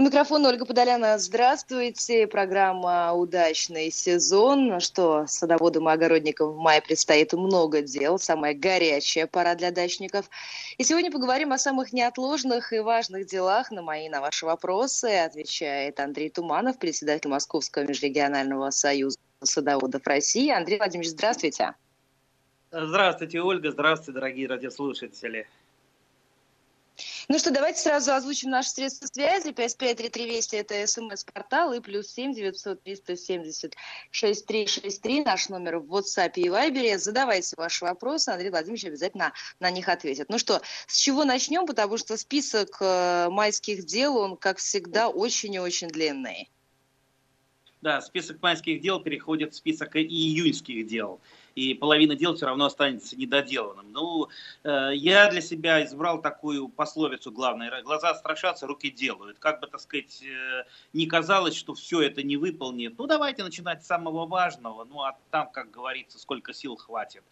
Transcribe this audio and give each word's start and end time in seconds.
У 0.00 0.02
микрофона 0.04 0.50
Ольга 0.50 0.64
Подоляна. 0.64 1.18
Здравствуйте. 1.18 2.28
Программа 2.28 3.12
«Удачный 3.14 3.90
сезон». 3.90 4.68
Ну 4.68 4.78
что, 4.78 5.26
садоводам 5.26 5.88
и 5.88 5.92
огородникам 5.92 6.52
в 6.52 6.56
мае 6.56 6.80
предстоит 6.80 7.32
много 7.32 7.82
дел. 7.82 8.16
Самая 8.20 8.54
горячая 8.54 9.26
пора 9.26 9.56
для 9.56 9.72
дачников. 9.72 10.30
И 10.76 10.84
сегодня 10.84 11.10
поговорим 11.10 11.50
о 11.50 11.58
самых 11.58 11.92
неотложных 11.92 12.72
и 12.72 12.78
важных 12.78 13.26
делах. 13.26 13.72
На 13.72 13.82
мои, 13.82 14.08
на 14.08 14.20
ваши 14.20 14.46
вопросы 14.46 15.06
отвечает 15.06 15.98
Андрей 15.98 16.30
Туманов, 16.30 16.78
председатель 16.78 17.28
Московского 17.28 17.82
межрегионального 17.82 18.70
союза 18.70 19.18
садоводов 19.42 20.06
России. 20.06 20.48
Андрей 20.48 20.78
Владимирович, 20.78 21.10
здравствуйте. 21.10 21.74
Здравствуйте, 22.70 23.40
Ольга. 23.40 23.72
Здравствуйте, 23.72 24.12
дорогие 24.12 24.46
радиослушатели. 24.46 25.48
Ну 27.30 27.38
что, 27.38 27.50
давайте 27.50 27.80
сразу 27.80 28.12
озвучим 28.12 28.48
наши 28.48 28.70
средства 28.70 29.06
связи. 29.06 29.52
553320 29.52 30.54
это 30.54 30.86
смс-портал 30.86 31.74
и 31.74 31.80
плюс 31.80 32.06
7 32.06 32.32
900 32.32 32.82
370 32.82 33.76
6363 34.10 35.24
наш 35.24 35.50
номер 35.50 35.80
в 35.80 35.94
WhatsApp 35.94 36.32
и 36.36 36.48
Viber. 36.48 36.96
Задавайте 36.96 37.54
ваши 37.58 37.84
вопросы, 37.84 38.30
Андрей 38.30 38.48
Владимирович 38.48 38.86
обязательно 38.86 39.34
на 39.60 39.70
них 39.70 39.90
ответит. 39.90 40.30
Ну 40.30 40.38
что, 40.38 40.62
с 40.86 40.96
чего 40.96 41.26
начнем? 41.26 41.66
Потому 41.66 41.98
что 41.98 42.16
список 42.16 42.78
э, 42.80 43.28
майских 43.28 43.84
дел, 43.84 44.16
он, 44.16 44.38
как 44.38 44.56
всегда, 44.56 45.10
очень 45.10 45.52
и 45.52 45.58
очень 45.58 45.88
длинный. 45.88 46.48
Да, 47.82 48.00
список 48.00 48.40
майских 48.40 48.80
дел 48.80 49.00
переходит 49.00 49.52
в 49.52 49.56
список 49.56 49.96
июньских 49.96 50.86
дел 50.86 51.20
и 51.58 51.74
половина 51.74 52.14
дел 52.14 52.36
все 52.36 52.46
равно 52.46 52.66
останется 52.66 53.16
недоделанным. 53.16 53.92
Ну, 53.92 54.28
э, 54.62 54.90
я 54.94 55.28
для 55.28 55.40
себя 55.40 55.84
избрал 55.84 56.22
такую 56.22 56.68
пословицу 56.68 57.32
главное. 57.32 57.82
Глаза 57.82 58.14
страшатся, 58.14 58.66
руки 58.66 58.90
делают. 58.90 59.38
Как 59.40 59.60
бы, 59.60 59.66
так 59.66 59.80
сказать, 59.80 60.22
э, 60.22 60.64
не 60.92 61.06
казалось, 61.06 61.56
что 61.56 61.74
все 61.74 62.02
это 62.02 62.22
не 62.22 62.36
выполнит. 62.36 62.96
Ну, 62.96 63.06
давайте 63.06 63.42
начинать 63.42 63.82
с 63.82 63.88
самого 63.88 64.26
важного. 64.26 64.84
Ну, 64.84 65.02
а 65.02 65.16
там, 65.30 65.50
как 65.50 65.72
говорится, 65.72 66.18
сколько 66.18 66.54
сил 66.54 66.76
хватит. 66.76 67.24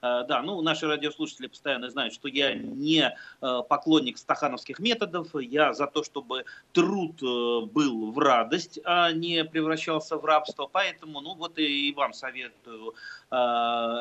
Э, 0.00 0.24
да, 0.26 0.40
ну, 0.42 0.62
наши 0.62 0.86
радиослушатели 0.86 1.48
постоянно 1.48 1.90
знают, 1.90 2.14
что 2.14 2.28
я 2.28 2.54
не 2.54 3.14
поклонник 3.40 4.16
стахановских 4.16 4.78
методов. 4.78 5.28
Я 5.34 5.74
за 5.74 5.86
то, 5.86 6.02
чтобы 6.02 6.44
труд 6.72 7.20
был 7.20 8.12
в 8.12 8.18
радость, 8.18 8.78
а 8.84 9.12
не 9.12 9.44
превращался 9.44 10.16
в 10.16 10.24
рабство. 10.24 10.68
Поэтому, 10.72 11.20
ну, 11.20 11.34
вот 11.34 11.58
и 11.58 11.92
вам 11.94 12.14
советую 12.14 12.94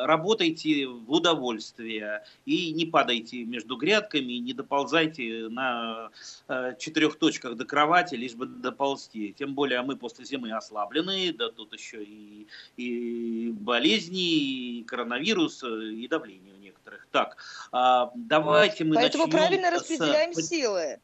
работайте 0.06 0.88
в 0.88 1.12
удовольствие 1.12 2.24
и 2.46 2.72
не 2.74 2.86
падайте 2.86 3.44
между 3.44 3.78
грядками, 3.78 4.34
не 4.34 4.54
доползайте 4.54 5.48
на 5.50 6.10
э, 6.48 6.76
четырех 6.80 7.18
точках 7.18 7.56
до 7.56 7.66
кровати, 7.66 8.16
лишь 8.16 8.36
бы 8.36 8.46
доползти. 8.46 9.34
Тем 9.38 9.54
более 9.54 9.82
мы 9.82 9.96
после 9.96 10.26
зимы 10.26 10.52
ослаблены, 10.52 11.34
да 11.34 11.50
тут 11.50 11.74
еще 11.74 12.04
и, 12.04 12.48
и 12.78 13.52
болезни, 13.52 14.80
и 14.80 14.84
коронавирус, 14.84 15.64
и 15.64 16.08
давление 16.08 16.54
у 16.54 16.58
некоторых. 16.58 17.08
Так, 17.12 17.38
а, 17.72 18.12
давайте 18.16 18.84
мы 18.84 18.96
Поэтому 18.96 19.26
начнем 19.26 19.40
правильно 19.40 19.72
распределяем 19.72 20.34
с... 20.34 20.48
силы. 20.48 21.00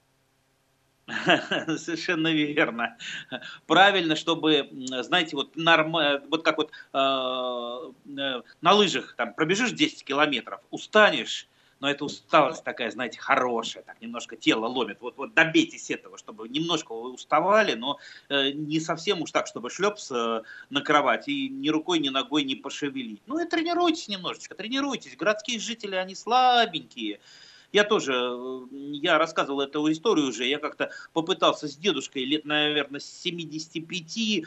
Совершенно 1.78 2.32
верно. 2.32 2.98
Правильно, 3.68 4.16
чтобы, 4.16 4.70
знаете, 5.02 5.36
вот, 5.36 5.56
норм... 5.56 5.94
вот 6.30 6.44
как 6.44 6.58
вот 6.58 6.72
э, 6.94 6.98
э, 6.98 8.42
на 8.62 8.74
лыжах 8.74 9.16
там 9.16 9.34
пробежишь 9.34 9.72
10 9.72 10.04
километров, 10.04 10.62
устанешь, 10.72 11.48
но 11.80 11.90
это 11.90 12.06
усталость 12.06 12.64
такая, 12.64 12.92
знаете, 12.92 13.20
хорошая, 13.20 13.84
так 13.84 14.02
немножко 14.02 14.36
тело 14.36 14.68
ломит. 14.68 15.00
Вот, 15.02 15.18
вот 15.18 15.34
добейтесь 15.34 15.90
этого, 15.90 16.18
чтобы 16.18 16.50
немножко 16.50 16.94
вы 16.94 17.14
уставали, 17.14 17.74
но 17.74 18.00
э, 18.28 18.52
не 18.52 18.80
совсем 18.80 19.22
уж 19.22 19.32
так, 19.32 19.48
чтобы 19.48 19.70
шлепс 19.70 20.12
э, 20.12 20.42
на 20.70 20.82
кровать 20.82 21.28
и 21.28 21.48
ни 21.48 21.70
рукой, 21.70 22.00
ни 22.00 22.10
ногой 22.10 22.44
не 22.44 22.56
пошевелить. 22.56 23.22
Ну 23.28 23.40
и 23.40 23.48
тренируйтесь 23.48 24.10
немножечко, 24.10 24.56
тренируйтесь. 24.56 25.16
Городские 25.16 25.60
жители, 25.60 25.96
они 25.96 26.16
слабенькие. 26.16 27.20
Я 27.72 27.84
тоже, 27.84 28.14
э, 28.14 28.62
я 28.94 29.18
рассказывал 29.18 29.62
эту 29.62 29.92
историю 29.92 30.28
уже, 30.28 30.46
я 30.46 30.58
как-то 30.58 30.90
попытался 31.14 31.68
с 31.68 31.78
дедушкой 31.78 32.26
лет, 32.26 32.46
наверное, 32.46 33.00
с 33.00 33.06
75 33.06 34.18
э, 34.18 34.44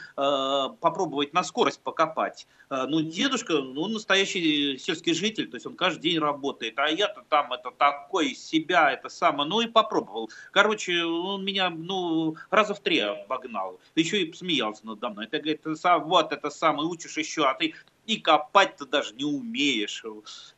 попробовать 0.81 1.33
на 1.33 1.45
скорость 1.45 1.81
покопать. 1.81 2.49
Э, 2.69 2.87
ну, 2.89 3.01
дедушка, 3.01 3.55
ну, 3.59 3.87
настоящий 3.87 4.77
сельский 4.79 5.15
житель, 5.15 5.49
то 5.49 5.57
есть 5.57 5.67
он 5.67 5.77
каждый 5.77 6.11
день 6.11 6.19
работает, 6.19 6.79
а 6.79 6.89
я-то 6.89 7.23
там 7.29 7.53
это 7.53 7.71
такой 7.71 8.31
из 8.31 8.45
себя, 8.45 8.91
это 8.93 9.09
самое, 9.09 9.49
ну 9.49 9.61
и 9.61 9.69
попробовал. 9.69 10.31
Короче, 10.51 11.05
он 11.05 11.45
меня, 11.45 11.71
ну, 11.71 12.37
раза 12.51 12.75
в 12.75 12.81
три 12.81 12.99
обогнал, 12.99 13.79
еще 13.95 14.23
и 14.23 14.33
смеялся 14.33 14.85
надо 14.87 15.11
мной. 15.11 15.27
Это, 15.27 15.39
говорит, 15.39 15.61
вот 15.65 16.33
это 16.33 16.51
самое, 16.51 16.89
учишь 16.89 17.17
еще, 17.17 17.45
а 17.45 17.55
ты 17.55 17.75
и 18.07 18.19
копать 18.19 18.77
ты 18.77 18.87
даже 18.87 19.15
не 19.15 19.25
умеешь. 19.25 20.05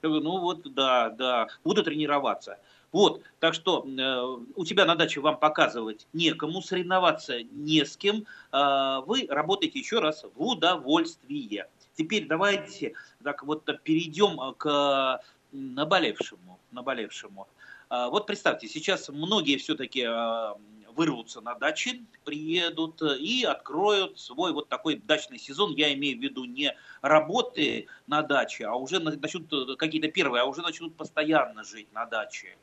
Ну 0.02 0.38
вот, 0.38 0.72
да, 0.74 1.10
да, 1.10 1.48
буду 1.62 1.82
тренироваться. 1.82 2.58
Вот, 2.92 3.22
так 3.40 3.54
что 3.54 3.84
э, 3.84 4.52
у 4.54 4.64
тебя 4.64 4.84
на 4.84 4.94
даче 4.94 5.18
вам 5.18 5.36
показывать 5.36 6.06
некому, 6.12 6.62
соревноваться 6.62 7.42
не 7.42 7.84
с 7.84 7.96
кем. 7.96 8.24
Э, 8.52 9.00
вы 9.04 9.26
работаете 9.28 9.80
еще 9.80 9.98
раз 9.98 10.24
в 10.34 10.40
удовольствие. 10.40 11.66
Теперь 11.96 12.28
давайте 12.28 12.94
так 13.24 13.42
вот 13.42 13.64
перейдем 13.82 14.54
к 14.54 15.20
наболевшему. 15.50 16.60
наболевшему. 16.70 17.48
Э, 17.90 18.06
вот 18.10 18.26
представьте, 18.26 18.68
сейчас 18.68 19.08
многие 19.08 19.56
все-таки 19.56 20.06
э, 20.06 20.54
вырвутся 20.96 21.40
на 21.40 21.54
дачи, 21.54 22.04
приедут 22.24 23.02
и 23.02 23.44
откроют 23.44 24.18
свой 24.18 24.52
вот 24.52 24.68
такой 24.68 24.96
дачный 24.96 25.38
сезон. 25.38 25.74
Я 25.74 25.92
имею 25.94 26.18
в 26.18 26.22
виду 26.22 26.44
не 26.44 26.76
работы 27.02 27.86
на 28.06 28.22
даче, 28.22 28.66
а 28.66 28.74
уже 28.74 28.98
начнут 29.00 29.78
какие-то 29.78 30.08
первые, 30.08 30.42
а 30.42 30.46
уже 30.46 30.62
начнут 30.62 30.96
постоянно 30.96 31.64
жить 31.64 31.92
на 31.92 32.06
даче. 32.06 32.56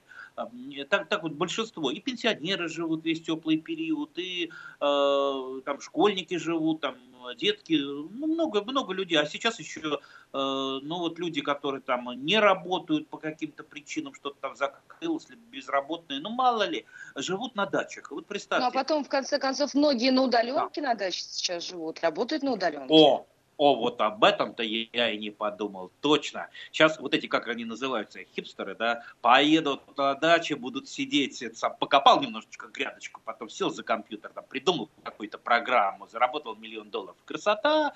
Так, 0.89 1.09
так 1.09 1.23
вот 1.23 1.33
большинство. 1.33 1.91
И 1.91 1.99
пенсионеры 1.99 2.69
живут 2.69 3.03
весь 3.03 3.21
теплый 3.21 3.57
период, 3.57 4.17
и 4.17 4.49
э, 4.79 5.61
там 5.65 5.81
школьники 5.81 6.37
живут, 6.37 6.81
там 6.81 6.95
детки, 7.35 7.73
ну, 7.73 8.27
много, 8.27 8.63
много 8.63 8.93
людей. 8.93 9.17
А 9.17 9.25
сейчас 9.25 9.59
еще, 9.59 9.81
э, 9.81 9.97
ну 10.33 10.99
вот 10.99 11.19
люди, 11.19 11.41
которые 11.41 11.81
там 11.81 12.09
не 12.23 12.39
работают 12.39 13.07
по 13.07 13.17
каким-то 13.17 13.63
причинам, 13.63 14.13
что-то 14.13 14.37
там 14.39 14.55
закрылось, 14.55 15.29
либо 15.29 15.41
безработные, 15.49 16.19
ну 16.19 16.29
мало 16.29 16.63
ли, 16.63 16.85
живут 17.15 17.55
на 17.55 17.65
дачах. 17.65 18.11
Вот 18.11 18.25
представьте. 18.25 18.63
Ну 18.63 18.69
а 18.69 18.71
потом, 18.71 19.03
в 19.03 19.09
конце 19.09 19.39
концов, 19.39 19.73
многие 19.73 20.11
на 20.11 20.23
удаленке 20.23 20.81
да. 20.81 20.89
на 20.89 20.95
даче 20.95 21.21
сейчас 21.21 21.67
живут, 21.67 22.01
работают 22.01 22.43
на 22.43 22.51
удаленке. 22.51 22.87
О, 22.89 23.25
о, 23.61 23.75
вот 23.75 24.01
об 24.01 24.23
этом-то 24.23 24.63
я 24.63 25.11
и 25.11 25.17
не 25.19 25.29
подумал. 25.29 25.91
Точно. 26.01 26.49
Сейчас 26.71 26.99
вот 26.99 27.13
эти, 27.13 27.27
как 27.27 27.47
они 27.47 27.63
называются, 27.63 28.23
хипстеры, 28.35 28.73
да, 28.73 29.03
поедут 29.21 29.81
на 29.97 30.15
дачу, 30.15 30.57
будут 30.57 30.89
сидеть, 30.89 31.43
сам 31.55 31.75
покопал 31.77 32.19
немножечко 32.21 32.69
грядочку, 32.69 33.21
потом 33.23 33.49
сел 33.49 33.69
за 33.69 33.83
компьютер, 33.83 34.31
там, 34.33 34.45
придумал 34.49 34.89
какую-то 35.03 35.37
программу, 35.37 36.07
заработал 36.07 36.55
миллион 36.55 36.89
долларов. 36.89 37.17
Красота! 37.25 37.93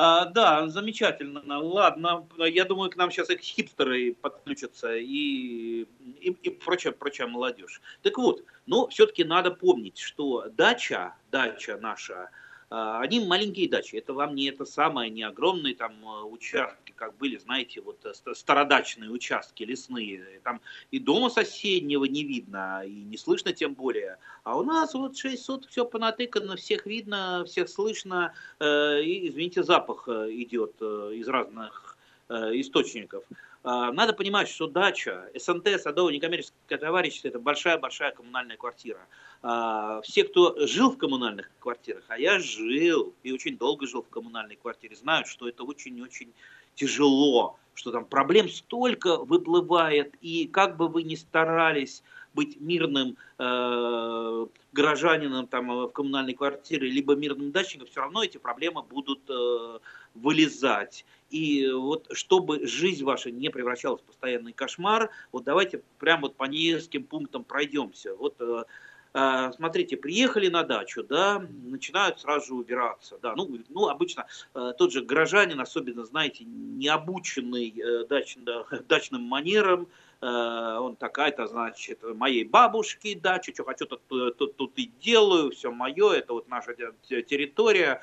А, 0.00 0.26
да, 0.26 0.68
замечательно. 0.68 1.42
Ладно, 1.58 2.28
я 2.46 2.64
думаю, 2.64 2.88
к 2.88 2.94
нам 2.94 3.10
сейчас 3.10 3.30
их 3.30 3.40
хипстеры 3.40 4.14
подключатся 4.14 4.94
и, 4.94 5.86
и, 6.20 6.36
и 6.40 6.50
прочая, 6.50 6.92
прочая 6.92 7.26
молодежь. 7.26 7.82
Так 8.02 8.16
вот, 8.16 8.44
но 8.66 8.86
все-таки 8.86 9.24
надо 9.24 9.50
помнить, 9.50 9.98
что 9.98 10.50
дача, 10.50 11.16
дача 11.32 11.78
наша, 11.82 12.30
они 12.70 13.20
маленькие 13.20 13.68
дачи, 13.68 13.96
это 13.96 14.12
вам 14.12 14.34
не 14.34 14.46
это 14.46 14.66
самое, 14.66 15.10
не 15.10 15.22
огромные 15.22 15.74
там 15.74 15.92
э, 16.02 16.22
участки, 16.24 16.92
как 16.94 17.16
были, 17.16 17.38
знаете, 17.38 17.80
вот 17.80 18.04
э, 18.04 18.34
стародачные 18.34 19.10
участки 19.10 19.62
лесные. 19.62 20.40
Там 20.44 20.60
и 20.90 20.98
дома 20.98 21.30
соседнего 21.30 22.04
не 22.04 22.24
видно, 22.24 22.82
и 22.84 22.92
не 22.92 23.16
слышно 23.16 23.54
тем 23.54 23.72
более. 23.72 24.18
А 24.44 24.58
у 24.58 24.64
нас 24.64 24.92
вот 24.92 25.16
6 25.16 25.42
соток 25.42 25.70
все 25.70 25.86
понатыкано, 25.86 26.56
всех 26.56 26.84
видно, 26.84 27.44
всех 27.46 27.70
слышно, 27.70 28.34
э, 28.60 29.02
и, 29.02 29.28
извините, 29.28 29.62
запах 29.62 30.06
идет 30.08 30.80
из 30.82 31.26
разных 31.28 31.96
источников. 32.28 33.24
А, 33.70 33.92
надо 33.92 34.14
понимать, 34.14 34.48
что 34.48 34.66
дача, 34.66 35.28
СНТ, 35.34 35.78
садовое 35.78 36.14
некоммерческое 36.14 36.78
товарищество, 36.78 37.28
это 37.28 37.38
большая-большая 37.38 38.12
коммунальная 38.12 38.56
квартира. 38.56 39.06
А, 39.42 40.00
все, 40.00 40.24
кто 40.24 40.56
жил 40.66 40.92
в 40.92 40.96
коммунальных 40.96 41.50
квартирах, 41.58 42.02
а 42.08 42.18
я 42.18 42.38
жил 42.38 43.12
и 43.22 43.30
очень 43.30 43.58
долго 43.58 43.86
жил 43.86 44.02
в 44.02 44.08
коммунальной 44.08 44.56
квартире, 44.56 44.96
знают, 44.96 45.26
что 45.26 45.46
это 45.46 45.64
очень-очень 45.64 46.32
тяжело, 46.76 47.58
что 47.74 47.92
там 47.92 48.06
проблем 48.06 48.48
столько 48.48 49.18
выплывает, 49.18 50.14
и 50.22 50.46
как 50.46 50.78
бы 50.78 50.88
вы 50.88 51.02
ни 51.02 51.14
старались 51.14 52.02
быть 52.34 52.60
мирным 52.60 53.16
э, 53.38 54.46
горожанином 54.72 55.46
там, 55.46 55.68
в 55.68 55.88
коммунальной 55.88 56.34
квартире, 56.34 56.88
либо 56.88 57.14
мирным 57.14 57.52
дачником, 57.52 57.88
все 57.88 58.00
равно 58.00 58.22
эти 58.22 58.38
проблемы 58.38 58.82
будут 58.82 59.20
э, 59.28 59.78
вылезать. 60.14 61.04
И 61.30 61.68
вот 61.70 62.08
чтобы 62.12 62.66
жизнь 62.66 63.04
ваша 63.04 63.30
не 63.30 63.50
превращалась 63.50 64.00
в 64.00 64.04
постоянный 64.04 64.52
кошмар, 64.52 65.10
вот 65.32 65.44
давайте 65.44 65.82
прямо 65.98 66.22
вот 66.22 66.36
по 66.36 66.44
нескольким 66.44 67.04
пунктам 67.04 67.44
пройдемся. 67.44 68.14
Вот 68.14 68.36
э, 68.40 68.44
э, 68.44 68.64
смотрите, 69.12 69.96
приехали 69.96 70.48
на 70.48 70.62
дачу, 70.62 71.02
да, 71.02 71.44
начинают 71.64 72.20
сразу 72.20 72.56
убираться, 72.56 73.18
да, 73.22 73.34
ну, 73.34 73.48
ну 73.68 73.88
обычно 73.88 74.26
э, 74.54 74.72
тот 74.76 74.92
же 74.92 75.02
горожанин, 75.02 75.60
особенно, 75.60 76.04
знаете, 76.04 76.44
необученный 76.44 77.74
э, 77.78 78.04
дач, 78.06 78.36
да, 78.38 78.64
дачным 78.88 79.22
манерам, 79.22 79.88
он 80.20 80.96
такая-то, 80.96 81.46
значит, 81.46 82.02
моей 82.02 82.42
бабушки 82.42 83.14
дача, 83.14 83.54
что 83.54 83.62
хочу, 83.62 83.86
тут, 83.86 84.00
тут, 84.36 84.56
тут 84.56 84.72
и 84.74 84.90
делаю, 85.00 85.52
все 85.52 85.70
мое, 85.70 86.10
это 86.14 86.32
вот 86.32 86.48
наша 86.48 86.74
территория, 86.74 88.00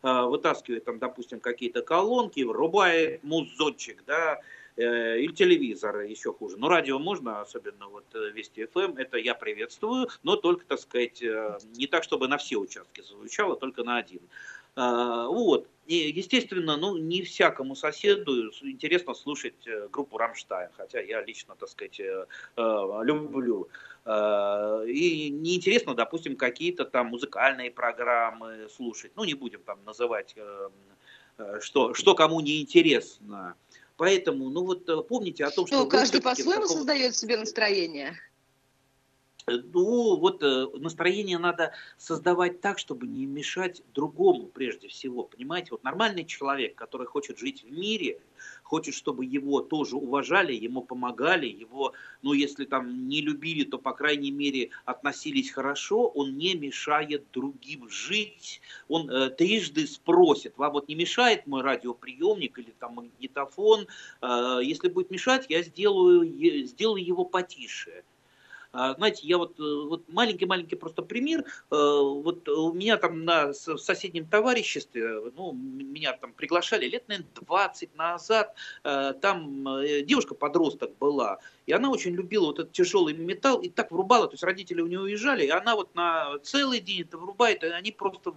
вытаскивает 0.00 0.86
там, 0.86 0.98
допустим, 0.98 1.40
какие-то 1.40 1.82
колонки, 1.82 2.40
врубает 2.40 3.22
музончик, 3.22 4.02
да, 4.06 4.38
Э, 4.38 4.42
или 4.78 5.32
телевизор 5.32 6.00
еще 6.00 6.32
хуже. 6.32 6.56
Но 6.56 6.68
радио 6.68 6.98
можно, 6.98 7.40
особенно 7.40 7.88
вот 7.88 8.04
э, 8.14 8.30
Вести 8.30 8.64
ФМ, 8.66 8.78
эм, 8.78 8.96
это 8.96 9.16
я 9.18 9.34
приветствую, 9.34 10.08
но 10.22 10.36
только, 10.36 10.64
так 10.66 10.78
сказать, 10.78 11.20
э, 11.20 11.58
не 11.74 11.88
так, 11.88 12.04
чтобы 12.04 12.28
на 12.28 12.38
все 12.38 12.58
участки 12.58 13.00
звучало, 13.00 13.56
только 13.56 13.82
на 13.82 13.96
один. 13.98 14.20
Вот. 14.76 15.66
И, 15.88 15.96
естественно, 15.96 16.76
ну, 16.76 16.96
не 16.96 17.22
всякому 17.22 17.74
соседу 17.74 18.52
интересно 18.62 19.12
слушать 19.12 19.66
группу 19.90 20.18
«Рамштайн», 20.18 20.70
хотя 20.76 21.00
я 21.00 21.20
лично, 21.20 21.56
так 21.58 21.68
сказать, 21.68 22.00
люблю. 22.56 23.68
И 24.06 25.30
неинтересно, 25.30 25.94
допустим, 25.94 26.36
какие-то 26.36 26.84
там 26.84 27.08
музыкальные 27.08 27.72
программы 27.72 28.68
слушать. 28.68 29.10
Ну, 29.16 29.24
не 29.24 29.34
будем 29.34 29.62
там 29.62 29.80
называть, 29.84 30.36
что, 31.60 31.94
что 31.94 32.14
кому 32.14 32.38
не 32.38 32.60
интересно. 32.60 33.56
Поэтому, 33.98 34.48
ну 34.48 34.64
вот 34.64 34.88
э, 34.88 35.02
помните 35.02 35.44
о 35.44 35.50
том, 35.50 35.66
что... 35.66 35.80
Ну, 35.80 35.88
каждый 35.88 36.22
по-своему 36.22 36.68
создает 36.68 37.16
себе 37.16 37.36
настроение. 37.36 38.16
Ну, 39.48 40.16
вот 40.16 40.42
э, 40.42 40.66
настроение 40.74 41.38
надо 41.38 41.72
создавать 41.96 42.60
так, 42.60 42.78
чтобы 42.78 43.06
не 43.06 43.26
мешать 43.26 43.82
другому 43.94 44.46
прежде 44.46 44.88
всего. 44.88 45.24
Понимаете, 45.24 45.68
вот 45.72 45.84
нормальный 45.84 46.24
человек, 46.24 46.74
который 46.74 47.06
хочет 47.06 47.38
жить 47.38 47.64
в 47.64 47.70
мире, 47.70 48.20
хочет, 48.62 48.94
чтобы 48.94 49.24
его 49.24 49.60
тоже 49.60 49.96
уважали, 49.96 50.52
ему 50.52 50.82
помогали, 50.82 51.46
его, 51.46 51.94
ну, 52.22 52.32
если 52.32 52.64
там 52.64 53.08
не 53.08 53.20
любили, 53.20 53.64
то, 53.64 53.78
по 53.78 53.92
крайней 53.92 54.30
мере, 54.30 54.70
относились 54.84 55.50
хорошо, 55.50 56.06
он 56.08 56.36
не 56.36 56.54
мешает 56.54 57.24
другим 57.32 57.88
жить, 57.88 58.60
он 58.88 59.10
э, 59.10 59.30
трижды 59.30 59.86
спросит, 59.86 60.58
вам 60.58 60.72
вот 60.72 60.88
не 60.88 60.94
мешает 60.94 61.46
мой 61.46 61.62
радиоприемник 61.62 62.58
или 62.58 62.74
там 62.78 62.94
магнитофон, 62.94 63.86
э, 64.20 64.60
если 64.62 64.88
будет 64.88 65.10
мешать, 65.10 65.46
я 65.48 65.62
сделаю, 65.62 66.66
сделаю 66.66 67.04
его 67.04 67.24
потише. 67.24 68.04
А, 68.72 68.94
знаете, 68.94 69.26
я 69.26 69.38
вот, 69.38 69.58
э, 69.58 69.62
вот 69.62 70.08
маленький-маленький 70.08 70.76
просто 70.76 71.02
пример. 71.02 71.40
Э, 71.40 71.44
вот 71.70 72.48
у 72.48 72.72
меня 72.72 72.98
там 72.98 73.24
на 73.24 73.54
соседнем 73.54 74.26
товариществе, 74.26 75.32
ну, 75.36 75.52
меня 75.52 76.12
там 76.12 76.32
приглашали 76.32 76.86
лет, 76.86 77.08
наверное, 77.08 77.30
20 77.34 77.96
назад. 77.96 78.54
Э, 78.84 79.14
там 79.20 79.64
девушка-подросток 80.06 80.96
была, 80.98 81.38
и 81.66 81.72
она 81.72 81.90
очень 81.90 82.14
любила 82.14 82.46
вот 82.46 82.58
этот 82.58 82.72
тяжелый 82.72 83.14
металл, 83.14 83.60
и 83.60 83.68
так 83.68 83.90
врубала, 83.90 84.26
то 84.26 84.34
есть 84.34 84.44
родители 84.44 84.80
у 84.82 84.86
нее 84.86 85.00
уезжали, 85.00 85.46
и 85.46 85.50
она 85.50 85.74
вот 85.74 85.94
на 85.94 86.38
целый 86.40 86.80
день 86.80 87.02
это 87.02 87.16
врубает, 87.16 87.62
и 87.64 87.66
они 87.66 87.92
просто 87.92 88.34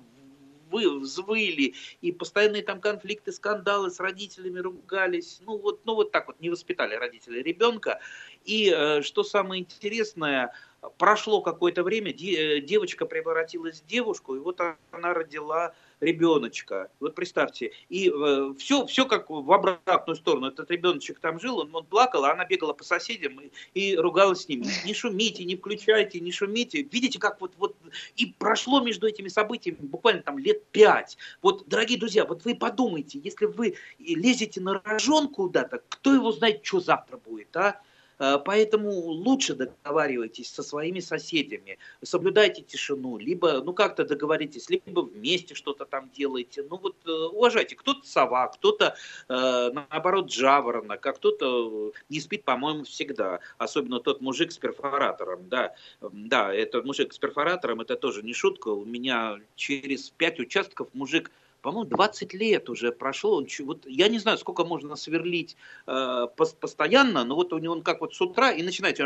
вы, 0.71 0.99
взвыли, 0.99 1.75
и 2.01 2.11
постоянные 2.11 2.63
там 2.63 2.81
конфликты, 2.81 3.31
скандалы 3.31 3.91
с 3.91 3.99
родителями 3.99 4.59
ругались. 4.59 5.41
Ну 5.45 5.57
вот, 5.57 5.81
ну 5.85 5.95
вот 5.95 6.11
так 6.11 6.27
вот 6.27 6.39
не 6.39 6.49
воспитали 6.49 6.95
родители 6.95 7.41
ребенка. 7.41 7.99
И 8.45 8.73
э, 8.75 9.01
что 9.01 9.23
самое 9.23 9.61
интересное, 9.61 10.53
прошло 10.97 11.41
какое-то 11.41 11.83
время, 11.83 12.11
э, 12.11 12.61
девочка 12.61 13.05
превратилась 13.05 13.81
в 13.81 13.85
девушку, 13.85 14.35
и 14.35 14.39
вот 14.39 14.59
она 14.91 15.13
родила 15.13 15.75
ребеночка. 16.01 16.89
Вот 16.99 17.15
представьте. 17.15 17.71
И 17.89 18.09
э, 18.09 18.53
все, 18.57 18.85
все 18.85 19.05
как 19.05 19.29
в 19.29 19.51
обратную 19.51 20.15
сторону. 20.15 20.47
Этот 20.47 20.69
ребеночек 20.71 21.19
там 21.19 21.39
жил, 21.39 21.59
он, 21.59 21.73
он 21.73 21.85
плакал, 21.85 22.25
а 22.25 22.33
она 22.33 22.45
бегала 22.45 22.73
по 22.73 22.83
соседям 22.83 23.39
и, 23.39 23.51
и 23.73 23.95
ругалась 23.95 24.41
с 24.41 24.49
ними. 24.49 24.65
Не 24.85 24.93
шумите, 24.93 25.45
не 25.45 25.55
включайте, 25.55 26.19
не 26.19 26.31
шумите. 26.31 26.81
Видите, 26.81 27.19
как 27.19 27.39
вот, 27.39 27.53
вот 27.57 27.75
и 28.15 28.33
прошло 28.37 28.81
между 28.81 29.07
этими 29.07 29.27
событиями 29.27 29.77
буквально 29.79 30.23
там 30.23 30.37
лет 30.39 30.65
пять. 30.71 31.17
Вот, 31.41 31.67
дорогие 31.67 31.99
друзья, 31.99 32.25
вот 32.25 32.43
вы 32.43 32.55
подумайте, 32.55 33.19
если 33.23 33.45
вы 33.45 33.75
лезете 33.99 34.59
на 34.59 34.81
рожон 34.83 35.27
куда-то, 35.27 35.81
кто 35.87 36.13
его 36.13 36.31
знает, 36.31 36.65
что 36.65 36.79
завтра 36.79 37.17
будет, 37.17 37.55
а? 37.55 37.81
Э, 38.21 38.37
поэтому 38.37 38.91
лучше 38.91 39.55
договаривайтесь 39.55 40.53
со 40.53 40.61
своими 40.61 40.99
соседями, 40.99 41.79
соблюдайте 42.03 42.61
тишину, 42.61 43.17
либо, 43.17 43.61
ну, 43.63 43.73
как-то 43.73 44.05
договоритесь, 44.05 44.69
либо 44.69 45.01
вместе 45.01 45.55
что-то 45.55 45.85
там 45.85 46.11
делайте. 46.15 46.63
Ну, 46.69 46.77
вот 46.77 46.95
э, 47.07 47.11
уважайте, 47.11 47.75
кто-то 47.75 48.07
сова, 48.07 48.47
кто-то, 48.49 48.95
э, 49.27 49.71
наоборот, 49.73 50.31
жаворонок, 50.31 51.03
а 51.03 51.13
кто-то 51.13 51.93
не 52.09 52.19
спит, 52.19 52.43
по-моему, 52.43 52.83
всегда. 52.83 53.39
Особенно 53.57 53.99
тот 53.99 54.21
мужик 54.21 54.51
с 54.51 54.57
перфоратором, 54.59 55.49
да. 55.49 55.73
Да, 56.01 56.53
этот 56.53 56.85
мужик 56.85 57.13
с 57.13 57.17
перфоратором, 57.17 57.81
это 57.81 57.95
тоже 57.95 58.21
не 58.21 58.33
шутка. 58.33 58.67
У 58.67 58.85
меня 58.85 59.39
через 59.55 60.11
пять 60.11 60.39
участков 60.39 60.89
мужик 60.93 61.31
по-моему, 61.61 61.89
20 61.89 62.33
лет 62.33 62.69
уже 62.69 62.91
прошло. 62.91 63.45
Вот 63.59 63.85
я 63.85 64.07
не 64.07 64.19
знаю, 64.19 64.37
сколько 64.37 64.63
можно 64.65 64.95
сверлить 64.95 65.55
э, 65.87 66.27
постоянно, 66.35 67.23
но 67.23 67.35
вот 67.35 67.53
у 67.53 67.59
него 67.59 67.73
он 67.73 67.83
как 67.83 68.01
вот 68.01 68.15
с 68.15 68.21
утра 68.21 68.51
и 68.51 68.63
начинает. 68.63 68.99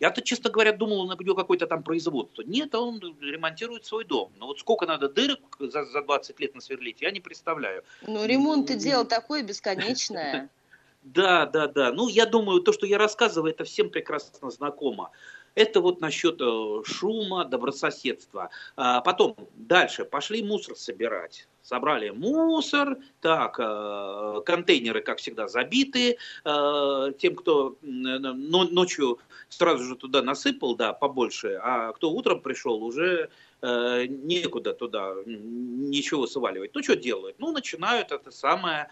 Я-то, 0.00 0.22
честно 0.22 0.50
говоря, 0.50 0.72
думал, 0.72 1.00
он 1.00 1.12
у 1.12 1.34
какое-то 1.34 1.66
там 1.66 1.82
производство. 1.82 2.42
Нет, 2.42 2.74
он 2.74 3.00
ремонтирует 3.20 3.84
свой 3.84 4.04
дом. 4.04 4.32
Но 4.38 4.46
вот 4.46 4.58
сколько 4.58 4.86
надо 4.86 5.08
дырок 5.08 5.40
за, 5.58 5.84
за 5.84 6.02
20 6.02 6.40
лет 6.40 6.54
насверлить, 6.54 7.02
я 7.02 7.10
не 7.10 7.20
представляю. 7.20 7.84
Ну, 8.06 8.24
ремонт 8.24 8.70
и 8.70 8.74
дело 8.76 9.04
такое 9.04 9.42
бесконечное. 9.42 10.50
Да, 11.04 11.44
да, 11.44 11.66
да. 11.66 11.92
Ну, 11.92 12.08
я 12.08 12.24
думаю, 12.24 12.62
то, 12.62 12.72
что 12.72 12.86
я 12.86 12.96
рассказываю, 12.96 13.52
это 13.52 13.64
всем 13.64 13.90
прекрасно 13.90 14.50
знакомо. 14.50 15.10
Это 15.54 15.80
вот 15.80 16.00
насчет 16.00 16.40
э, 16.40 16.82
шума, 16.84 17.44
добрососедства. 17.44 18.50
А 18.76 19.00
потом, 19.00 19.36
дальше, 19.54 20.04
пошли 20.04 20.42
мусор 20.42 20.76
собирать. 20.76 21.46
Собрали 21.62 22.10
мусор, 22.10 22.98
так, 23.20 23.56
э, 23.58 24.40
контейнеры, 24.44 25.00
как 25.00 25.18
всегда, 25.18 25.46
забиты. 25.46 26.18
Э, 26.44 27.12
тем, 27.18 27.36
кто 27.36 27.76
ночью 27.82 29.18
сразу 29.48 29.84
же 29.84 29.96
туда 29.96 30.22
насыпал, 30.22 30.74
да, 30.74 30.92
побольше, 30.92 31.60
а 31.62 31.92
кто 31.92 32.10
утром 32.10 32.40
пришел, 32.40 32.82
уже 32.82 33.30
некуда 33.62 34.74
туда 34.74 35.14
ничего 35.24 36.26
сваливать. 36.26 36.74
Ну, 36.74 36.82
что 36.82 36.96
делают? 36.96 37.36
Ну, 37.38 37.50
начинают 37.50 38.12
это 38.12 38.30
самое 38.30 38.90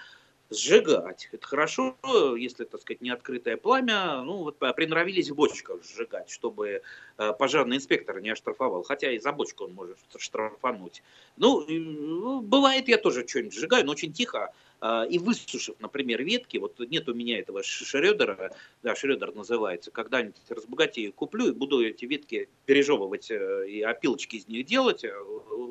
сжигать. 0.53 1.29
Это 1.33 1.47
хорошо, 1.47 1.97
если, 2.37 2.65
так 2.65 2.81
сказать, 2.81 3.01
не 3.01 3.11
открытое 3.11 3.57
пламя. 3.57 4.23
Ну, 4.23 4.39
вот 4.39 4.59
приноровились 4.59 5.31
в 5.31 5.35
бочках 5.35 5.85
сжигать, 5.85 6.31
чтобы 6.31 6.83
э, 7.19 7.33
пожарный 7.39 7.77
инспектор 7.77 8.21
не 8.21 8.31
оштрафовал. 8.31 8.83
Хотя 8.83 9.11
и 9.11 9.19
за 9.19 9.33
бочку 9.33 9.65
он 9.65 9.75
может 9.75 9.99
штрафануть. 10.19 11.03
Ну, 11.37 11.65
ну 11.69 12.41
бывает, 12.41 12.89
я 12.89 12.99
тоже 12.99 13.27
что-нибудь 13.27 13.55
сжигаю, 13.55 13.85
но 13.85 13.93
очень 13.93 14.13
тихо. 14.13 14.53
А, 14.85 15.05
и 15.05 15.17
высушив, 15.19 15.77
например, 15.79 16.25
ветки, 16.25 16.57
вот 16.57 16.81
нет 16.81 17.09
у 17.09 17.15
меня 17.15 17.39
этого 17.39 17.63
Шредера, 17.63 18.51
да, 18.83 18.97
Шредер 18.97 19.33
называется, 19.33 19.93
когда-нибудь 19.93 20.35
разбогатею, 20.49 21.13
куплю 21.13 21.47
и 21.47 21.53
буду 21.53 21.87
эти 21.87 22.05
ветки 22.05 22.49
пережевывать 22.67 23.31
э, 23.31 23.69
и 23.69 23.81
опилочки 23.83 24.35
из 24.35 24.49
них 24.49 24.67
делать, 24.67 25.05
э, 25.05 25.13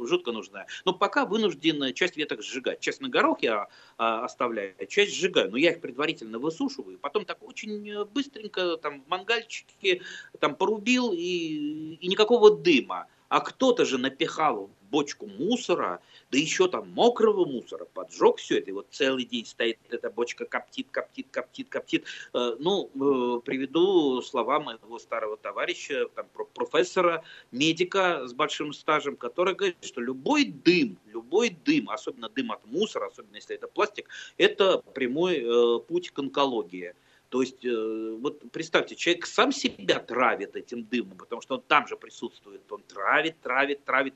жутко 0.06 0.32
нужно. 0.32 0.66
Но 0.86 0.94
пока 0.94 1.26
вынужден 1.26 1.94
часть 1.94 2.16
веток 2.16 2.42
сжигать. 2.42 2.80
Часть 2.80 3.02
на 3.02 3.10
горох 3.10 3.42
я 3.42 3.68
а, 3.98 4.24
оставляю, 4.24 4.76
часть 4.88 5.14
сжигаю, 5.14 5.52
но 5.52 5.58
я 5.58 5.72
их 5.72 5.82
предварительно 5.82 6.40
высушиваю, 6.40 6.98
потом 6.98 7.26
так 7.26 7.44
очень 7.44 8.06
быстренько 8.06 8.78
там 8.78 9.02
в 9.02 9.10
мангальчике 9.10 10.04
там 10.40 10.56
порубил 10.56 11.12
и, 11.12 11.98
и 12.00 12.08
никакого 12.08 12.56
дыма. 12.56 13.08
А 13.28 13.42
кто-то 13.42 13.84
же 13.84 13.98
напихал 13.98 14.70
бочку 14.90 15.26
мусора, 15.26 16.02
да 16.32 16.38
еще 16.38 16.68
там 16.70 16.90
мокрого 16.92 17.46
мусора, 17.46 17.86
поджег 17.94 18.38
все 18.38 18.60
это, 18.60 18.70
и 18.70 18.74
вот 18.74 18.88
целый 18.90 19.26
день 19.26 19.46
стоит 19.46 19.78
эта 19.90 20.10
бочка, 20.10 20.46
коптит, 20.46 20.88
коптит, 20.90 21.28
коптит, 21.30 21.70
коптит. 21.70 22.06
Э, 22.34 22.56
ну, 22.58 22.90
э, 22.96 23.42
приведу 23.42 24.22
слова 24.22 24.62
моего 24.62 24.98
старого 24.98 25.36
товарища, 25.36 26.08
там, 26.16 26.28
профессора, 26.54 27.24
медика 27.52 28.26
с 28.28 28.34
большим 28.34 28.72
стажем, 28.72 29.18
который 29.18 29.56
говорит, 29.56 29.78
что 29.82 30.00
любой 30.00 30.46
дым, 30.46 30.98
любой 31.08 31.50
дым, 31.50 31.90
особенно 31.90 32.30
дым 32.30 32.54
от 32.54 32.66
мусора, 32.66 33.08
особенно 33.08 33.36
если 33.36 33.56
это 33.56 33.68
пластик, 33.68 34.08
это 34.38 34.78
прямой 34.78 35.44
э, 35.44 35.80
путь 35.80 36.12
к 36.12 36.20
онкологии. 36.20 36.96
То 37.28 37.42
есть, 37.42 37.64
вот 37.64 38.42
представьте, 38.52 38.94
человек 38.98 39.26
сам 39.26 39.54
себя 39.54 40.00
травит 40.00 40.58
этим 40.58 40.84
дымом, 40.84 41.18
потому 41.18 41.42
что 41.42 41.56
он 41.56 41.62
там 41.62 41.88
же 41.88 41.96
присутствует. 41.96 42.70
Он 42.70 42.84
травит, 42.84 43.40
травит, 43.40 43.86
травит 43.86 44.16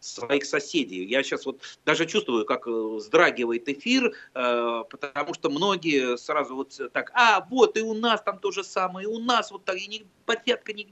своих 0.00 0.44
соседей. 0.44 1.04
Я 1.04 1.22
сейчас 1.22 1.46
вот 1.46 1.60
даже 1.84 2.06
чувствую, 2.06 2.44
как 2.44 2.66
э, 2.66 2.70
вздрагивает 2.70 3.68
эфир, 3.68 4.14
э, 4.34 4.84
потому 4.88 5.34
что 5.34 5.50
многие 5.50 6.16
сразу 6.16 6.56
вот 6.56 6.80
так, 6.92 7.10
а 7.14 7.46
вот 7.50 7.76
и 7.76 7.82
у 7.82 7.94
нас 7.94 8.22
там 8.22 8.38
то 8.38 8.50
же 8.50 8.64
самое, 8.64 9.08
и 9.08 9.10
у 9.10 9.18
нас 9.18 9.50
вот 9.50 9.64
так, 9.64 9.76
и 9.76 9.86
не, 9.86 10.06
порядка 10.26 10.72
не, 10.72 10.86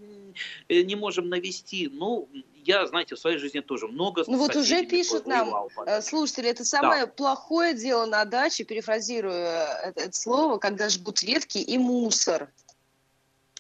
не 0.68 0.96
можем 0.96 1.28
навести. 1.28 1.88
Ну, 1.92 2.28
я, 2.64 2.86
знаете, 2.86 3.14
в 3.14 3.18
своей 3.18 3.38
жизни 3.38 3.60
тоже 3.60 3.88
много... 3.88 4.24
Ну 4.26 4.38
вот 4.38 4.54
уже 4.56 4.84
пишут 4.86 5.26
нам, 5.26 5.68
слушатели, 6.00 6.48
это 6.48 6.64
самое 6.64 7.06
да. 7.06 7.12
плохое 7.12 7.74
дело 7.74 8.06
на 8.06 8.24
даче, 8.24 8.64
перефразирую 8.64 9.34
это, 9.34 10.00
это 10.00 10.16
слово, 10.16 10.58
когда 10.58 10.88
жгут 10.88 11.22
ветки 11.22 11.58
и 11.58 11.78
мусор. 11.78 12.50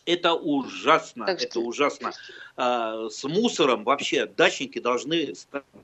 Это 0.04 0.34
ужасно, 0.34 1.26
так 1.26 1.42
это 1.42 1.60
ужасно. 1.60 2.12
А, 2.56 3.08
с 3.08 3.22
мусором 3.22 3.84
вообще 3.84 4.26
дачники 4.26 4.80
должны 4.80 5.32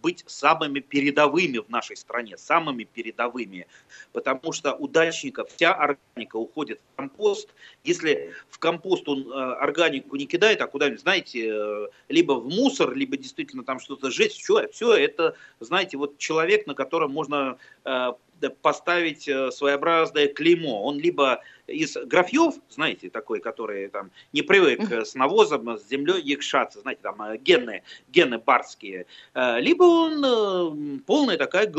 быть 0.02 0.24
самыми 0.26 0.80
передовыми 0.80 1.58
в 1.58 1.68
нашей 1.68 1.96
стране, 1.96 2.36
самыми 2.36 2.82
передовыми, 2.82 3.68
потому 4.12 4.52
что 4.52 4.74
у 4.74 4.88
дачников 4.88 5.50
вся 5.54 5.72
органика 5.72 6.36
уходит 6.36 6.80
в 6.80 6.96
компост. 6.96 7.48
Если 7.84 8.34
в 8.50 8.58
компост 8.58 9.08
он 9.08 9.30
а, 9.32 9.54
органику 9.54 10.16
не 10.16 10.26
кидает, 10.26 10.60
а 10.62 10.66
куда-нибудь, 10.66 11.00
знаете, 11.00 11.48
э, 11.48 11.86
либо 12.08 12.32
в 12.32 12.48
мусор, 12.48 12.94
либо 12.94 13.16
действительно 13.16 13.62
там 13.62 13.78
что-то 13.78 14.10
жечь, 14.10 14.32
все, 14.32 14.66
все 14.68 14.94
это, 14.94 15.36
знаете, 15.60 15.96
вот 15.96 16.18
человек, 16.18 16.66
на 16.66 16.74
котором 16.74 17.12
можно 17.12 17.56
а, 17.84 18.16
поставить 18.62 19.28
э, 19.28 19.50
своеобразное 19.50 20.28
клеймо. 20.28 20.82
Он 20.82 20.98
либо 20.98 21.42
из 21.66 21.96
графьев, 21.96 22.54
знаете, 22.68 23.10
такой, 23.10 23.40
который 23.40 23.88
там 23.88 24.10
не 24.32 24.42
привык 24.42 24.90
с 24.90 25.14
навозом, 25.14 25.78
с 25.78 25.88
землей 25.88 26.22
якшаться, 26.22 26.80
знаете, 26.80 27.02
там 27.02 27.20
э, 27.22 27.36
гены, 27.38 27.82
гены 28.08 28.38
барские, 28.38 29.06
э, 29.34 29.60
либо 29.60 29.84
он 29.84 31.00
полная 31.06 31.36
такая 31.36 31.72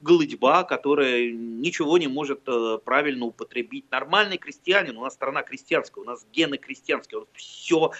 голыдьба, 0.00 0.64
которая 0.64 1.30
ничего 1.30 1.98
не 1.98 2.08
может 2.08 2.40
правильно 2.84 3.26
употребить. 3.26 3.90
Нормальный 3.90 4.36
крестьянин, 4.36 4.96
у 4.96 5.02
нас 5.02 5.14
страна 5.14 5.42
крестьянская, 5.42 6.02
у 6.02 6.06
нас 6.06 6.26
гены 6.32 6.58
крестьянские, 6.58 7.20
он 7.20 7.26
все 7.34 7.92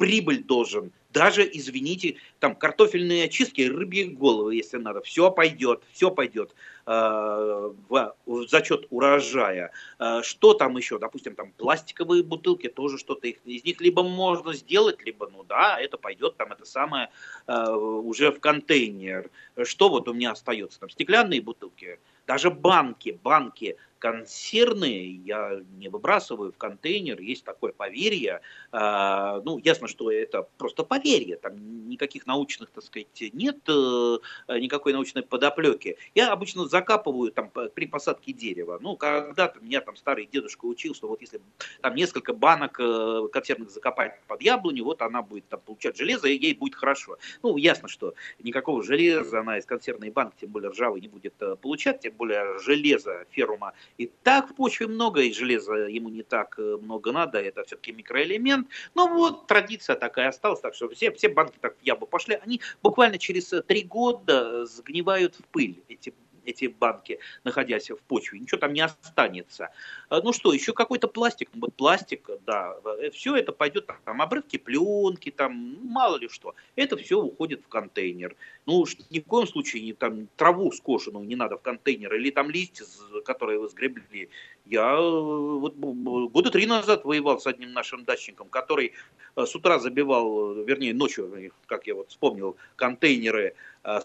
прибыль 0.00 0.42
должен. 0.42 0.92
Даже, 1.10 1.42
извините, 1.52 2.16
там 2.38 2.54
картофельные 2.54 3.24
очистки, 3.24 3.60
рыбьи 3.60 4.04
головы, 4.04 4.54
если 4.54 4.78
надо, 4.78 5.02
все 5.02 5.30
пойдет, 5.30 5.82
все 5.92 6.10
пойдет 6.10 6.54
э, 6.86 6.90
в, 6.90 8.16
зачет 8.48 8.86
урожая. 8.88 9.72
Э, 9.98 10.22
что 10.22 10.54
там 10.54 10.78
еще? 10.78 10.98
Допустим, 10.98 11.34
там 11.34 11.52
пластиковые 11.52 12.22
бутылки, 12.22 12.68
тоже 12.68 12.96
что-то 12.96 13.28
их, 13.28 13.36
из 13.44 13.62
них 13.62 13.78
либо 13.82 14.02
можно 14.02 14.54
сделать, 14.54 15.04
либо, 15.04 15.28
ну 15.28 15.42
да, 15.42 15.78
это 15.78 15.98
пойдет 15.98 16.38
там 16.38 16.50
это 16.52 16.64
самое 16.64 17.10
э, 17.46 17.70
уже 17.70 18.30
в 18.30 18.40
контейнер. 18.40 19.28
Что 19.64 19.90
вот 19.90 20.08
у 20.08 20.14
меня 20.14 20.30
остается? 20.30 20.80
Там 20.80 20.88
стеклянные 20.88 21.42
бутылки, 21.42 21.98
даже 22.26 22.50
банки, 22.50 23.18
банки 23.22 23.76
консервные 24.00 25.16
я 25.16 25.60
не 25.76 25.88
выбрасываю 25.88 26.52
в 26.52 26.56
контейнер, 26.56 27.20
есть 27.20 27.44
такое 27.44 27.72
поверье. 27.72 28.40
А, 28.72 29.40
ну, 29.44 29.58
ясно, 29.58 29.86
что 29.88 30.10
это 30.10 30.48
просто 30.56 30.84
поверье, 30.84 31.36
там 31.36 31.88
никаких 31.88 32.26
научных, 32.26 32.70
так 32.70 32.82
сказать, 32.82 33.06
нет, 33.34 33.58
э, 33.68 34.18
никакой 34.58 34.94
научной 34.94 35.22
подоплеки. 35.22 35.98
Я 36.14 36.32
обычно 36.32 36.66
закапываю 36.66 37.30
там 37.30 37.50
при 37.50 37.86
посадке 37.86 38.32
дерева. 38.32 38.78
Ну, 38.80 38.96
когда-то 38.96 39.60
меня 39.60 39.82
там 39.82 39.96
старый 39.96 40.26
дедушка 40.26 40.64
учил, 40.64 40.94
что 40.94 41.06
вот 41.06 41.20
если 41.20 41.40
там 41.82 41.94
несколько 41.94 42.32
банок 42.32 42.80
э, 42.80 43.28
консервных 43.30 43.70
закопать 43.70 44.18
под 44.26 44.40
яблоню, 44.40 44.84
вот 44.84 45.02
она 45.02 45.20
будет 45.20 45.46
там 45.48 45.60
получать 45.60 45.96
железо, 45.96 46.26
и 46.26 46.38
ей 46.38 46.54
будет 46.54 46.74
хорошо. 46.74 47.18
Ну, 47.42 47.58
ясно, 47.58 47.86
что 47.86 48.14
никакого 48.38 48.82
железа 48.82 49.40
она 49.40 49.58
из 49.58 49.66
консервной 49.66 50.10
банки, 50.10 50.36
тем 50.40 50.50
более 50.50 50.70
ржавой, 50.70 51.02
не 51.02 51.08
будет 51.08 51.34
э, 51.40 51.56
получать, 51.56 52.00
тем 52.00 52.14
более 52.14 52.58
железа, 52.60 53.26
ферума 53.30 53.74
и 53.98 54.10
так 54.22 54.50
в 54.50 54.54
почве 54.54 54.86
много, 54.86 55.22
и 55.22 55.32
железа 55.32 55.74
ему 55.74 56.08
не 56.08 56.22
так 56.22 56.58
э, 56.58 56.78
много 56.80 57.12
надо, 57.12 57.38
это 57.38 57.64
все-таки 57.64 57.92
микроэлемент. 57.92 58.68
Но 58.94 59.08
вот 59.08 59.46
традиция 59.46 59.96
такая 59.96 60.28
осталась, 60.28 60.60
так 60.60 60.74
что 60.74 60.88
все, 60.88 61.12
все 61.12 61.28
банки 61.28 61.58
так 61.60 61.76
в 61.78 61.82
ябу 61.82 62.06
пошли, 62.06 62.38
они 62.42 62.60
буквально 62.82 63.18
через 63.18 63.52
э, 63.52 63.62
три 63.62 63.82
года 63.82 64.66
сгнивают 64.66 65.36
в 65.36 65.44
пыль, 65.46 65.82
эти 65.88 66.14
эти 66.50 66.66
банки, 66.66 67.18
находясь 67.44 67.90
в 67.90 67.98
почве, 67.98 68.38
ничего 68.38 68.58
там 68.58 68.72
не 68.72 68.80
останется. 68.80 69.70
А, 70.08 70.20
ну 70.20 70.32
что, 70.32 70.52
еще 70.52 70.72
какой-то 70.72 71.08
пластик, 71.08 71.48
ну 71.54 71.62
вот 71.62 71.74
пластик, 71.74 72.28
да, 72.46 72.76
э, 73.00 73.10
все 73.10 73.36
это 73.36 73.52
пойдет, 73.52 73.88
там 74.04 74.20
обрывки 74.22 74.56
пленки, 74.58 75.30
там 75.30 75.78
мало 75.82 76.16
ли 76.16 76.28
что, 76.28 76.54
это 76.76 76.96
все 76.96 77.20
уходит 77.20 77.62
в 77.64 77.68
контейнер. 77.68 78.36
Ну 78.66 78.84
ни 79.10 79.20
в 79.20 79.24
коем 79.24 79.46
случае 79.46 79.82
не, 79.82 79.92
там 79.92 80.28
траву 80.36 80.70
скошенную 80.72 81.24
не 81.24 81.36
надо 81.36 81.56
в 81.56 81.62
контейнер, 81.62 82.14
или 82.14 82.30
там 82.30 82.50
листья, 82.50 82.84
которые 83.24 83.58
вы 83.58 83.68
сгребли. 83.68 84.28
Я 84.66 84.92
э, 84.92 85.00
вот 85.00 85.74
года 85.76 86.50
три 86.50 86.66
назад 86.66 87.04
воевал 87.04 87.40
с 87.40 87.46
одним 87.46 87.72
нашим 87.72 88.04
дачником, 88.04 88.48
который 88.48 88.92
э, 89.36 89.46
с 89.46 89.54
утра 89.54 89.78
забивал, 89.78 90.54
вернее 90.54 90.94
ночью, 90.94 91.52
как 91.66 91.86
я 91.86 91.94
вот 91.94 92.10
вспомнил, 92.10 92.56
контейнеры 92.76 93.54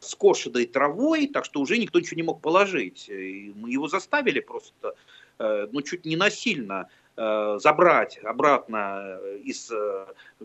скошенной 0.02 0.66
травой, 0.66 1.28
так 1.28 1.46
что 1.46 1.60
уже 1.60 1.78
никто 1.78 2.00
ничего 2.00 2.18
не 2.18 2.24
мог 2.24 2.42
положить. 2.42 3.10
И 3.10 3.54
мы 3.56 3.72
его 3.72 3.88
заставили 3.88 4.40
просто, 4.40 4.96
э, 5.40 5.68
ну, 5.72 5.82
чуть 5.82 6.06
не 6.06 6.16
насильно 6.16 6.88
э, 7.18 7.58
забрать 7.62 8.20
обратно 8.24 9.20
из 9.44 9.72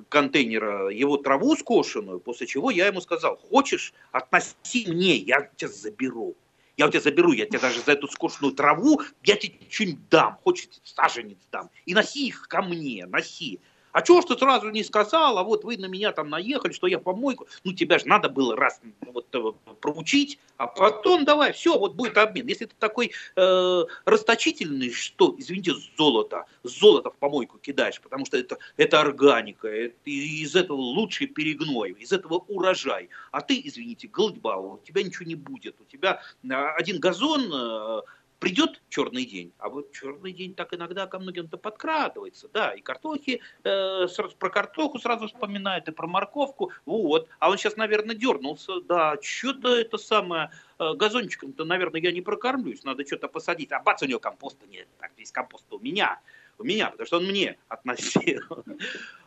контейнера 0.08 0.88
его 0.88 1.16
траву 1.16 1.56
скошенную, 1.56 2.20
после 2.20 2.46
чего 2.46 2.70
я 2.70 2.86
ему 2.86 3.00
сказал, 3.00 3.36
хочешь, 3.36 3.92
относи 4.12 4.86
мне, 4.88 5.16
я 5.16 5.48
тебя 5.56 5.70
заберу. 5.70 6.36
Я 6.80 6.86
у 6.86 6.90
тебя 6.90 7.00
заберу, 7.02 7.32
я 7.32 7.44
тебе 7.44 7.58
даже 7.58 7.82
за 7.82 7.92
эту 7.92 8.08
скошенную 8.08 8.54
траву, 8.54 9.02
я 9.22 9.36
тебе 9.36 9.58
что-нибудь 9.68 10.08
дам, 10.08 10.38
хочешь, 10.42 10.68
саженец 10.82 11.36
дам. 11.52 11.68
И 11.84 11.92
носи 11.92 12.28
их 12.28 12.48
ко 12.48 12.62
мне, 12.62 13.04
носи. 13.04 13.60
А 13.92 14.02
чего 14.02 14.20
ж 14.20 14.26
ты 14.26 14.38
сразу 14.38 14.70
не 14.70 14.84
сказал, 14.84 15.38
а 15.38 15.42
вот 15.42 15.64
вы 15.64 15.76
на 15.76 15.86
меня 15.86 16.12
там 16.12 16.28
наехали, 16.28 16.72
что 16.72 16.86
я 16.86 16.98
помойку. 16.98 17.46
Ну, 17.64 17.72
тебя 17.72 17.98
же 17.98 18.06
надо 18.06 18.28
было 18.28 18.56
раз 18.56 18.80
вот, 19.00 19.26
э, 19.34 19.74
проучить, 19.80 20.38
а 20.56 20.66
потом 20.66 21.24
давай, 21.24 21.52
все, 21.52 21.78
вот 21.78 21.94
будет 21.94 22.16
обмен. 22.16 22.46
Если 22.46 22.66
ты 22.66 22.74
такой 22.78 23.12
э, 23.36 23.84
расточительный, 24.04 24.92
что, 24.92 25.34
извините, 25.38 25.72
золото, 25.96 26.44
золото 26.62 27.10
в 27.10 27.16
помойку 27.16 27.58
кидаешь, 27.58 28.00
потому 28.00 28.26
что 28.26 28.36
это, 28.36 28.58
это 28.76 29.00
органика, 29.00 29.68
это, 29.68 29.94
из 30.04 30.54
этого 30.54 30.78
лучший 30.78 31.26
перегной, 31.26 31.90
из 31.92 32.12
этого 32.12 32.44
урожай. 32.48 33.08
А 33.32 33.40
ты, 33.40 33.60
извините, 33.62 34.08
голдьба, 34.08 34.56
у 34.56 34.78
тебя 34.78 35.02
ничего 35.02 35.26
не 35.26 35.34
будет. 35.34 35.76
У 35.80 35.84
тебя 35.84 36.22
э, 36.42 36.48
один 36.52 37.00
газон... 37.00 37.50
Э, 37.52 38.02
придет 38.40 38.82
черный 38.88 39.24
день, 39.24 39.52
а 39.58 39.68
вот 39.68 39.92
черный 39.92 40.32
день 40.32 40.54
так 40.54 40.74
иногда 40.74 41.06
ко 41.06 41.18
многим-то 41.18 41.58
подкрадывается, 41.58 42.48
да, 42.48 42.72
и 42.72 42.80
картохи, 42.80 43.40
э, 43.62 44.08
сразу, 44.08 44.34
про 44.36 44.50
картоху 44.50 44.98
сразу 44.98 45.28
вспоминает, 45.28 45.88
и 45.88 45.92
про 45.92 46.06
морковку, 46.06 46.72
вот, 46.86 47.28
а 47.38 47.50
он 47.50 47.58
сейчас, 47.58 47.76
наверное, 47.76 48.16
дернулся, 48.16 48.80
да, 48.80 49.16
что-то 49.20 49.76
это 49.76 49.98
самое, 49.98 50.50
э, 50.78 50.94
газончиком-то, 50.94 51.64
наверное, 51.64 52.00
я 52.00 52.12
не 52.12 52.22
прокормлюсь, 52.22 52.82
надо 52.82 53.06
что-то 53.06 53.28
посадить, 53.28 53.72
а 53.72 53.80
бац, 53.80 54.02
у 54.02 54.06
него 54.06 54.18
компоста 54.18 54.66
нет, 54.66 54.88
так, 54.98 55.12
весь 55.16 55.30
компост 55.30 55.66
у 55.70 55.78
меня, 55.78 56.18
меня, 56.64 56.90
потому 56.90 57.06
что 57.06 57.16
он 57.18 57.26
мне 57.26 57.58
относил. 57.68 58.42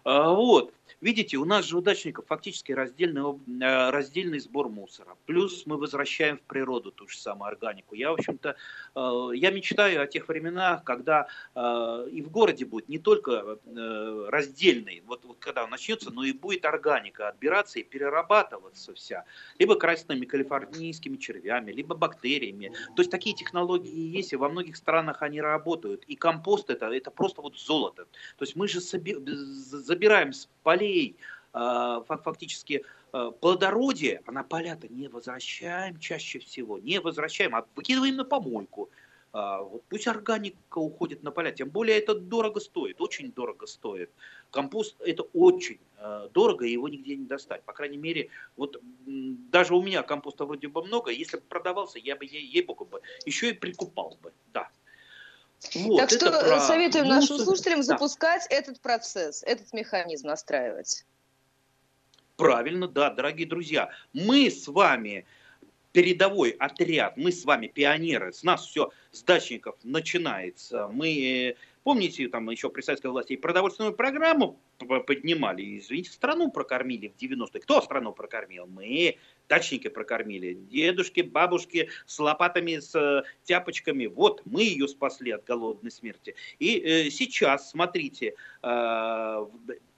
А, 0.06 0.34
вот. 0.34 0.74
Видите, 1.04 1.36
у 1.36 1.46
нас 1.46 1.66
же 1.66 1.78
у 1.78 1.82
дачников 1.82 2.28
фактически 2.28 2.72
раздельный, 2.72 3.22
э, 3.62 3.90
раздельный 3.90 4.40
сбор 4.40 4.70
мусора. 4.70 5.18
Плюс 5.26 5.66
мы 5.66 5.78
возвращаем 5.78 6.38
в 6.38 6.42
природу 6.42 6.92
ту 6.92 7.08
же 7.08 7.18
самую 7.18 7.50
органику. 7.50 7.96
Я, 7.96 8.12
в 8.12 8.14
общем-то, 8.14 8.56
э, 8.96 9.30
я 9.36 9.52
мечтаю 9.52 10.02
о 10.02 10.08
тех 10.08 10.28
временах, 10.30 10.84
когда 10.84 11.28
э, 11.56 12.08
и 12.12 12.22
в 12.22 12.32
городе 12.32 12.66
будет 12.66 12.88
не 12.88 13.00
только 13.00 13.58
раздельный, 14.30 15.04
вот, 15.06 15.26
вот 15.26 15.38
когда 15.40 15.64
он 15.66 15.72
начнется, 15.72 16.10
но 16.10 16.24
и 16.24 16.32
будет 16.32 16.64
органика 16.66 17.28
отбираться 17.28 17.80
и 17.80 17.84
перерабатываться 17.84 18.94
вся. 18.94 19.26
Либо 19.60 19.76
красными 19.76 20.26
калифорнийскими 20.26 21.18
червями, 21.18 21.72
либо 21.72 21.96
бактериями. 21.96 22.72
То 22.96 23.02
есть 23.02 23.12
такие 23.12 23.36
технологии 23.36 24.16
есть, 24.16 24.32
и 24.32 24.38
во 24.38 24.48
многих 24.48 24.78
странах 24.78 25.22
они 25.22 25.42
работают. 25.42 26.04
И 26.06 26.16
компост 26.16 26.70
это, 26.70 26.86
это 26.88 27.12
просто 27.12 27.23
вот 27.38 27.58
золото. 27.58 28.06
То 28.38 28.44
есть 28.44 28.56
мы 28.56 28.68
же 28.68 28.80
забираем 28.80 30.34
с 30.34 30.50
полей 30.64 31.16
а, 31.54 32.02
фактически 32.02 32.84
а, 33.12 33.30
плодородие, 33.32 34.22
а 34.26 34.32
на 34.32 34.44
поля-то 34.44 34.88
не 34.88 35.08
возвращаем 35.08 36.00
чаще 36.00 36.40
всего, 36.40 36.80
не 36.80 37.00
возвращаем, 37.00 37.56
а 37.56 37.66
выкидываем 37.76 38.16
на 38.16 38.26
помойку. 38.26 38.90
А, 39.34 39.62
вот 39.62 39.84
пусть 39.88 40.08
органика 40.08 40.80
уходит 40.80 41.22
на 41.22 41.30
поля, 41.32 41.52
тем 41.52 41.70
более 41.70 42.00
это 42.00 42.16
дорого 42.16 42.60
стоит, 42.60 43.00
очень 43.02 43.32
дорого 43.32 43.68
стоит. 43.68 44.10
Компост 44.50 44.96
это 45.00 45.24
очень 45.34 45.80
дорого, 46.34 46.66
его 46.66 46.90
нигде 46.90 47.16
не 47.16 47.26
достать. 47.26 47.64
По 47.64 47.72
крайней 47.72 47.96
мере, 47.96 48.30
вот 48.58 48.82
даже 49.06 49.74
у 49.74 49.82
меня 49.82 50.04
компоста 50.04 50.46
вроде 50.46 50.68
бы 50.68 50.84
много, 50.84 51.12
если 51.12 51.38
бы 51.38 51.44
продавался, 51.44 51.98
я 51.98 52.18
бы, 52.18 52.26
ей-богу 52.26 52.84
бы, 52.84 53.02
еще 53.26 53.52
и 53.52 53.54
прикупал 53.54 54.18
бы, 54.22 54.34
да. 54.54 54.70
Вот, 55.76 55.98
так 55.98 56.10
что 56.10 56.32
про... 56.32 56.60
советуем 56.60 57.08
нашим 57.08 57.38
слушателям 57.38 57.80
да. 57.80 57.84
запускать 57.84 58.46
этот 58.50 58.80
процесс, 58.82 59.44
этот 59.44 59.74
механизм 59.74 60.28
настраивать. 60.28 61.06
Правильно, 62.36 62.88
да, 62.88 63.12
дорогие 63.12 63.48
друзья. 63.48 63.90
Мы 64.12 64.50
с 64.50 64.68
вами 64.68 65.26
передовой 65.92 66.50
отряд, 66.50 67.16
мы 67.16 67.32
с 67.32 67.46
вами 67.46 67.68
пионеры, 67.68 68.34
с 68.34 68.44
нас 68.44 68.66
все 68.66 68.92
с 69.12 69.22
дачников 69.24 69.76
начинается. 69.84 70.88
Мы, 70.88 71.56
помните, 71.84 72.28
там 72.28 72.50
еще 72.50 72.70
при 72.70 72.82
советской 72.82 73.08
власти 73.08 73.36
продовольственную 73.36 73.94
программу 73.94 74.60
поднимали, 74.80 75.78
извините, 75.78 76.12
страну 76.12 76.52
прокормили 76.52 77.10
в 77.10 77.22
90-е. 77.22 77.62
Кто 77.62 77.82
страну 77.82 78.12
прокормил? 78.12 78.66
Мы, 78.66 79.18
дачники 79.50 79.88
прокормили, 79.88 80.54
дедушки, 80.54 81.22
бабушки 81.22 81.90
с 82.06 82.20
лопатами, 82.20 82.80
с 82.80 82.96
э, 82.96 83.24
тяпочками. 83.44 84.06
Вот 84.06 84.42
мы 84.46 84.64
ее 84.64 84.88
спасли 84.88 85.32
от 85.32 85.44
голодной 85.44 85.92
смерти. 85.92 86.36
И 86.60 86.80
э, 86.80 87.10
сейчас, 87.10 87.70
смотрите, 87.72 88.36
э, 88.62 89.46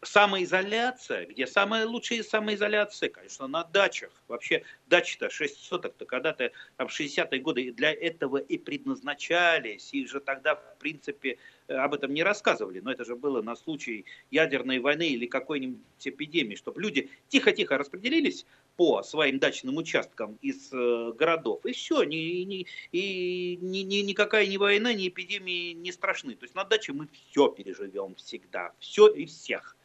самоизоляция, 0.02 1.26
где 1.26 1.48
самая 1.48 1.86
лучшая 1.86 2.24
самоизоляция, 2.24 3.10
конечно, 3.10 3.48
на 3.48 3.64
дачах. 3.64 4.12
Вообще 4.28 4.64
дачи-то 4.88 5.30
6 5.30 5.64
соток-то 5.64 6.06
когда-то 6.06 6.52
там 6.78 6.88
60-е 6.88 7.40
годы 7.40 7.72
для 7.72 7.92
этого 7.92 8.38
и 8.38 8.58
предназначались. 8.58 9.94
И 9.94 10.06
же 10.06 10.20
тогда, 10.20 10.56
в 10.56 10.78
принципе, 10.80 11.38
э, 11.68 11.74
об 11.74 11.94
этом 11.94 12.14
не 12.14 12.24
рассказывали. 12.24 12.80
Но 12.80 12.92
это 12.92 13.06
же 13.06 13.16
было 13.16 13.42
на 13.42 13.56
случай 13.56 14.06
ядерной 14.32 14.80
войны 14.80 15.08
или 15.08 15.26
какой-нибудь 15.26 15.80
эпидемии, 16.04 16.56
чтобы 16.56 16.82
люди 16.82 17.10
тихо-тихо 17.30 17.78
распределились 17.78 18.46
по 18.78 19.04
своим 19.04 19.40
дачным 19.40 19.78
участкам 19.78 20.38
из 20.42 20.72
э, 20.72 21.14
городов. 21.18 21.66
И 21.66 21.74
все, 21.74 22.04
ни, 22.04 22.44
ни, 22.44 22.68
и 22.92 23.58
ни, 23.62 23.80
ни, 23.80 23.98
никакая 23.98 24.46
ни 24.48 24.58
война, 24.58 24.94
ни 24.94 25.08
эпидемии 25.08 25.74
не 25.74 25.92
страшны. 25.92 26.36
То 26.36 26.46
есть 26.46 26.56
на 26.56 26.64
даче 26.64 26.94
мы 26.94 27.08
все 27.08 27.48
переживем 27.50 28.16
всегда. 28.16 28.72
Все 28.80 29.08
и 29.08 29.26
всех. 29.26 29.76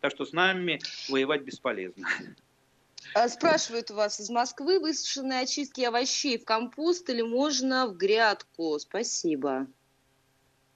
Так 0.00 0.12
что 0.12 0.24
с 0.24 0.32
нами 0.32 0.80
воевать 1.08 1.42
бесполезно. 1.42 2.08
А, 3.14 3.28
спрашивают 3.28 3.90
у 3.90 3.94
вас 3.94 4.20
из 4.20 4.30
Москвы, 4.30 4.78
высушенные 4.78 5.40
очистки 5.40 5.80
овощей 5.82 6.38
в 6.38 6.44
компост 6.44 7.08
или 7.10 7.22
можно 7.22 7.86
в 7.86 7.96
грядку? 7.96 8.78
Спасибо. 8.78 9.66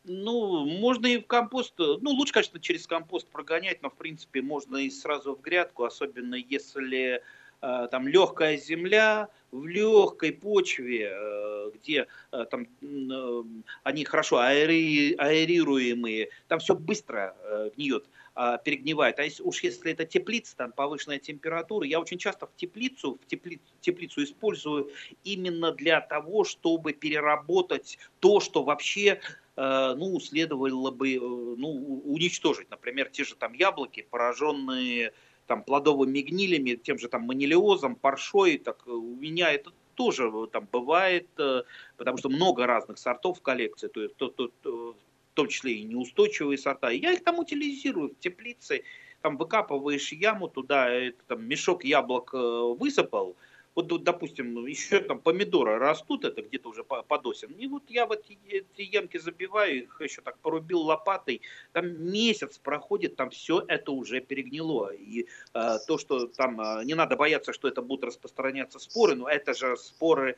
Ну, 0.04 0.66
можно 0.66 1.06
и 1.06 1.18
в 1.18 1.26
компост, 1.26 1.74
ну, 1.78 2.10
лучше, 2.10 2.34
конечно, 2.34 2.60
через 2.60 2.86
компост 2.86 3.26
прогонять, 3.28 3.82
но, 3.82 3.88
в 3.88 3.94
принципе, 3.94 4.42
можно 4.42 4.76
и 4.76 4.90
сразу 4.90 5.34
в 5.34 5.40
грядку, 5.40 5.84
особенно 5.84 6.34
если 6.34 7.22
э, 7.62 7.88
там 7.90 8.06
легкая 8.06 8.58
земля, 8.58 9.30
в 9.50 9.66
легкой 9.66 10.32
почве, 10.32 11.10
э, 11.10 11.70
где 11.74 12.06
э, 12.32 12.44
там 12.50 12.66
э, 12.82 13.42
они 13.82 14.04
хорошо 14.04 14.40
аэри, 14.40 15.14
аэрируемые, 15.14 16.28
там 16.48 16.58
все 16.58 16.74
быстро 16.74 17.34
э, 17.42 17.70
гниет. 17.74 18.04
А, 18.36 18.58
перегнивает. 18.58 19.20
А 19.20 19.22
если, 19.22 19.44
уж 19.44 19.62
если 19.62 19.92
это 19.92 20.04
теплица, 20.04 20.56
там 20.56 20.72
повышенная 20.72 21.20
температура, 21.20 21.86
я 21.86 22.00
очень 22.00 22.18
часто 22.18 22.48
в 22.48 22.56
теплицу, 22.56 23.16
в 23.22 23.26
теплицу, 23.28 23.62
теплицу 23.80 24.24
использую 24.24 24.90
именно 25.22 25.70
для 25.70 26.00
того, 26.00 26.42
чтобы 26.42 26.94
переработать 26.94 27.96
то, 28.18 28.40
что 28.40 28.64
вообще 28.64 29.20
э, 29.54 29.94
ну, 29.96 30.18
следовало 30.18 30.90
бы 30.90 31.14
э, 31.14 31.18
ну, 31.20 32.02
уничтожить. 32.06 32.68
Например, 32.70 33.08
те 33.08 33.22
же 33.22 33.36
там 33.36 33.52
яблоки, 33.52 34.04
пораженные 34.10 35.12
там 35.46 35.62
плодовыми 35.62 36.18
гнилями, 36.18 36.74
тем 36.74 36.98
же 36.98 37.06
там 37.06 37.22
манилиозом, 37.22 37.94
паршой, 37.94 38.58
так 38.58 38.84
у 38.88 39.14
меня 39.14 39.52
это 39.52 39.70
тоже 39.94 40.28
там 40.50 40.66
бывает, 40.72 41.28
э, 41.38 41.62
потому 41.96 42.18
что 42.18 42.28
много 42.30 42.66
разных 42.66 42.98
сортов 42.98 43.38
в 43.38 43.42
коллекции, 43.42 43.86
то, 43.86 44.08
то, 44.08 44.28
то, 44.28 44.96
в 45.34 45.36
том 45.36 45.48
числе 45.48 45.72
и 45.72 45.82
неустойчивые 45.82 46.56
сорта. 46.56 46.92
И 46.92 47.00
я 47.00 47.12
их 47.12 47.24
там 47.24 47.40
утилизирую 47.40 48.10
в 48.10 48.18
теплице, 48.20 48.84
там 49.20 49.36
выкапываешь 49.36 50.12
яму, 50.12 50.46
туда 50.48 50.88
это, 50.88 51.18
там, 51.26 51.44
мешок 51.44 51.84
яблок 51.84 52.32
э, 52.34 52.38
высыпал, 52.78 53.36
вот, 53.74 54.04
допустим, 54.04 54.66
еще 54.66 55.00
там 55.00 55.18
помидоры 55.18 55.78
растут, 55.78 56.24
это 56.24 56.42
где-то 56.42 56.68
уже 56.68 56.84
под 56.84 57.26
осень. 57.26 57.54
И 57.58 57.66
вот 57.66 57.82
я 57.88 58.06
вот 58.06 58.24
эти 58.48 58.82
ямки 58.82 59.18
забиваю, 59.18 59.82
их 59.82 60.00
еще 60.00 60.22
так 60.22 60.38
порубил 60.38 60.80
лопатой. 60.82 61.42
Там 61.72 61.86
месяц 62.12 62.58
проходит, 62.58 63.16
там 63.16 63.30
все 63.30 63.64
это 63.66 63.90
уже 63.90 64.20
перегнило. 64.20 64.94
И 64.94 65.26
э, 65.54 65.78
то, 65.88 65.98
что 65.98 66.28
там 66.28 66.60
э, 66.60 66.84
не 66.84 66.94
надо 66.94 67.16
бояться, 67.16 67.52
что 67.52 67.66
это 67.66 67.82
будут 67.82 68.04
распространяться 68.04 68.78
споры, 68.78 69.16
но 69.16 69.28
это 69.28 69.54
же 69.54 69.76
споры, 69.76 70.36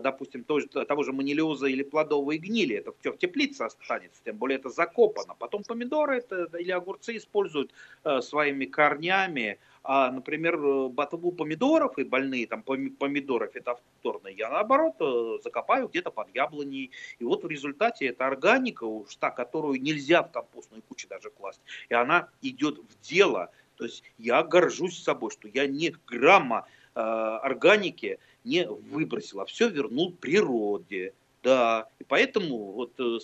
допустим, 0.00 0.44
того, 0.44 1.02
же 1.02 1.12
манилиоза 1.12 1.66
или 1.66 1.82
плодовой 1.82 2.38
гнили. 2.38 2.76
Это 2.76 2.92
в 2.92 3.18
теплице 3.18 3.62
останется, 3.62 4.22
тем 4.24 4.36
более 4.36 4.58
это 4.58 4.70
закопано. 4.70 5.34
Потом 5.38 5.64
помидоры 5.64 6.18
это, 6.18 6.48
или 6.58 6.70
огурцы 6.70 7.16
используют 7.16 7.72
э, 8.04 8.22
своими 8.22 8.64
корнями. 8.64 9.58
А, 9.82 10.10
например, 10.10 10.88
ботву 10.88 11.30
помидоров 11.30 11.98
и 11.98 12.04
больные 12.04 12.46
там 12.46 12.62
помидоры 12.62 13.50
фитофторные, 13.52 14.34
я 14.34 14.50
наоборот 14.50 14.94
э, 14.98 15.38
закопаю 15.44 15.88
где-то 15.88 16.10
под 16.10 16.34
яблоней. 16.34 16.90
И 17.18 17.24
вот 17.24 17.44
в 17.44 17.48
результате 17.48 18.06
эта 18.06 18.26
органика, 18.26 18.84
уж 18.84 19.14
та, 19.16 19.30
которую 19.30 19.80
нельзя 19.80 20.22
в 20.22 20.32
компостную 20.32 20.82
кучу 20.88 21.06
даже 21.08 21.30
класть, 21.30 21.60
и 21.88 21.94
она 21.94 22.30
идет 22.42 22.78
в 22.78 23.00
дело. 23.02 23.50
То 23.76 23.84
есть 23.84 24.02
я 24.16 24.42
горжусь 24.42 25.02
собой, 25.02 25.30
что 25.30 25.48
я 25.48 25.66
ни 25.66 25.94
грамма 26.06 26.66
э, 26.66 26.85
органики 26.96 28.18
не 28.44 28.66
выбросил, 28.66 29.40
а 29.40 29.46
все 29.46 29.68
вернул 29.68 30.12
природе. 30.12 31.12
Да, 31.42 31.88
и 31.98 32.04
поэтому 32.04 32.72
вот 32.72 32.98
э, 32.98 33.18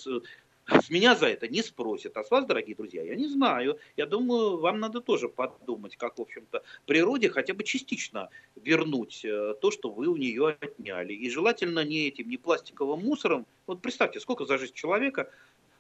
с 0.69 0.91
меня 0.91 1.15
за 1.15 1.27
это 1.27 1.49
не 1.49 1.63
спросят. 1.63 2.17
А 2.17 2.25
с 2.25 2.31
вас, 2.31 2.47
дорогие 2.47 2.77
друзья, 2.77 3.03
я 3.03 3.15
не 3.15 3.27
знаю. 3.27 3.79
Я 3.97 4.07
думаю, 4.07 4.59
вам 4.59 4.81
надо 4.81 5.01
тоже 5.01 5.29
подумать, 5.29 5.97
как, 5.97 6.19
в 6.19 6.23
общем-то, 6.23 6.63
природе 6.87 7.31
хотя 7.31 7.55
бы 7.55 7.65
частично 7.65 8.29
вернуть 8.57 9.25
э, 9.25 9.55
то, 9.61 9.71
что 9.71 9.91
вы 9.91 10.07
у 10.07 10.17
нее 10.17 10.57
отняли. 10.61 11.15
И 11.15 11.29
желательно 11.31 11.85
не 11.85 12.09
этим, 12.09 12.29
не 12.29 12.37
пластиковым 12.37 13.01
мусором. 13.01 13.47
Вот 13.67 13.83
представьте, 13.83 14.21
сколько 14.21 14.45
за 14.45 14.59
жизнь 14.59 14.75
человека 14.75 15.31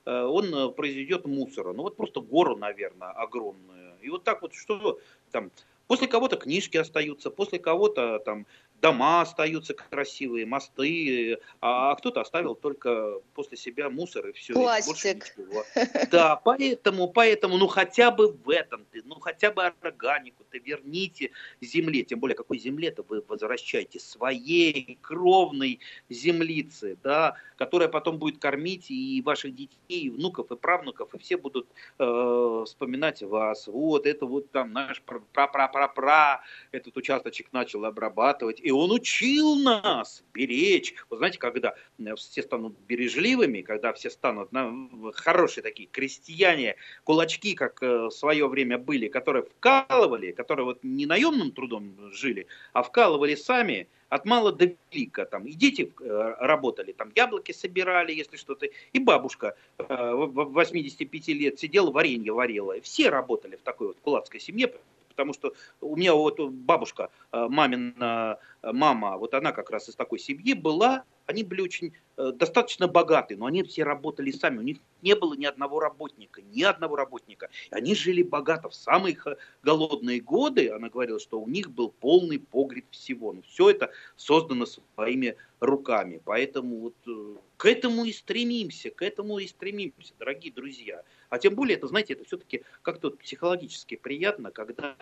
э, 0.04 0.22
он 0.22 0.52
э, 0.54 0.68
произведет 0.70 1.26
мусора. 1.26 1.72
Ну 1.72 1.82
вот 1.82 1.96
просто 1.96 2.20
гору, 2.20 2.56
наверное, 2.56 3.10
огромную. 3.10 3.94
И 4.00 4.10
вот 4.10 4.24
так 4.24 4.42
вот, 4.42 4.52
что 4.54 4.98
там, 5.30 5.52
После 5.92 6.08
кого-то 6.08 6.38
книжки 6.38 6.78
остаются, 6.78 7.30
после 7.30 7.58
кого-то 7.58 8.18
там 8.18 8.46
дома 8.82 9.22
остаются 9.22 9.74
красивые, 9.74 10.44
мосты, 10.44 11.38
а 11.60 11.94
кто-то 11.94 12.20
оставил 12.20 12.56
только 12.56 13.20
после 13.34 13.56
себя 13.56 13.88
мусор 13.88 14.28
и 14.28 14.32
все. 14.32 14.52
Пластик. 14.52 15.34
И 15.38 16.08
да, 16.10 16.36
поэтому, 16.36 17.08
поэтому, 17.08 17.56
ну 17.56 17.68
хотя 17.68 18.10
бы 18.10 18.32
в 18.32 18.50
этом 18.50 18.84
ты, 18.90 19.02
ну 19.04 19.20
хотя 19.20 19.52
бы 19.52 19.64
органику 19.64 20.44
ты 20.50 20.58
верните 20.58 21.30
земле, 21.60 22.02
тем 22.02 22.18
более 22.18 22.36
какой 22.36 22.58
земле-то 22.58 23.04
вы 23.08 23.22
возвращаете, 23.26 24.00
своей 24.00 24.98
кровной 25.00 25.78
землице, 26.08 26.98
да, 27.02 27.36
которая 27.56 27.88
потом 27.88 28.18
будет 28.18 28.38
кормить 28.38 28.90
и 28.90 29.22
ваших 29.24 29.54
детей, 29.54 29.76
и 29.88 30.10
внуков, 30.10 30.50
и 30.50 30.56
правнуков, 30.56 31.14
и 31.14 31.18
все 31.18 31.36
будут 31.36 31.68
э, 31.98 32.62
вспоминать 32.66 33.22
вас. 33.22 33.68
Вот 33.68 34.06
это 34.06 34.26
вот 34.26 34.50
там 34.50 34.72
наш 34.72 35.00
пра-пра-пра-пра 35.02 36.42
этот 36.72 36.96
участочек 36.96 37.52
начал 37.52 37.84
обрабатывать, 37.84 38.58
и 38.60 38.71
он 38.72 38.90
учил 38.90 39.56
нас 39.56 40.24
беречь. 40.34 40.94
Вы 41.10 41.18
знаете, 41.18 41.38
когда 41.38 41.74
э, 41.98 42.14
все 42.16 42.42
станут 42.42 42.76
бережливыми, 42.88 43.62
когда 43.62 43.92
все 43.92 44.10
станут 44.10 44.52
ну, 44.52 45.12
хорошие 45.14 45.62
такие 45.62 45.88
крестьяне, 45.88 46.76
кулачки, 47.04 47.54
как 47.54 47.82
э, 47.82 48.06
в 48.06 48.10
свое 48.10 48.48
время 48.48 48.78
были, 48.78 49.08
которые 49.08 49.44
вкалывали, 49.44 50.32
которые 50.32 50.64
вот 50.64 50.82
не 50.82 51.06
наемным 51.06 51.52
трудом 51.52 52.12
жили, 52.12 52.46
а 52.72 52.82
вкалывали 52.82 53.34
сами, 53.34 53.88
от 54.12 54.26
мала 54.26 54.52
до 54.52 54.76
велика. 54.90 55.24
Там, 55.24 55.46
и 55.46 55.52
дети 55.52 55.90
э, 56.00 56.34
работали, 56.38 56.92
там 56.92 57.10
яблоки 57.14 57.52
собирали, 57.52 58.12
если 58.12 58.36
что-то. 58.36 58.66
И 58.92 58.98
бабушка 58.98 59.56
э, 59.78 60.12
85 60.14 61.28
лет 61.28 61.58
сидела, 61.58 61.90
варенье 61.90 62.32
варила. 62.32 62.78
Все 62.82 63.08
работали 63.08 63.56
в 63.56 63.62
такой 63.62 63.88
вот 63.88 63.96
кулацкой 64.02 64.40
семье, 64.40 64.74
потому 65.12 65.32
что 65.32 65.52
у 65.80 65.96
меня 65.96 66.14
вот 66.14 66.40
бабушка, 66.40 67.10
э, 67.32 67.46
мамина 67.48 68.38
э, 68.62 68.72
мама, 68.72 69.16
вот 69.16 69.34
она 69.34 69.52
как 69.52 69.70
раз 69.70 69.88
из 69.88 69.94
такой 69.94 70.18
семьи 70.18 70.54
была, 70.54 71.04
они 71.26 71.44
были 71.44 71.60
очень 71.60 71.92
э, 72.16 72.32
достаточно 72.34 72.88
богаты, 72.88 73.36
но 73.36 73.46
они 73.46 73.62
все 73.62 73.84
работали 73.84 74.30
сами, 74.30 74.58
у 74.58 74.62
них 74.62 74.78
не 75.02 75.14
было 75.14 75.34
ни 75.34 75.44
одного 75.44 75.80
работника, 75.80 76.42
ни 76.42 76.62
одного 76.62 76.96
работника. 76.96 77.48
Они 77.70 77.94
жили 77.94 78.22
богато. 78.22 78.68
В 78.68 78.74
самые 78.74 79.16
голодные 79.62 80.20
годы, 80.20 80.70
она 80.70 80.88
говорила, 80.88 81.20
что 81.20 81.40
у 81.40 81.48
них 81.48 81.70
был 81.70 81.90
полный 82.00 82.38
погреб 82.38 82.86
всего. 82.90 83.32
Ну, 83.32 83.42
все 83.42 83.70
это 83.70 83.90
создано 84.16 84.66
своими 84.66 85.36
руками. 85.60 86.20
Поэтому 86.24 86.78
вот 86.80 87.38
к 87.62 87.66
этому 87.66 88.04
и 88.04 88.12
стремимся, 88.12 88.90
к 88.90 89.02
этому 89.02 89.38
и 89.38 89.46
стремимся, 89.46 90.14
дорогие 90.18 90.52
друзья. 90.52 91.04
А 91.28 91.38
тем 91.38 91.54
более, 91.54 91.76
это, 91.76 91.86
знаете, 91.86 92.14
это 92.14 92.24
все-таки 92.24 92.64
как-то 92.82 93.12
психологически 93.12 93.94
приятно, 93.94 94.50
когда 94.50 94.96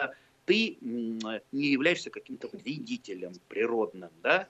ты 0.45 0.77
не 0.83 1.41
являешься 1.53 2.11
каким-то 2.11 2.49
вредителем 2.49 3.33
природным, 3.49 4.11
да, 4.23 4.47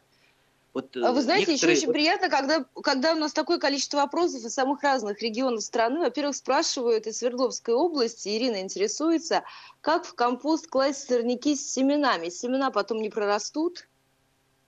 Вот, 0.73 0.97
а 0.97 1.13
вы 1.13 1.23
знаете, 1.23 1.53
некоторые... 1.53 1.77
еще 1.77 1.87
очень 1.87 1.93
приятно, 1.93 2.29
когда, 2.29 2.65
когда 2.83 3.13
у 3.13 3.17
нас 3.17 3.33
такое 3.33 3.59
количество 3.59 3.99
вопросов 3.99 4.45
из 4.45 4.55
самых 4.55 4.83
разных 4.83 5.23
регионов 5.23 5.63
страны. 5.63 6.01
Во-первых, 6.01 6.35
спрашивают 6.35 7.07
из 7.07 7.19
Свердловской 7.19 7.75
области, 7.75 8.29
Ирина 8.29 8.61
интересуется, 8.61 9.45
как 9.81 10.05
в 10.05 10.15
компост 10.15 10.67
класть 10.67 11.07
сорняки 11.07 11.55
с 11.55 11.73
семенами? 11.73 12.29
Семена 12.29 12.73
потом 12.73 13.03
не 13.03 13.09
прорастут? 13.09 13.87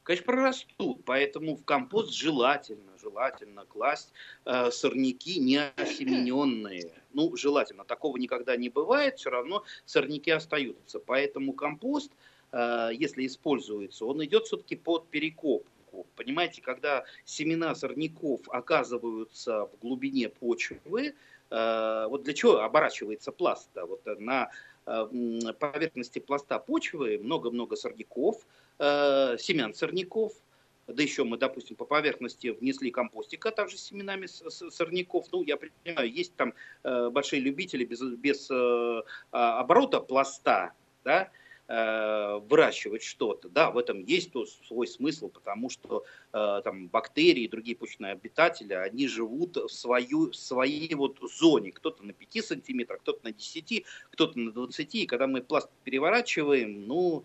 Конечно, 0.03 0.27
прорастут, 0.27 1.05
поэтому 1.05 1.57
в 1.57 1.65
компост 1.65 2.13
желательно, 2.13 2.92
желательно 3.03 3.65
класть 3.65 4.13
э, 4.45 4.71
сорняки 4.71 5.41
неосемененные. 5.41 6.93
Ну, 7.13 7.37
желательно, 7.37 7.85
такого 7.85 8.17
никогда 8.17 8.57
не 8.57 8.69
бывает, 8.69 9.19
все 9.19 9.31
равно 9.31 9.65
сорняки 9.85 10.31
остаются. 10.31 11.01
Поэтому 11.01 11.53
компост, 11.53 12.13
э, 12.53 12.91
если 12.95 13.27
используется, 13.27 14.07
он 14.07 14.25
идет 14.25 14.47
все-таки 14.47 14.77
под 14.77 15.09
перекоп. 15.09 15.67
Понимаете, 16.17 16.63
когда 16.63 17.05
семена 17.25 17.75
сорняков 17.75 18.41
оказываются 18.49 19.67
в 19.67 19.79
глубине 19.83 20.29
почвы, 20.29 21.15
э, 21.51 22.07
вот 22.09 22.23
для 22.23 22.33
чего 22.33 22.61
оборачивается 22.61 23.33
пласт? 23.33 23.69
Вот 23.75 24.03
на 24.19 24.51
э, 24.87 25.53
поверхности 25.59 26.19
пласта 26.19 26.59
почвы 26.59 27.19
много-много 27.19 27.77
сорняков, 27.77 28.47
э, 28.79 29.37
семян 29.39 29.75
сорняков, 29.75 30.33
да 30.93 31.03
еще 31.03 31.25
мы, 31.25 31.39
допустим, 31.39 31.77
по 31.77 31.85
поверхности 31.85 32.49
внесли 32.49 32.91
компостика 32.91 33.51
также 33.51 33.77
с 33.79 33.85
семенами 33.85 34.27
сорняков. 34.27 35.27
Ну, 35.33 35.43
я 35.43 35.57
понимаю, 35.57 36.13
есть 36.13 36.35
там 36.37 36.55
большие 36.83 37.41
любители 37.41 37.85
без, 37.85 38.01
без 38.01 38.51
оборота 39.31 40.01
пласта, 40.01 40.73
да, 41.05 41.31
Э, 41.75 42.39
выращивать 42.51 43.03
что-то. 43.03 43.49
Да, 43.49 43.71
в 43.71 43.79
этом 43.79 44.05
есть 44.05 44.31
то, 44.33 44.45
свой 44.45 44.87
смысл, 44.87 45.31
потому 45.31 45.71
что 45.71 46.05
э, 46.33 46.61
там 46.63 46.89
бактерии 46.89 47.45
и 47.45 47.49
другие 47.49 47.75
почные 47.77 48.13
обитатели, 48.13 48.75
они 48.75 49.09
живут 49.09 49.57
в, 49.57 49.69
свою, 49.71 50.33
в 50.33 50.37
своей 50.37 50.93
вот 50.95 51.19
зоне. 51.23 51.73
Кто-то 51.73 52.03
на 52.03 52.13
5 52.13 52.45
сантиметрах, 52.45 53.01
кто-то 53.01 53.21
на 53.25 53.33
10, 53.33 53.85
кто-то 54.11 54.39
на 54.39 54.51
20. 54.53 54.95
И 54.97 55.07
когда 55.07 55.27
мы 55.27 55.41
пласт 55.41 55.71
переворачиваем, 55.85 56.87
ну, 56.87 57.25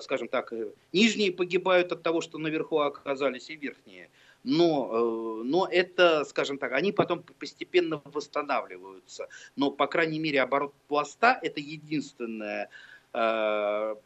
скажем 0.00 0.28
так, 0.28 0.52
нижние 0.92 1.32
погибают 1.32 1.92
от 1.92 2.02
того, 2.02 2.20
что 2.20 2.38
наверху 2.38 2.78
оказались, 2.78 3.50
и 3.50 3.56
верхние. 3.56 4.10
Но, 4.42 5.42
но 5.44 5.68
это, 5.70 6.24
скажем 6.24 6.58
так, 6.58 6.72
они 6.72 6.92
потом 6.92 7.22
постепенно 7.38 8.00
восстанавливаются. 8.04 9.28
Но, 9.56 9.70
по 9.70 9.86
крайней 9.86 10.18
мере, 10.18 10.40
оборот 10.40 10.72
пласта– 10.88 11.38
это 11.42 11.60
единственное 11.60 12.70
Э, 13.12 13.96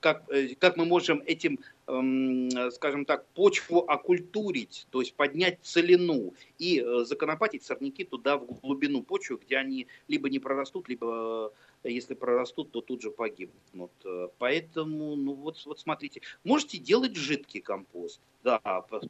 как, 0.00 0.24
э, 0.30 0.54
как 0.54 0.78
мы 0.78 0.86
можем 0.86 1.22
этим, 1.26 1.58
эм, 1.86 2.70
скажем 2.70 3.04
так, 3.04 3.26
почву 3.34 3.80
окультурить, 3.86 4.86
то 4.90 5.00
есть 5.00 5.14
поднять 5.14 5.58
целину 5.62 6.32
и 6.58 6.80
э, 6.80 7.04
законопатить 7.04 7.62
сорняки 7.62 8.04
туда 8.04 8.38
в 8.38 8.60
глубину 8.62 9.02
почвы, 9.02 9.38
где 9.44 9.58
они 9.58 9.86
либо 10.08 10.30
не 10.30 10.38
прорастут, 10.38 10.88
либо 10.88 11.52
если 11.88 12.14
прорастут, 12.14 12.70
то 12.70 12.80
тут 12.80 13.02
же 13.02 13.10
погибнут. 13.10 13.92
Поэтому, 14.38 15.16
ну 15.16 15.34
вот, 15.34 15.62
вот 15.66 15.78
смотрите, 15.78 16.20
можете 16.44 16.78
делать 16.78 17.16
жидкий 17.16 17.60
компост. 17.60 18.20
Да, 18.42 18.58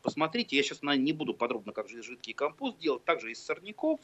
посмотрите, 0.02 0.56
я 0.56 0.62
сейчас 0.62 0.80
не 0.82 1.12
буду 1.12 1.34
подробно, 1.34 1.72
как 1.72 1.88
же 1.88 2.02
жидкий 2.02 2.34
компост 2.34 2.78
делать, 2.78 3.04
также 3.04 3.32
из 3.32 3.44
сорняков, 3.44 4.00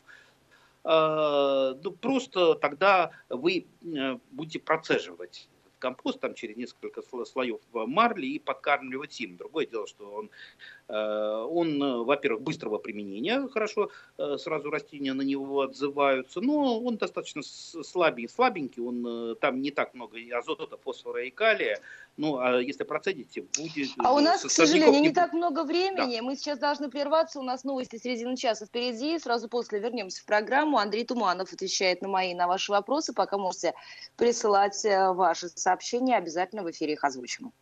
Э, 0.85 1.75
ну, 1.83 1.91
просто 1.93 2.55
тогда 2.55 3.11
вы 3.29 3.67
э, 3.83 4.19
будете 4.31 4.59
процеживать 4.59 5.49
компост 5.79 6.21
там 6.21 6.35
через 6.35 6.57
несколько 6.57 7.03
слоев 7.25 7.61
марли 7.73 8.27
и 8.27 8.39
подкармливать 8.39 9.19
им. 9.21 9.37
Другое 9.37 9.67
дело, 9.67 9.87
что 9.87 10.11
он 10.13 10.31
Э, 10.80 10.80
он, 10.91 11.83
э, 11.83 12.03
во-первых, 12.03 12.43
быстрого 12.43 12.79
применения, 12.79 13.47
хорошо 13.49 13.91
э, 14.19 14.37
сразу 14.39 14.71
растения 14.71 15.13
на 15.13 15.23
него 15.23 15.61
отзываются, 15.63 16.41
но 16.41 16.81
он 16.81 16.97
достаточно 16.97 17.43
слабенький, 17.43 18.29
слабенький 18.29 18.83
он, 18.83 19.37
там 19.37 19.63
не 19.63 19.71
так 19.71 19.95
много 19.95 20.19
азота, 20.37 20.77
фосфора 20.77 21.25
и 21.25 21.31
калия, 21.31 21.81
ну, 22.17 22.39
а 22.39 22.61
если 22.61 22.85
процедите, 22.85 23.43
будет... 23.57 23.91
А 23.99 24.13
у 24.13 24.19
нас, 24.19 24.43
к 24.43 24.51
сожалению, 24.51 25.01
не 25.01 25.13
так 25.13 25.33
много 25.33 25.65
времени, 25.65 26.17
да. 26.17 26.23
мы 26.23 26.37
сейчас 26.37 26.59
должны 26.59 26.91
прерваться, 26.91 27.39
у 27.39 27.43
нас 27.43 27.65
новости 27.65 27.97
середины 27.97 28.37
часа 28.37 28.67
впереди, 28.67 29.19
сразу 29.19 29.49
после 29.49 29.79
вернемся 29.79 30.23
в 30.23 30.27
программу. 30.27 30.79
Андрей 30.79 31.05
Туманов 31.05 31.53
отвечает 31.53 32.03
на 32.03 32.09
мои, 32.09 32.35
на 32.35 32.47
ваши 32.47 32.73
вопросы, 32.73 33.13
пока 33.13 33.39
можете 33.39 33.75
присылать 34.17 34.85
ваши 34.85 35.49
сообщения, 35.49 36.17
обязательно 36.17 36.63
в 36.63 36.71
эфире 36.71 36.95
их 36.95 37.05
озвучим. 37.05 37.53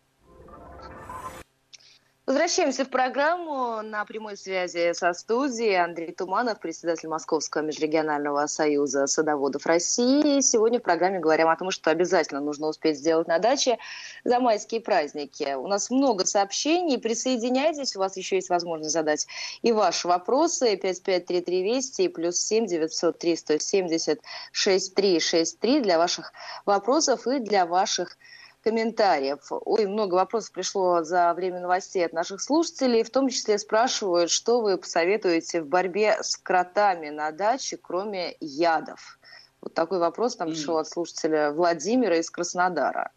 Возвращаемся 2.28 2.84
в 2.84 2.90
программу 2.90 3.80
на 3.80 4.04
прямой 4.04 4.36
связи 4.36 4.92
со 4.92 5.14
студией. 5.14 5.82
Андрей 5.82 6.12
Туманов, 6.12 6.60
председатель 6.60 7.08
Московского 7.08 7.62
межрегионального 7.62 8.46
союза 8.48 9.06
садоводов 9.06 9.64
России. 9.64 10.42
Сегодня 10.42 10.78
в 10.78 10.82
программе 10.82 11.20
говорим 11.20 11.48
о 11.48 11.56
том, 11.56 11.70
что 11.70 11.90
обязательно 11.90 12.42
нужно 12.42 12.66
успеть 12.66 12.98
сделать 12.98 13.28
на 13.28 13.38
даче 13.38 13.78
за 14.24 14.40
майские 14.40 14.82
праздники. 14.82 15.54
У 15.54 15.68
нас 15.68 15.88
много 15.88 16.26
сообщений. 16.26 16.98
Присоединяйтесь, 16.98 17.96
у 17.96 18.00
вас 18.00 18.18
еще 18.18 18.36
есть 18.36 18.50
возможность 18.50 18.92
задать 18.92 19.26
и 19.62 19.72
ваши 19.72 20.06
вопросы. 20.06 20.76
5533 20.76 21.62
Вести 21.62 22.02
и 22.02 22.08
плюс 22.08 22.36
7 22.36 22.66
903 22.66 23.36
170 23.36 24.20
6363 24.52 25.80
для 25.80 25.96
ваших 25.96 26.34
вопросов 26.66 27.26
и 27.26 27.38
для 27.38 27.64
ваших 27.64 28.18
комментариев. 28.62 29.40
Ой, 29.50 29.86
много 29.86 30.14
вопросов 30.14 30.52
пришло 30.52 31.02
за 31.02 31.32
время 31.34 31.60
новостей 31.60 32.04
от 32.04 32.12
наших 32.12 32.40
слушателей. 32.40 33.02
В 33.02 33.10
том 33.10 33.28
числе 33.28 33.58
спрашивают, 33.58 34.30
что 34.30 34.60
вы 34.60 34.76
посоветуете 34.76 35.62
в 35.62 35.66
борьбе 35.66 36.18
с 36.20 36.36
кротами 36.36 37.08
на 37.10 37.30
даче, 37.30 37.76
кроме 37.76 38.36
ядов. 38.40 39.18
Вот 39.60 39.74
такой 39.74 39.98
вопрос 39.98 40.38
нам 40.38 40.50
пришел 40.50 40.78
от 40.78 40.88
слушателя 40.88 41.52
Владимира 41.52 42.16
из 42.16 42.30
Краснодара. 42.30 43.10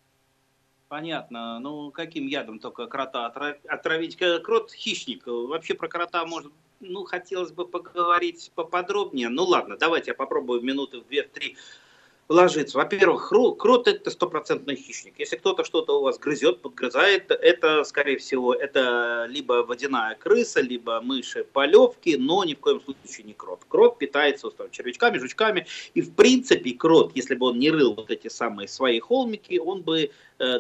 Понятно. 0.88 1.60
Ну, 1.60 1.92
каким 1.92 2.28
ядом 2.28 2.60
только 2.60 2.88
крота 2.88 3.28
отравить? 3.28 4.18
Крот– 4.44 4.72
хищник. 4.74 5.24
Вообще 5.26 5.74
про 5.74 5.88
крота, 5.88 6.26
может, 6.26 6.52
ну, 6.82 7.06
хотелось 7.06 7.52
бы 7.52 7.66
поговорить 7.68 8.52
поподробнее. 8.56 9.30
Ну, 9.30 9.44
ладно, 9.44 9.78
давайте 9.78 10.12
я 10.12 10.16
попробую 10.16 10.62
минуты 10.62 11.00
в 11.00 11.08
две-три 11.08 11.56
ложится. 12.32 12.78
Во-первых, 12.78 13.30
крот 13.58 13.88
это 13.88 14.10
стопроцентный 14.10 14.76
хищник. 14.76 15.16
Если 15.20 15.36
кто-то 15.36 15.64
что-то 15.64 16.00
у 16.00 16.04
вас 16.04 16.18
грызет, 16.18 16.62
подгрызает, 16.62 17.30
это, 17.30 17.84
скорее 17.84 18.18
всего, 18.18 18.54
это 18.54 19.26
либо 19.30 19.64
водяная 19.64 20.16
крыса, 20.16 20.62
либо 20.62 21.02
мыши 21.02 21.44
полевки, 21.44 22.16
но 22.18 22.44
ни 22.44 22.54
в 22.54 22.60
коем 22.60 22.82
случае 22.82 23.26
не 23.26 23.34
крот. 23.34 23.62
Крот 23.68 23.98
питается 23.98 24.48
устав, 24.48 24.72
червячками, 24.72 25.18
жучками. 25.18 25.68
И 25.94 26.02
в 26.02 26.14
принципе 26.16 26.72
крот, 26.74 27.12
если 27.16 27.36
бы 27.36 27.48
он 27.48 27.60
не 27.60 27.70
рыл 27.70 27.94
вот 27.94 28.10
эти 28.10 28.30
самые 28.30 28.68
свои 28.68 29.00
холмики, 29.00 29.58
он 29.58 29.82
бы 29.82 30.12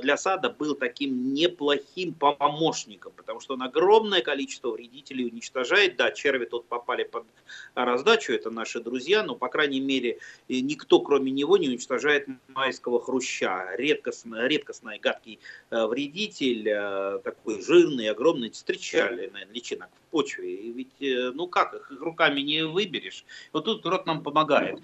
для 0.01 0.17
сада 0.17 0.49
был 0.49 0.75
таким 0.75 1.33
неплохим 1.33 2.13
помощником, 2.13 3.13
потому 3.15 3.39
что 3.39 3.55
он 3.55 3.63
огромное 3.63 4.21
количество 4.21 4.71
вредителей 4.71 5.25
уничтожает. 5.25 5.95
Да, 5.95 6.11
черви 6.11 6.45
тут 6.45 6.65
попали 6.65 7.03
под 7.03 7.25
раздачу, 7.73 8.33
это 8.33 8.51
наши 8.51 8.79
друзья, 8.79 9.23
но, 9.23 9.35
по 9.35 9.47
крайней 9.47 9.79
мере, 9.79 10.19
никто, 10.47 10.99
кроме 10.99 11.31
него, 11.31 11.57
не 11.57 11.67
уничтожает 11.69 12.27
майского 12.49 13.01
хруща. 13.01 13.75
Редкостный, 13.75 14.47
редкостный 14.47 14.99
гадкий 14.99 15.39
э, 15.71 15.85
вредитель, 15.85 16.69
э, 16.69 17.19
такой 17.23 17.61
жирный, 17.61 18.09
огромный, 18.09 18.51
встречали, 18.51 19.27
наверное, 19.27 19.47
личинок 19.53 19.89
в 19.89 20.11
почве. 20.11 20.53
И 20.53 20.71
ведь, 20.71 21.33
ну 21.35 21.47
как, 21.47 21.73
их 21.73 21.91
руками 21.99 22.41
не 22.41 22.65
выберешь. 22.65 23.25
Вот 23.53 23.65
тут 23.65 23.85
рот 23.85 24.05
нам 24.05 24.21
помогает. 24.23 24.79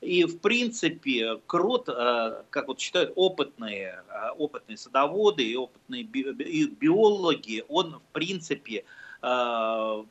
И, 0.00 0.24
в 0.24 0.38
принципе, 0.40 1.40
крот, 1.46 1.88
э, 1.88 2.42
как 2.50 2.68
вот 2.68 2.80
считают 2.80 3.12
опытные, 3.16 4.02
э, 4.08 4.30
опытные 4.36 4.76
садоводы 4.76 5.42
и 5.42 5.56
опытные 5.56 6.04
биологи, 6.04 7.64
он, 7.68 7.98
в 7.98 8.12
принципе, 8.12 8.84
э, 9.22 9.26
в 9.26 10.04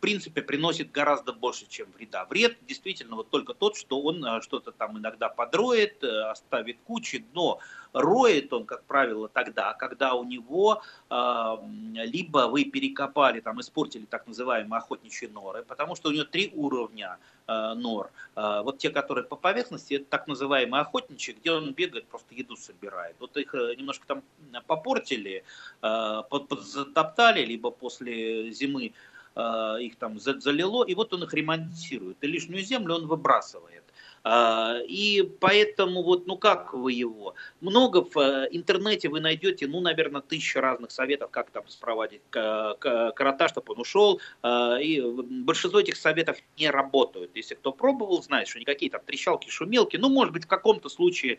принципе, 0.00 0.42
приносит 0.42 0.92
гораздо 0.92 1.32
больше, 1.32 1.66
чем 1.66 1.88
вреда. 1.96 2.26
Вред 2.26 2.58
действительно 2.66 3.16
вот 3.16 3.30
только 3.30 3.54
тот, 3.54 3.76
что 3.76 4.00
он 4.02 4.42
что-то 4.42 4.70
там 4.70 4.98
иногда 4.98 5.28
подроет, 5.30 6.04
оставит 6.04 6.76
кучи, 6.84 7.24
но 7.32 7.58
роет 7.92 8.52
он, 8.52 8.64
как 8.64 8.84
правило, 8.84 9.28
тогда, 9.28 9.74
когда 9.74 10.14
у 10.14 10.24
него 10.24 10.82
э, 11.10 11.56
либо 12.04 12.48
вы 12.48 12.64
перекопали, 12.64 13.40
там, 13.40 13.60
испортили 13.60 14.06
так 14.06 14.26
называемые 14.26 14.78
охотничьи 14.78 15.28
норы, 15.28 15.62
потому 15.62 15.94
что 15.94 16.08
у 16.08 16.12
него 16.12 16.24
три 16.24 16.50
уровня 16.54 17.18
э, 17.46 17.74
нор. 17.74 18.10
Э, 18.34 18.62
вот 18.62 18.78
те, 18.78 18.90
которые 18.90 19.24
по 19.24 19.36
поверхности, 19.36 19.94
это 19.94 20.06
так 20.06 20.26
называемые 20.26 20.82
охотничьи, 20.82 21.34
где 21.34 21.52
он 21.52 21.72
бегает, 21.72 22.06
просто 22.06 22.34
еду 22.34 22.56
собирает. 22.56 23.16
Вот 23.20 23.36
их 23.36 23.54
э, 23.54 23.74
немножко 23.76 24.06
там 24.06 24.22
попортили, 24.66 25.44
э, 25.82 26.22
затоптали, 26.60 27.44
либо 27.44 27.70
после 27.70 28.50
зимы 28.52 28.92
их 29.34 29.96
там 29.96 30.20
залило, 30.20 30.84
и 30.84 30.94
вот 30.94 31.14
он 31.14 31.22
их 31.24 31.32
ремонтирует. 31.32 32.18
И 32.20 32.26
лишнюю 32.26 32.62
землю 32.62 32.96
он 32.96 33.06
выбрасывает. 33.06 33.81
А, 34.24 34.78
и 34.86 35.22
поэтому 35.40 36.02
вот, 36.02 36.26
ну 36.26 36.36
как 36.36 36.74
вы 36.74 36.92
его? 36.92 37.34
Много 37.60 38.04
в 38.04 38.16
э, 38.16 38.48
интернете 38.52 39.08
вы 39.08 39.20
найдете, 39.20 39.66
ну, 39.66 39.80
наверное, 39.80 40.20
тысячи 40.20 40.58
разных 40.58 40.92
советов, 40.92 41.30
как 41.30 41.50
там 41.50 41.66
спроводить 41.68 42.22
крота, 42.30 43.48
чтобы 43.48 43.74
он 43.74 43.80
ушел. 43.80 44.20
А, 44.42 44.76
и 44.76 45.00
большинство 45.00 45.80
этих 45.80 45.96
советов 45.96 46.38
не 46.56 46.70
работают. 46.70 47.32
Если 47.34 47.54
кто 47.54 47.72
пробовал, 47.72 48.22
знает, 48.22 48.46
что 48.46 48.60
никакие 48.60 48.90
там 48.90 49.00
трещалки, 49.04 49.50
шумелки, 49.50 49.96
ну, 49.96 50.08
может 50.08 50.32
быть, 50.32 50.44
в 50.44 50.48
каком-то 50.48 50.88
случае 50.88 51.38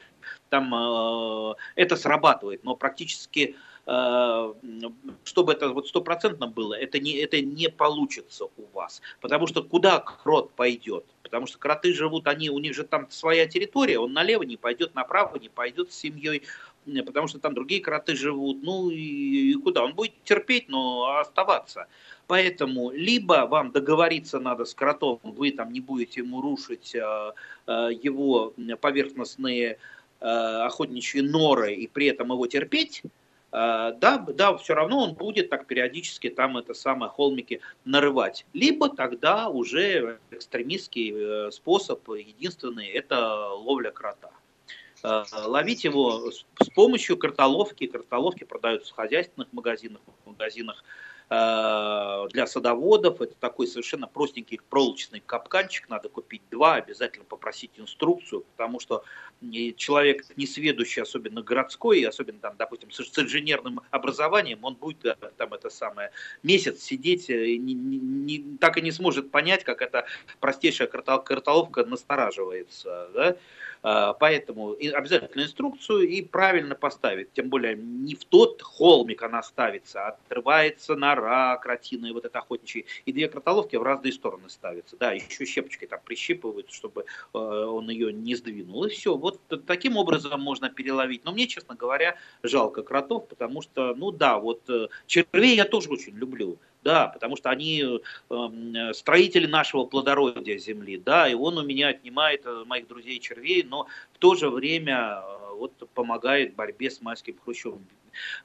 там 0.49 0.73
э, 0.73 1.55
это 1.75 1.95
срабатывает, 1.95 2.63
но 2.63 2.75
практически 2.75 3.55
чтобы 5.25 5.51
это 5.51 5.73
вот 5.73 5.89
стопроцентно 5.89 6.47
было, 6.47 6.73
это 6.73 6.99
не, 6.99 7.15
это 7.17 7.41
не 7.41 7.69
получится 7.69 8.45
у 8.45 8.65
вас. 8.71 9.01
Потому 9.19 9.45
что 9.45 9.61
куда 9.61 9.99
крот 9.99 10.53
пойдет? 10.53 11.03
Потому 11.33 11.47
что 11.47 11.57
кроты 11.57 11.95
живут, 11.95 12.27
они, 12.27 12.51
у 12.51 12.59
них 12.59 12.75
же 12.75 12.83
там 12.83 13.09
своя 13.09 13.47
территория, 13.47 13.97
он 13.97 14.13
налево 14.13 14.43
не 14.43 14.55
пойдет, 14.55 14.93
направо 14.93 15.39
не 15.39 15.49
пойдет 15.49 15.91
с 15.91 15.95
семьей, 15.95 16.43
потому 17.07 17.27
что 17.27 17.39
там 17.39 17.55
другие 17.55 17.81
кроты 17.81 18.15
живут. 18.15 18.61
Ну 18.61 18.91
и, 18.91 19.49
и 19.49 19.53
куда? 19.55 19.83
Он 19.83 19.95
будет 19.95 20.13
терпеть, 20.23 20.69
но 20.69 21.17
оставаться. 21.17 21.87
Поэтому 22.27 22.91
либо 22.91 23.47
вам 23.49 23.71
договориться 23.71 24.39
надо 24.39 24.65
с 24.65 24.75
кротом, 24.75 25.21
вы 25.23 25.49
там 25.49 25.73
не 25.73 25.79
будете 25.79 26.19
ему 26.21 26.39
рушить 26.39 26.93
э, 26.93 27.31
э, 27.65 27.89
его 27.99 28.53
поверхностные 28.79 29.79
э, 30.19 30.25
охотничьи 30.27 31.21
норы 31.21 31.73
и 31.73 31.87
при 31.87 32.05
этом 32.05 32.31
его 32.31 32.45
терпеть, 32.45 33.01
да, 33.53 34.17
да, 34.17 34.57
все 34.57 34.73
равно 34.73 35.03
он 35.03 35.13
будет 35.13 35.49
так 35.49 35.67
периодически 35.67 36.29
там 36.29 36.57
это 36.57 36.73
самое 36.73 37.11
холмики 37.11 37.61
нарывать. 37.85 38.45
Либо 38.53 38.89
тогда 38.89 39.47
уже 39.47 40.19
экстремистский 40.31 41.13
э, 41.13 41.51
способ, 41.51 42.07
единственный, 42.09 42.87
это 42.87 43.49
ловля 43.49 43.91
крота. 43.91 44.31
Э, 45.03 45.23
ловить 45.45 45.83
его 45.83 46.31
с 46.31 46.69
помощью 46.73 47.15
картоловки. 47.17 47.85
Картоловки 47.85 48.43
продаются 48.43 48.91
в 48.91 48.95
хозяйственных 48.95 49.53
магазинах, 49.53 50.01
в 50.25 50.29
магазинах 50.29 50.83
Э, 51.22 51.22
для 51.33 52.47
садоводов. 52.47 53.21
Это 53.21 53.33
такой 53.35 53.67
совершенно 53.67 54.07
простенький 54.07 54.59
проволочный 54.69 55.21
капканчик. 55.25 55.89
Надо 55.89 56.09
купить 56.09 56.41
два, 56.51 56.75
обязательно 56.75 57.25
попросить 57.25 57.71
инструкцию, 57.77 58.41
потому 58.55 58.79
что 58.79 59.03
человек 59.75 60.23
несведущий, 60.37 61.01
особенно 61.01 61.41
городской, 61.41 62.03
особенно 62.03 62.39
там, 62.39 62.55
допустим, 62.57 62.91
с, 62.91 62.99
инженерным 63.19 63.81
образованием, 63.91 64.63
он 64.63 64.75
будет 64.75 65.05
э, 65.05 65.15
там 65.37 65.53
это 65.53 65.69
самое 65.69 66.11
месяц 66.43 66.81
сидеть, 66.81 67.29
э, 67.29 67.55
не, 67.57 67.73
не, 67.73 68.57
так 68.57 68.77
и 68.77 68.81
не 68.81 68.91
сможет 68.91 69.31
понять, 69.31 69.63
как 69.63 69.81
эта 69.81 70.05
простейшая 70.39 70.87
картоловка 70.87 71.83
настораживается. 71.85 73.09
Да? 73.13 73.35
Поэтому 74.13 74.71
обязательно 74.71 75.43
инструкцию 75.43 76.07
и 76.07 76.21
правильно 76.21 76.73
поставить. 76.73 77.33
Тем 77.33 77.49
более 77.49 77.75
не 77.75 78.15
в 78.15 78.23
тот 78.23 78.61
холмик 78.61 79.23
она 79.23 79.43
ставится, 79.43 80.05
а 80.05 80.07
отрывается 80.11 80.95
нора 81.23 81.57
кротиная, 81.57 82.13
вот 82.13 82.25
это 82.25 82.39
охотничья. 82.39 82.83
И 83.05 83.13
две 83.13 83.27
кротоловки 83.27 83.75
в 83.75 83.83
разные 83.83 84.13
стороны 84.13 84.49
ставятся. 84.49 84.97
Да, 84.97 85.11
еще 85.11 85.45
щепочкой 85.45 85.87
там 85.87 85.99
прищипывают, 86.03 86.71
чтобы 86.71 87.05
э, 87.33 87.37
он 87.37 87.89
ее 87.89 88.11
не 88.11 88.35
сдвинул. 88.35 88.85
И 88.85 88.89
все. 88.89 89.15
Вот 89.15 89.39
таким 89.65 89.97
образом 89.97 90.41
можно 90.41 90.69
переловить. 90.69 91.23
Но 91.25 91.31
мне, 91.31 91.47
честно 91.47 91.75
говоря, 91.75 92.17
жалко 92.43 92.83
кротов, 92.83 93.27
потому 93.27 93.61
что, 93.61 93.95
ну 93.95 94.11
да, 94.11 94.39
вот 94.39 94.69
э, 94.69 94.87
червей 95.07 95.55
я 95.55 95.65
тоже 95.65 95.89
очень 95.89 96.15
люблю. 96.15 96.57
Да, 96.83 97.07
потому 97.07 97.37
что 97.37 97.49
они 97.49 97.81
э, 97.81 98.93
строители 98.93 99.45
нашего 99.45 99.85
плодородия 99.85 100.57
земли, 100.57 100.97
да, 100.97 101.29
и 101.29 101.33
он 101.33 101.57
у 101.57 101.63
меня 101.63 101.87
отнимает 101.87 102.45
э, 102.45 102.65
моих 102.65 102.89
друзей 102.89 103.19
червей, 103.19 103.63
но 103.63 103.87
в 104.11 104.17
то 104.17 104.35
же 104.35 104.49
время 104.49 105.23
вот 105.53 105.71
помогает 105.93 106.55
борьбе 106.55 106.91
с 106.91 107.01
майским 107.01 107.37
хрущевым. 107.41 107.87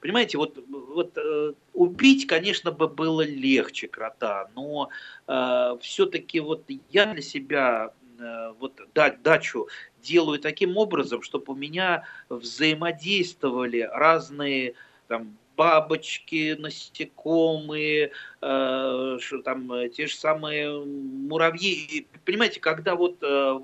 Понимаете, 0.01 0.39
вот, 0.39 0.59
вот 0.69 1.17
э, 1.17 1.53
убить, 1.73 2.27
конечно, 2.27 2.71
бы 2.71 2.89
было 2.89 3.23
легче 3.23 3.89
крота, 3.89 4.51
но 4.55 4.91
э, 5.27 5.77
все-таки 5.81 6.41
вот 6.41 6.65
я 6.91 7.07
для 7.07 7.23
себя 7.23 7.93
э, 8.19 8.53
вот 8.59 8.81
дать 8.95 9.23
дачу 9.23 9.69
делаю 10.03 10.39
таким 10.39 10.77
образом, 10.77 11.23
чтобы 11.23 11.53
у 11.53 11.57
меня 11.57 12.05
взаимодействовали 12.29 13.89
разные 13.93 14.75
там 15.09 15.37
бабочки, 15.57 16.57
насекомые, 16.59 18.13
э, 18.41 19.19
что 19.21 19.43
там 19.43 19.73
э, 19.73 19.89
те 19.89 20.07
же 20.07 20.15
самые 20.15 20.85
муравьи. 20.85 22.07
Понимаете, 22.25 22.61
когда 22.61 22.95
вот, 22.95 23.19
э, 23.23 23.59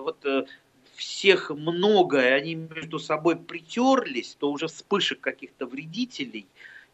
вот 0.00 0.26
э, 0.26 0.46
всех 0.98 1.50
много, 1.50 2.20
и 2.20 2.32
они 2.32 2.54
между 2.54 2.98
собой 2.98 3.36
притерлись, 3.36 4.36
то 4.38 4.50
уже 4.50 4.66
вспышек 4.66 5.20
каких-то 5.20 5.66
вредителей 5.66 6.46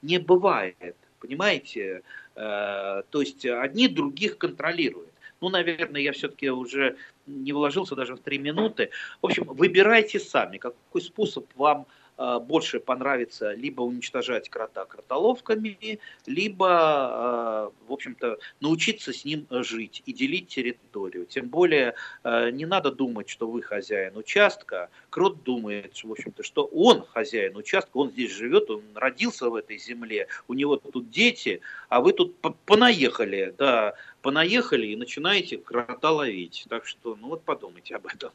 не 0.02 0.18
бывает. 0.18 0.96
Понимаете? 1.18 2.02
Э, 2.36 3.02
то 3.10 3.20
есть 3.20 3.46
одни 3.46 3.88
других 3.88 4.38
контролируют. 4.38 5.10
Ну, 5.40 5.48
наверное, 5.48 6.00
я 6.00 6.12
все-таки 6.12 6.50
уже 6.50 6.96
не 7.26 7.52
вложился 7.52 7.96
даже 7.96 8.14
в 8.14 8.20
три 8.20 8.38
минуты. 8.38 8.90
В 9.22 9.26
общем, 9.26 9.44
выбирайте 9.44 10.20
сами, 10.20 10.58
какой 10.58 11.00
способ 11.00 11.46
вам 11.56 11.86
Э, 11.86 12.03
больше 12.16 12.81
понравится 12.81 13.53
либо 13.53 13.83
уничтожать 13.83 14.48
крота 14.48 14.85
кротоловками, 14.85 15.98
либо, 16.27 17.70
э, 17.72 17.88
в 17.88 17.92
общем-то, 17.92 18.38
научиться 18.61 19.12
с 19.12 19.24
ним 19.24 19.46
жить 19.50 20.03
и 20.07 20.12
делить 20.12 20.48
территорию. 20.48 21.27
Тем 21.27 21.48
более, 21.48 21.94
э, 22.22 22.50
не 22.50 22.66
надо 22.66 22.92
думать, 22.92 23.29
что 23.29 23.48
вы 23.48 23.62
хозяин 23.62 24.16
участка. 24.16 24.90
Крот 25.11 25.42
думает, 25.42 25.96
в 26.03 26.11
общем-то, 26.11 26.42
что 26.42 26.64
он 26.64 27.05
хозяин 27.05 27.57
участка, 27.57 27.96
он 27.96 28.11
здесь 28.11 28.33
живет, 28.33 28.70
он 28.70 28.83
родился 28.94 29.50
в 29.50 29.55
этой 29.55 29.79
земле, 29.79 30.29
у 30.48 30.55
него 30.55 30.77
тут 30.77 31.11
дети, 31.11 31.61
а 31.88 32.00
вы 32.00 32.12
тут 32.12 32.37
понаехали, 32.64 33.55
да, 33.59 33.94
понаехали 34.22 34.87
и 34.87 34.96
начинаете 34.96 35.59
крота 35.59 36.12
ловить. 36.12 36.66
Так 36.68 36.87
что, 36.87 37.16
ну 37.20 37.29
вот 37.29 37.42
подумайте 37.42 37.96
об 37.96 38.07
этом. 38.07 38.31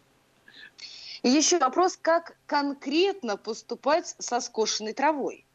И 1.24 1.30
еще 1.30 1.60
вопрос, 1.60 1.98
как 2.02 2.38
конкретно 2.46 3.36
поступать 3.36 4.16
со 4.20 4.40
скошенной 4.40 4.94
травой? 4.94 5.46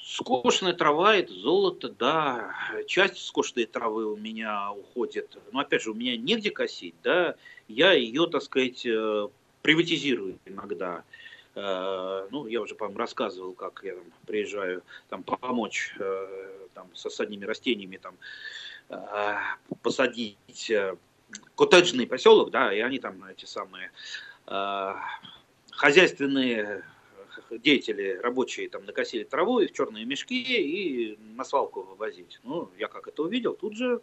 Скошенная 0.00 0.72
трава– 0.72 1.16
это 1.16 1.34
золото, 1.34 1.90
да. 1.90 2.54
Часть 2.86 3.18
скошенной 3.26 3.66
травы 3.66 4.10
у 4.10 4.16
меня 4.16 4.72
уходит. 4.72 5.36
Но 5.52 5.60
опять 5.60 5.82
же, 5.82 5.90
у 5.90 5.94
меня 5.94 6.16
негде 6.16 6.50
косить, 6.50 6.94
да. 7.02 7.34
Я 7.68 7.92
ее, 7.92 8.26
так 8.26 8.42
сказать, 8.42 8.86
э, 8.86 9.28
приватизирую 9.60 10.38
иногда. 10.46 11.04
Э, 11.54 12.26
ну, 12.30 12.46
я 12.46 12.62
уже, 12.62 12.74
по-моему, 12.74 12.98
рассказывал, 12.98 13.52
как 13.52 13.82
я 13.84 13.96
там 13.96 14.04
приезжаю 14.26 14.82
там, 15.10 15.22
помочь 15.22 15.94
э, 15.98 16.66
там, 16.72 16.88
с 16.94 17.04
осадными 17.04 17.44
растениями 17.44 17.98
там, 17.98 18.16
посадить 19.82 20.72
коттеджный 21.54 22.06
поселок, 22.06 22.50
да, 22.50 22.72
и 22.72 22.80
они 22.80 22.98
там 22.98 23.24
эти 23.24 23.44
самые 23.44 23.90
э, 24.46 24.94
хозяйственные 25.70 26.84
деятели, 27.50 28.18
рабочие 28.22 28.68
там 28.68 28.84
накосили 28.84 29.24
траву 29.24 29.60
и 29.60 29.66
в 29.66 29.72
черные 29.72 30.04
мешки 30.04 30.40
и 30.40 31.18
на 31.36 31.44
свалку 31.44 31.82
вывозить. 31.82 32.40
Ну, 32.44 32.70
я 32.78 32.88
как 32.88 33.08
это 33.08 33.22
увидел, 33.22 33.54
тут 33.54 33.76
же 33.76 34.00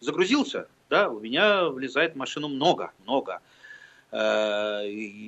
загрузился, 0.00 0.68
да, 0.88 1.08
у 1.10 1.20
меня 1.20 1.68
влезает 1.68 2.16
машину 2.16 2.48
много, 2.48 2.92
много. 3.04 3.40
Э, 4.12 4.82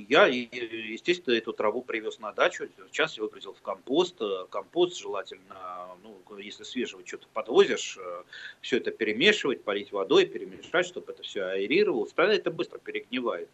я, 0.08 0.26
естественно, 0.26 1.34
эту 1.34 1.52
траву 1.52 1.82
привез 1.82 2.20
на 2.20 2.32
дачу, 2.32 2.68
сейчас 2.90 3.16
я 3.16 3.24
выгрузил 3.24 3.52
в 3.52 3.60
компост. 3.60 4.16
Э, 4.20 4.46
компост 4.50 4.96
желательно, 4.98 5.88
ну, 6.02 6.16
если 6.38 6.62
свежего 6.62 7.04
что-то 7.04 7.26
подвозишь, 7.32 7.98
э, 8.00 8.22
все 8.60 8.76
это 8.76 8.92
перемешивать, 8.92 9.64
полить 9.64 9.90
водой, 9.90 10.26
перемешать, 10.26 10.86
чтобы 10.86 11.12
это 11.12 11.22
все 11.22 11.42
аэрировалось, 11.42 12.12
тогда 12.12 12.34
это 12.34 12.50
быстро 12.50 12.78
перегнивает. 12.78 13.48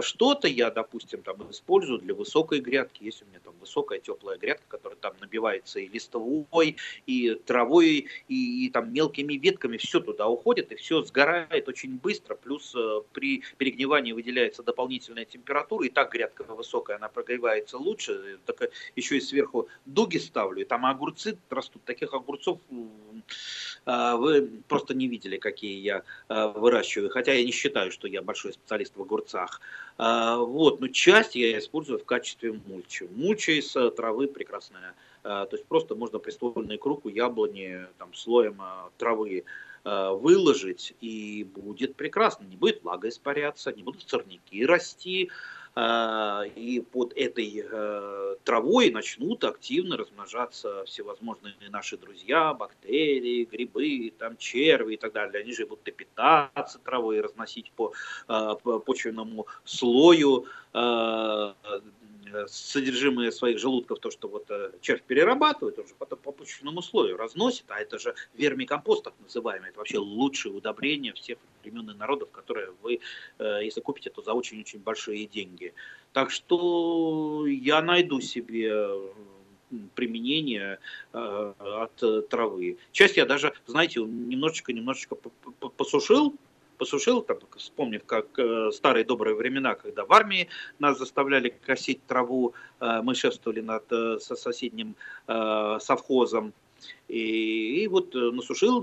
Что-то 0.00 0.48
я, 0.48 0.70
допустим, 0.70 1.22
там 1.22 1.50
использую 1.50 2.00
для 2.00 2.14
высокой 2.14 2.60
грядки. 2.60 3.04
Есть 3.04 3.22
у 3.22 3.26
меня 3.26 3.40
там 3.42 3.54
высокая 3.60 4.00
теплая 4.00 4.38
грядка, 4.38 4.64
которая 4.68 4.98
там 4.98 5.14
набивается 5.20 5.80
и 5.80 5.88
листовой, 5.88 6.76
и 7.06 7.34
травой, 7.46 8.06
и, 8.28 8.66
и 8.66 8.70
там 8.70 8.92
мелкими 8.92 9.34
ветками, 9.34 9.76
все 9.78 10.00
туда 10.00 10.28
уходит, 10.28 10.72
и 10.72 10.76
все 10.76 11.02
сгорает 11.02 11.68
очень 11.68 11.96
быстро, 11.96 12.34
плюс 12.34 12.74
при 13.12 13.42
перегнивании 13.56 14.12
выделяется 14.12 14.57
дополнительная 14.62 15.24
температура, 15.24 15.86
и 15.86 15.88
так 15.88 16.12
грядка 16.12 16.44
высокая, 16.44 16.96
она 16.96 17.08
прогревается 17.08 17.78
лучше, 17.78 18.38
так 18.46 18.70
еще 18.96 19.16
и 19.16 19.20
сверху 19.20 19.68
дуги 19.86 20.18
ставлю, 20.18 20.62
и 20.62 20.64
там 20.64 20.86
огурцы 20.86 21.38
растут, 21.50 21.84
таких 21.84 22.14
огурцов 22.14 22.58
а, 23.84 24.16
вы 24.16 24.50
просто 24.68 24.94
не 24.94 25.08
видели, 25.08 25.38
какие 25.38 25.80
я 25.80 26.02
а, 26.28 26.48
выращиваю, 26.48 27.10
хотя 27.10 27.32
я 27.32 27.44
не 27.44 27.52
считаю, 27.52 27.90
что 27.90 28.06
я 28.06 28.22
большой 28.22 28.52
специалист 28.52 28.96
в 28.96 29.02
огурцах. 29.02 29.60
А, 29.96 30.36
вот, 30.38 30.80
но 30.80 30.88
часть 30.88 31.34
я 31.34 31.58
использую 31.58 31.98
в 31.98 32.04
качестве 32.04 32.52
мульчи. 32.52 33.08
Мульча 33.10 33.52
из 33.52 33.72
травы 33.96 34.28
прекрасная. 34.28 34.94
То 35.22 35.48
есть 35.50 35.66
просто 35.66 35.94
можно 35.94 36.20
приствольный 36.20 36.78
круг 36.78 37.04
у 37.04 37.08
яблони 37.08 37.86
там, 37.98 38.14
слоем 38.14 38.62
травы 38.96 39.44
выложить, 40.14 40.94
и 41.00 41.44
будет 41.44 41.96
прекрасно. 41.96 42.44
Не 42.44 42.56
будет 42.56 42.82
влага 42.82 43.08
испаряться, 43.08 43.72
не 43.72 43.82
будут 43.82 44.08
сорняки 44.08 44.66
расти, 44.66 45.30
а, 45.80 46.42
и 46.56 46.80
под 46.80 47.12
этой 47.14 47.64
э, 47.64 48.36
травой 48.42 48.90
начнут 48.90 49.44
активно 49.44 49.96
размножаться 49.96 50.84
всевозможные 50.86 51.54
наши 51.70 51.96
друзья, 51.96 52.52
бактерии, 52.52 53.44
грибы, 53.44 54.12
там 54.18 54.36
черви 54.38 54.94
и 54.94 54.96
так 54.96 55.12
далее. 55.12 55.40
Они 55.40 55.52
же 55.52 55.66
будут 55.66 55.86
и 55.86 55.92
питаться 55.92 56.80
травой, 56.80 57.18
и 57.18 57.20
разносить 57.20 57.70
по, 57.76 57.92
э, 58.26 58.54
по 58.60 58.80
почвенному 58.80 59.46
слою 59.64 60.46
э, 60.74 61.52
содержимое 62.46 63.30
своих 63.30 63.58
желудков, 63.58 63.98
то, 64.00 64.10
что 64.10 64.28
вот 64.28 64.50
червь 64.80 65.02
перерабатывает, 65.02 65.78
он 65.78 65.86
же 65.86 65.94
потом 65.98 66.18
по 66.18 66.32
почвенному 66.32 66.82
слою 66.82 67.16
разносит, 67.16 67.64
а 67.68 67.80
это 67.80 67.98
же 67.98 68.14
вермикомпост, 68.34 69.04
так 69.04 69.14
называемый, 69.20 69.70
это 69.70 69.78
вообще 69.78 69.98
лучшее 69.98 70.54
удобрение 70.54 71.12
всех 71.12 71.38
времен 71.62 71.90
и 71.90 71.94
народов, 71.94 72.30
которые 72.30 72.72
вы, 72.82 73.00
э, 73.38 73.60
если 73.62 73.80
купите, 73.80 74.10
то 74.10 74.22
за 74.22 74.32
очень-очень 74.32 74.80
большие 74.80 75.26
деньги. 75.26 75.74
Так 76.12 76.30
что 76.30 77.46
я 77.46 77.82
найду 77.82 78.20
себе 78.20 78.90
применение 79.94 80.78
э, 81.12 81.52
от 81.58 82.28
травы. 82.28 82.78
Часть 82.92 83.16
я 83.16 83.26
даже, 83.26 83.52
знаете, 83.66 84.00
немножечко-немножечко 84.00 85.16
посушил, 85.76 86.34
посушил, 86.78 87.22
там, 87.22 87.38
вспомнив, 87.56 88.04
как 88.06 88.26
э, 88.38 88.70
старые 88.72 89.04
добрые 89.04 89.34
времена, 89.34 89.74
когда 89.74 90.04
в 90.04 90.12
армии 90.12 90.48
нас 90.78 90.98
заставляли 90.98 91.48
косить 91.66 92.06
траву, 92.06 92.54
э, 92.80 93.00
мы 93.02 93.14
шествовали 93.14 93.60
над 93.60 93.84
э, 93.92 94.18
со 94.20 94.36
соседним 94.36 94.94
э, 95.26 95.78
совхозом, 95.80 96.52
и, 97.08 97.82
и 97.82 97.88
вот 97.88 98.14
э, 98.14 98.30
насушил, 98.32 98.82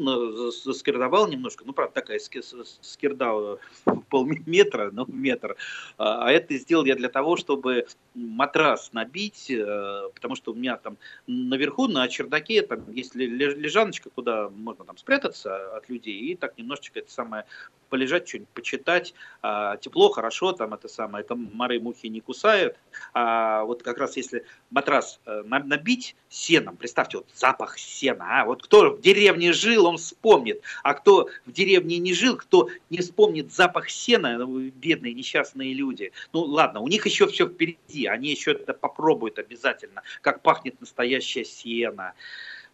заскирдовал 0.52 1.28
немножко, 1.28 1.64
ну, 1.66 1.74
правда, 1.74 1.94
такая 1.94 2.20
скирда 2.20 3.60
полметра, 4.10 4.90
ну, 4.92 5.06
метр. 5.08 5.56
А, 5.98 6.28
а 6.28 6.32
это 6.32 6.58
сделал 6.58 6.86
я 6.86 6.96
для 6.96 7.10
того, 7.10 7.38
чтобы 7.38 7.86
матрас 8.16 8.94
набить, 8.94 9.52
э, 9.52 10.10
потому 10.14 10.36
что 10.36 10.52
у 10.52 10.56
меня 10.56 10.78
там 10.78 10.98
наверху 11.28 11.88
на 11.88 12.08
чердаке 12.08 12.64
там 12.64 12.92
есть 12.92 13.14
лежаночка, 13.16 14.10
куда 14.10 14.50
можно 14.50 14.86
там 14.86 14.98
спрятаться 14.98 15.76
от 15.76 15.88
людей, 15.90 16.18
и 16.20 16.36
так 16.36 16.58
немножечко 16.58 17.00
это 17.00 17.12
самое 17.12 17.46
полежать, 17.90 18.28
что-нибудь 18.28 18.50
почитать. 18.50 19.14
А, 19.42 19.78
тепло, 19.78 20.10
хорошо, 20.10 20.52
там 20.52 20.74
это 20.74 20.88
самое, 20.88 21.24
там 21.24 21.50
мары 21.54 21.80
мухи 21.80 22.08
не 22.08 22.22
кусают. 22.22 22.76
А 23.14 23.64
вот 23.64 23.84
как 23.84 24.00
раз 24.00 24.18
если 24.18 24.46
матрас 24.72 25.20
э, 25.26 25.44
набить 25.44 26.16
сеном, 26.30 26.76
представьте, 26.78 27.18
вот 27.18 27.28
запах 27.34 27.78
сена, 27.86 28.42
а, 28.42 28.46
вот 28.46 28.64
кто 28.64 28.92
в 28.92 29.02
деревне 29.02 29.54
жил, 29.54 29.86
он 29.86 29.98
вспомнит, 29.98 30.62
а 30.84 30.94
кто 30.94 31.30
в 31.46 31.52
деревне 31.52 31.98
не 31.98 32.14
жил, 32.14 32.38
кто 32.38 32.70
не 32.90 33.00
вспомнит 33.00 33.54
запах 33.54 33.90
сена, 33.90 34.38
ну, 34.38 34.60
бедные 34.60 35.14
несчастные 35.14 35.74
люди. 35.74 36.12
Ну 36.34 36.42
ладно, 36.42 36.80
у 36.82 36.88
них 36.88 37.06
еще 37.06 37.28
все 37.28 37.48
впереди, 37.48 38.08
они 38.08 38.30
еще 38.30 38.52
это 38.52 38.74
попробуют 38.74 39.40
обязательно, 39.40 40.04
как 40.22 40.42
пахнет 40.42 40.80
настоящее 40.82 41.46
сено. 41.46 42.14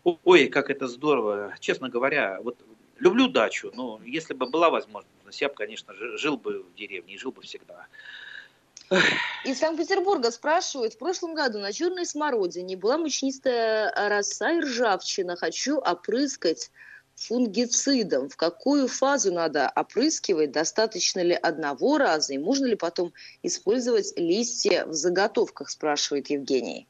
Ой, 0.03 0.47
как 0.47 0.69
это 0.69 0.87
здорово. 0.87 1.53
Честно 1.59 1.89
говоря, 1.89 2.39
вот 2.41 2.57
люблю 2.99 3.27
дачу, 3.27 3.71
но 3.75 3.99
если 4.05 4.33
бы 4.33 4.47
была 4.47 4.69
возможность, 4.69 5.41
я 5.41 5.49
бы, 5.49 5.55
конечно, 5.55 5.93
жил 6.17 6.37
бы 6.37 6.63
в 6.63 6.75
деревне 6.75 7.15
и 7.15 7.17
жил 7.17 7.31
бы 7.31 7.41
всегда. 7.41 7.87
Из 9.45 9.57
Санкт-Петербурга 9.57 10.31
спрашивают, 10.31 10.95
в 10.95 10.97
прошлом 10.97 11.33
году 11.33 11.59
на 11.59 11.71
черной 11.71 12.05
смородине 12.05 12.75
была 12.75 12.97
мучнистая 12.97 13.91
роса 14.09 14.51
и 14.51 14.59
ржавчина. 14.59 15.37
Хочу 15.37 15.77
опрыскать 15.77 16.69
фунгицидом. 17.15 18.27
В 18.27 18.35
какую 18.35 18.89
фазу 18.89 19.31
надо 19.33 19.71
опрыскивать? 19.75 20.51
Достаточно 20.51 21.21
ли 21.21 21.33
одного 21.33 21.97
раза? 21.97 22.33
И 22.33 22.37
можно 22.37 22.65
ли 22.65 22.75
потом 22.75 23.13
использовать 23.43 24.13
листья 24.17 24.85
в 24.85 24.93
заготовках, 24.93 25.69
спрашивает 25.69 26.29
Евгений. 26.29 26.85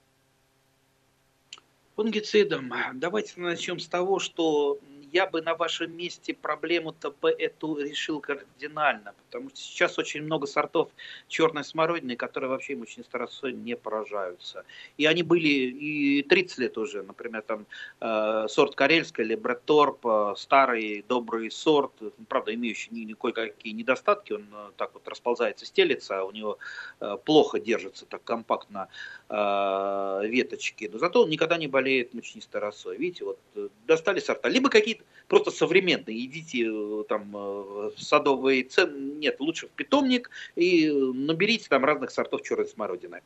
Фунгицидом. 1.95 2.73
Давайте 2.95 3.33
начнем 3.35 3.79
с 3.79 3.87
того, 3.87 4.17
что 4.17 4.79
я 5.11 5.27
бы 5.27 5.41
на 5.41 5.55
вашем 5.55 5.95
месте 5.95 6.33
проблему-то 6.33 7.11
бы 7.11 7.29
эту 7.29 7.77
решил 7.77 8.19
кардинально, 8.19 9.13
потому 9.25 9.49
что 9.49 9.57
сейчас 9.57 9.99
очень 9.99 10.23
много 10.23 10.47
сортов 10.47 10.89
черной 11.27 11.63
смородины, 11.63 12.15
которые 12.15 12.49
вообще 12.49 12.75
мучнистой 12.75 13.19
росой 13.19 13.53
не 13.53 13.75
поражаются. 13.75 14.63
И 14.97 15.05
они 15.05 15.23
были 15.23 15.47
и 15.47 16.23
30 16.23 16.57
лет 16.59 16.77
уже, 16.77 17.03
например, 17.03 17.41
там 17.41 17.65
э, 17.99 18.47
сорт 18.47 18.75
карельская 18.75 19.25
или 19.25 19.35
Бретторп, 19.35 20.05
э, 20.05 20.33
старый 20.37 21.03
добрый 21.07 21.51
сорт, 21.51 21.91
правда, 22.29 22.53
имеющий 22.53 22.91
никакой 22.91 23.33
какие 23.33 23.73
недостатки, 23.73 24.33
он 24.33 24.47
э, 24.53 24.71
так 24.77 24.93
вот 24.93 25.07
расползается, 25.07 25.65
стелится, 25.65 26.19
а 26.19 26.23
у 26.23 26.31
него 26.31 26.57
э, 26.99 27.17
плохо 27.25 27.59
держится 27.59 28.05
так 28.05 28.23
компактно 28.23 28.87
э, 29.29 30.21
веточки, 30.27 30.89
но 30.91 30.99
зато 30.99 31.23
он 31.23 31.29
никогда 31.29 31.57
не 31.57 31.67
болеет 31.67 32.13
мучнистой 32.13 32.61
росой. 32.61 32.97
Видите, 32.97 33.25
вот 33.25 33.39
э, 33.55 33.67
достали 33.87 34.19
сорта, 34.19 34.49
либо 34.49 34.69
какие-то 34.69 35.00
просто 35.31 35.49
современные. 35.49 36.25
Идите 36.25 36.65
э, 36.67 37.03
там 37.07 37.35
э, 37.35 37.91
в 37.91 37.93
садовый 37.97 38.63
цен, 38.63 39.17
нет, 39.17 39.39
лучше 39.39 39.67
в 39.67 39.71
питомник 39.71 40.29
и 40.57 40.91
наберите 40.91 41.67
там 41.69 41.85
разных 41.85 42.11
сортов 42.11 42.41
черной 42.43 42.67
смородины. 42.67 43.21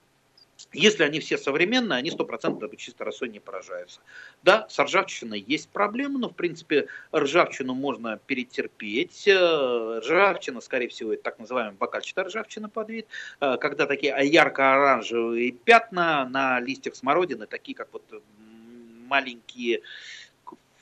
Если 0.72 1.04
они 1.04 1.20
все 1.20 1.38
современные, 1.38 1.98
они 1.98 2.12
100% 2.12 2.76
чисто 2.78 3.06
росой 3.06 3.30
не 3.30 3.40
поражаются. 3.40 4.02
Да, 4.44 4.68
с 4.70 4.78
ржавчиной 4.78 5.44
есть 5.48 5.70
проблемы, 5.70 6.20
но 6.20 6.30
в 6.30 6.36
принципе 6.36 6.88
ржавчину 7.12 7.74
можно 7.74 8.20
перетерпеть. 8.26 9.28
Э, 9.28 10.00
ржавчина, 10.00 10.62
скорее 10.62 10.90
всего, 10.90 11.12
это 11.12 11.24
так 11.24 11.40
называемая 11.40 11.74
бокальчатая 11.74 12.26
ржавчина 12.26 12.70
под 12.70 12.90
вид, 12.90 13.08
когда 13.40 13.88
такие 13.88 14.16
ярко-оранжевые 14.22 15.52
пятна 15.52 16.30
на 16.30 16.60
листьях 16.60 16.96
смородины, 16.96 17.48
такие 17.48 17.76
как 17.76 17.92
вот 17.92 18.04
маленькие 19.06 19.82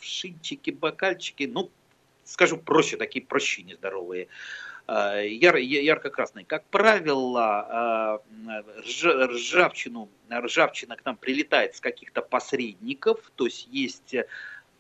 шинчики, 0.04 0.72
бокальчики, 0.72 1.44
ну, 1.44 1.72
скажу 2.24 2.58
проще, 2.58 2.98
такие 2.98 3.26
прощи 3.26 3.62
нездоровые, 3.62 4.28
а, 4.88 5.22
яр, 5.22 5.56
ярко-красные. 5.58 6.46
Как 6.46 6.66
правило, 6.66 7.42
а, 7.42 8.22
ржавчину, 9.06 10.10
ржавчина 10.32 10.96
к 10.96 11.06
нам 11.06 11.18
прилетает 11.18 11.76
с 11.76 11.80
каких-то 11.80 12.22
посредников, 12.22 13.32
то 13.36 13.46
есть 13.46 13.68
есть 13.72 14.16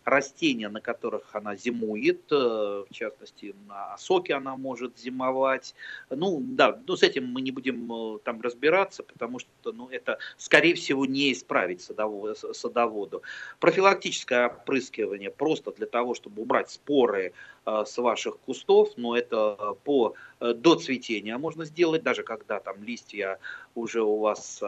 растения, 0.05 0.69
на 0.69 0.81
которых 0.81 1.35
она 1.35 1.55
зимует, 1.55 2.31
э, 2.31 2.35
в 2.35 2.93
частности, 2.93 3.55
на 3.67 3.93
осоке 3.93 4.33
она 4.33 4.55
может 4.55 4.97
зимовать. 4.97 5.75
Ну, 6.09 6.41
да, 6.41 6.79
ну, 6.87 6.95
с 6.95 7.03
этим 7.03 7.27
мы 7.27 7.41
не 7.41 7.51
будем 7.51 7.91
э, 7.91 8.19
там 8.23 8.41
разбираться, 8.41 9.03
потому 9.03 9.39
что, 9.39 9.71
ну, 9.71 9.89
это, 9.89 10.19
скорее 10.37 10.75
всего, 10.75 11.05
не 11.05 11.31
исправить 11.31 11.81
садоводу. 11.81 12.53
садоводу. 12.53 13.21
Профилактическое 13.59 14.47
опрыскивание 14.47 15.31
просто 15.31 15.71
для 15.71 15.85
того, 15.85 16.15
чтобы 16.15 16.41
убрать 16.41 16.69
споры 16.69 17.33
э, 17.65 17.83
с 17.85 17.97
ваших 17.97 18.39
кустов, 18.39 18.89
но 18.97 19.15
это 19.17 19.75
по 19.83 20.15
до 20.39 20.75
цветения 20.75 21.37
можно 21.37 21.63
сделать, 21.63 22.03
даже 22.03 22.23
когда 22.23 22.59
там 22.59 22.83
листья 22.83 23.39
уже 23.75 24.01
у 24.01 24.19
вас 24.19 24.61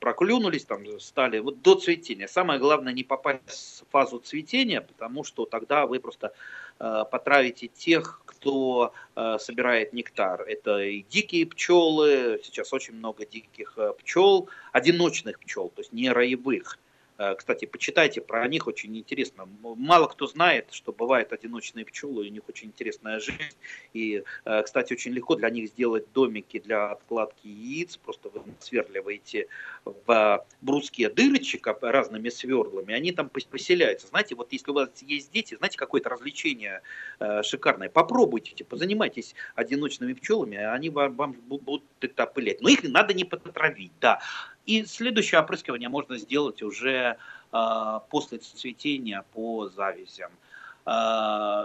проклюнулись, 0.00 0.64
там 0.64 0.84
стали 1.00 1.38
вот 1.38 1.62
до 1.62 1.74
цветения. 1.74 2.26
Самое 2.26 2.60
главное 2.60 2.92
не 2.92 3.04
попасть 3.04 3.84
в 3.86 3.90
фазу 3.90 4.18
цветения, 4.18 4.80
потому 4.80 5.24
что 5.24 5.44
тогда 5.46 5.86
вы 5.86 6.00
просто 6.00 6.32
э, 6.78 7.04
потравите 7.10 7.68
тех, 7.68 8.22
кто 8.24 8.92
э, 9.16 9.36
собирает 9.38 9.92
нектар. 9.92 10.42
Это 10.42 10.80
и 10.80 11.02
дикие 11.02 11.46
пчелы, 11.46 12.40
сейчас 12.44 12.72
очень 12.72 12.94
много 12.94 13.26
диких 13.26 13.74
э, 13.76 13.92
пчел, 13.98 14.48
одиночных 14.72 15.38
пчел, 15.40 15.68
то 15.68 15.82
есть 15.82 15.92
не 15.92 16.10
роевых. 16.10 16.78
Э, 17.18 17.34
кстати, 17.34 17.64
почитайте 17.66 18.20
про 18.20 18.46
них, 18.48 18.66
очень 18.66 18.96
интересно. 18.96 19.48
Мало 19.62 20.06
кто 20.06 20.26
знает, 20.26 20.68
что 20.70 20.92
бывают 20.92 21.32
одиночные 21.32 21.84
пчелы, 21.84 22.26
у 22.26 22.30
них 22.30 22.42
очень 22.48 22.68
интересная 22.68 23.18
жизнь. 23.20 23.56
И, 23.92 24.22
э, 24.44 24.62
кстати, 24.62 24.92
очень 24.92 25.12
легко 25.12 25.34
для 25.34 25.50
них 25.50 25.68
сделать 25.68 26.06
домики 26.12 26.60
для 26.60 26.92
откладки 26.92 27.48
яиц. 27.48 27.96
Просто 27.96 28.28
вы 28.30 28.42
сверливаете 28.60 29.48
в 29.84 30.46
бруске 30.60 31.10
дырочек 31.10 31.66
разными 31.82 32.28
сверлами, 32.28 32.94
они 32.94 33.12
там 33.12 33.28
поселяются. 33.28 34.06
Знаете, 34.06 34.34
вот 34.34 34.52
если 34.52 34.70
у 34.70 34.74
вас 34.74 34.90
есть 35.02 35.32
дети, 35.32 35.56
знаете, 35.56 35.76
какое-то 35.76 36.08
развлечение 36.08 36.82
э, 37.18 37.42
шикарное, 37.42 37.88
попробуйте, 37.88 38.64
позанимайтесь 38.64 39.34
одиночными 39.54 40.12
пчелами, 40.12 40.56
они 40.56 40.90
вам 40.90 41.32
будут 41.32 41.84
это 42.00 42.22
опылять. 42.22 42.60
Но 42.60 42.68
их 42.68 42.84
надо 42.84 43.12
не 43.12 43.24
потравить, 43.24 43.92
да. 44.00 44.20
И 44.68 44.84
следующее 44.84 45.40
опрыскивание 45.40 45.88
можно 45.88 46.18
сделать 46.18 46.62
уже 46.62 47.16
э, 47.52 48.00
после 48.10 48.38
цветения 48.38 49.24
по 49.32 49.68
завязям. 49.68 50.30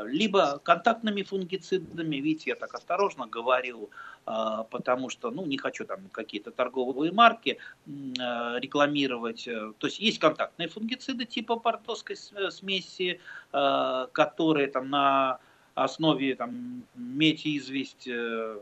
либо 0.06 0.60
контактными 0.64 1.24
фунгицидами, 1.24 2.18
видите, 2.18 2.50
я 2.50 2.56
так 2.56 2.74
осторожно 2.74 3.26
говорю, 3.26 3.90
потому 4.26 5.10
что, 5.10 5.32
ну, 5.32 5.46
не 5.46 5.58
хочу 5.58 5.86
там 5.86 6.10
какие-то 6.12 6.52
торговые 6.52 7.14
марки 7.14 7.58
рекламировать. 7.86 9.46
То 9.78 9.88
есть 9.88 10.00
есть 10.00 10.20
контактные 10.20 10.68
фунгициды 10.68 11.24
типа 11.24 11.56
портовской 11.56 12.18
смеси, 12.18 13.22
которые 13.52 14.68
там 14.68 14.90
на 14.90 15.40
основе 15.76 16.36
там, 16.36 16.84
медь, 16.96 17.46
известь, 17.46 18.08
э, 18.08 18.62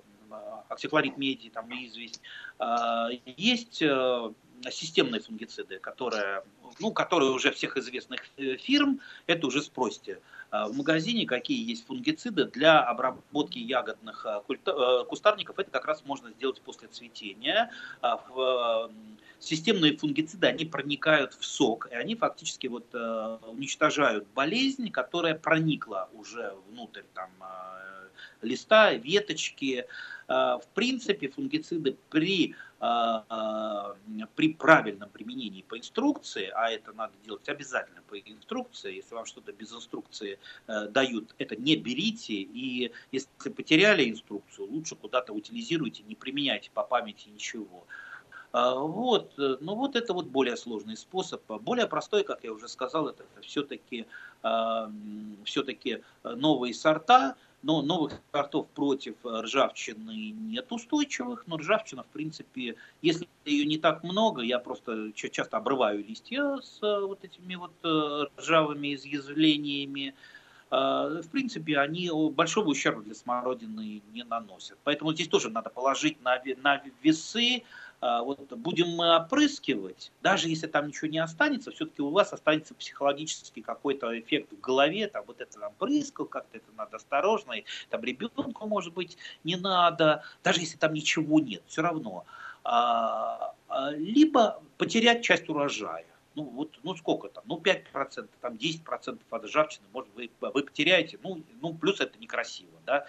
оксихлорид 0.69 1.17
меди, 1.17 1.49
там, 1.49 1.69
известь. 1.71 2.21
А, 2.59 3.09
есть 3.25 3.81
э, 3.81 4.33
системные 4.69 5.21
фунгициды, 5.21 5.79
которые, 5.79 6.43
ну, 6.79 6.91
которые 6.91 7.31
уже 7.31 7.51
всех 7.51 7.77
известных 7.77 8.21
э, 8.37 8.57
фирм, 8.57 9.01
это 9.27 9.47
уже 9.47 9.61
спросите. 9.61 10.21
А, 10.49 10.67
в 10.67 10.75
магазине 10.75 11.25
какие 11.25 11.67
есть 11.67 11.85
фунгициды 11.85 12.45
для 12.45 12.81
обработки 12.81 13.59
ягодных 13.59 14.25
кустарников, 15.07 15.59
это 15.59 15.71
как 15.71 15.85
раз 15.85 16.03
можно 16.05 16.31
сделать 16.31 16.61
после 16.61 16.87
цветения. 16.87 17.71
А, 18.01 18.89
системные 19.41 19.97
фунгициды, 19.97 20.47
они 20.47 20.65
проникают 20.65 21.33
в 21.33 21.43
сок, 21.43 21.87
и 21.91 21.95
они 21.95 22.15
фактически 22.15 22.67
вот, 22.67 22.85
э, 22.93 23.37
уничтожают 23.47 24.27
болезнь, 24.35 24.89
которая 24.91 25.35
проникла 25.35 26.09
уже 26.13 26.53
внутрь 26.69 27.01
там, 27.13 27.31
э, 27.41 28.07
листа, 28.43 28.93
веточки. 28.93 29.85
Э, 29.87 30.20
в 30.31 30.67
принципе, 30.73 31.27
фунгициды 31.29 31.97
при, 32.09 32.55
при 32.79 34.53
правильном 34.53 35.09
применении 35.09 35.61
по 35.61 35.77
инструкции, 35.77 36.51
а 36.55 36.69
это 36.69 36.93
надо 36.93 37.13
делать 37.25 37.49
обязательно 37.49 38.01
по 38.07 38.17
инструкции, 38.19 38.95
если 38.95 39.13
вам 39.13 39.25
что-то 39.25 39.51
без 39.51 39.73
инструкции 39.73 40.39
дают, 40.67 41.35
это 41.37 41.55
не 41.55 41.75
берите, 41.75 42.33
и 42.33 42.91
если 43.11 43.49
потеряли 43.49 44.09
инструкцию, 44.09 44.71
лучше 44.71 44.95
куда-то 44.95 45.33
утилизируйте, 45.33 46.03
не 46.03 46.15
применяйте 46.15 46.71
по 46.73 46.83
памяти 46.83 47.29
ничего. 47.29 47.85
А, 48.53 48.75
вот, 48.75 49.33
э, 49.39 49.57
ну 49.61 49.75
вот 49.75 49.95
это 49.95 50.13
вот 50.13 50.27
более 50.27 50.57
сложный 50.57 50.97
способ. 50.97 51.41
Более 51.61 51.87
простой, 51.87 52.23
как 52.23 52.43
я 52.43 52.51
уже 52.51 52.67
сказал, 52.67 53.07
это 53.07 53.23
все-таки 53.41 54.05
а, 54.43 54.91
все-таки 55.45 56.03
новые 56.23 56.73
сорта, 56.73 57.35
но 57.63 57.81
новых 57.81 58.13
сортов 58.31 58.67
против 58.69 59.15
ржавчины 59.25 60.31
нет 60.31 60.71
устойчивых, 60.71 61.45
но 61.47 61.57
ржавчина, 61.57 62.03
в 62.03 62.07
принципе, 62.07 62.75
если 63.01 63.27
ее 63.45 63.65
не 63.65 63.77
так 63.77 64.03
много, 64.03 64.41
я 64.41 64.59
просто 64.59 65.11
часто 65.13 65.57
обрываю 65.57 66.03
листья 66.03 66.57
с 66.57 66.81
э, 66.81 67.05
вот 67.05 67.23
этими 67.23 67.55
вот 67.55 67.73
э, 67.83 68.25
ржавыми 68.39 68.95
изъязвлениями, 68.95 70.15
в 70.71 71.27
принципе, 71.33 71.77
они 71.79 72.09
большого 72.31 72.69
ущерба 72.69 73.01
для 73.01 73.13
смородины 73.13 74.01
не 74.13 74.23
наносят. 74.23 74.77
Поэтому 74.85 75.11
здесь 75.11 75.27
тоже 75.27 75.49
надо 75.49 75.69
положить 75.69 76.21
на, 76.23 76.41
на 76.63 76.81
весы, 77.03 77.63
вот 78.01 78.51
будем 78.53 78.89
мы 78.95 79.15
опрыскивать, 79.15 80.11
даже 80.21 80.49
если 80.49 80.65
там 80.65 80.87
ничего 80.87 81.07
не 81.07 81.19
останется, 81.19 81.69
все-таки 81.71 82.01
у 82.01 82.09
вас 82.09 82.33
останется 82.33 82.73
психологический 82.73 83.61
какой-то 83.61 84.19
эффект 84.19 84.51
в 84.51 84.59
голове, 84.59 85.07
там 85.07 85.23
вот 85.27 85.39
это 85.39 85.59
там 85.59 85.71
прыскал, 85.77 86.25
как-то 86.25 86.57
это 86.57 86.71
надо 86.75 86.97
осторожно, 86.97 87.53
и, 87.53 87.65
там 87.89 88.03
ребенку, 88.03 88.65
может 88.67 88.93
быть, 88.93 89.17
не 89.43 89.55
надо, 89.55 90.23
даже 90.43 90.61
если 90.61 90.77
там 90.77 90.93
ничего 90.93 91.39
нет, 91.39 91.61
все 91.67 91.83
равно. 91.83 92.25
А, 92.63 93.53
а, 93.67 93.91
либо 93.91 94.61
потерять 94.77 95.23
часть 95.23 95.47
урожая. 95.49 96.05
Ну, 96.33 96.43
вот, 96.43 96.79
ну 96.83 96.95
сколько 96.95 97.27
там, 97.27 97.43
ну 97.45 97.59
5%, 97.59 98.29
там 98.39 98.53
10% 98.53 99.19
от 99.29 99.43
ржавчины, 99.43 99.85
может, 99.91 100.09
вы, 100.15 100.31
вы 100.39 100.63
потеряете, 100.63 101.19
ну, 101.21 101.43
ну, 101.61 101.73
плюс 101.73 101.99
это 101.99 102.17
некрасиво, 102.17 102.79
да 102.85 103.05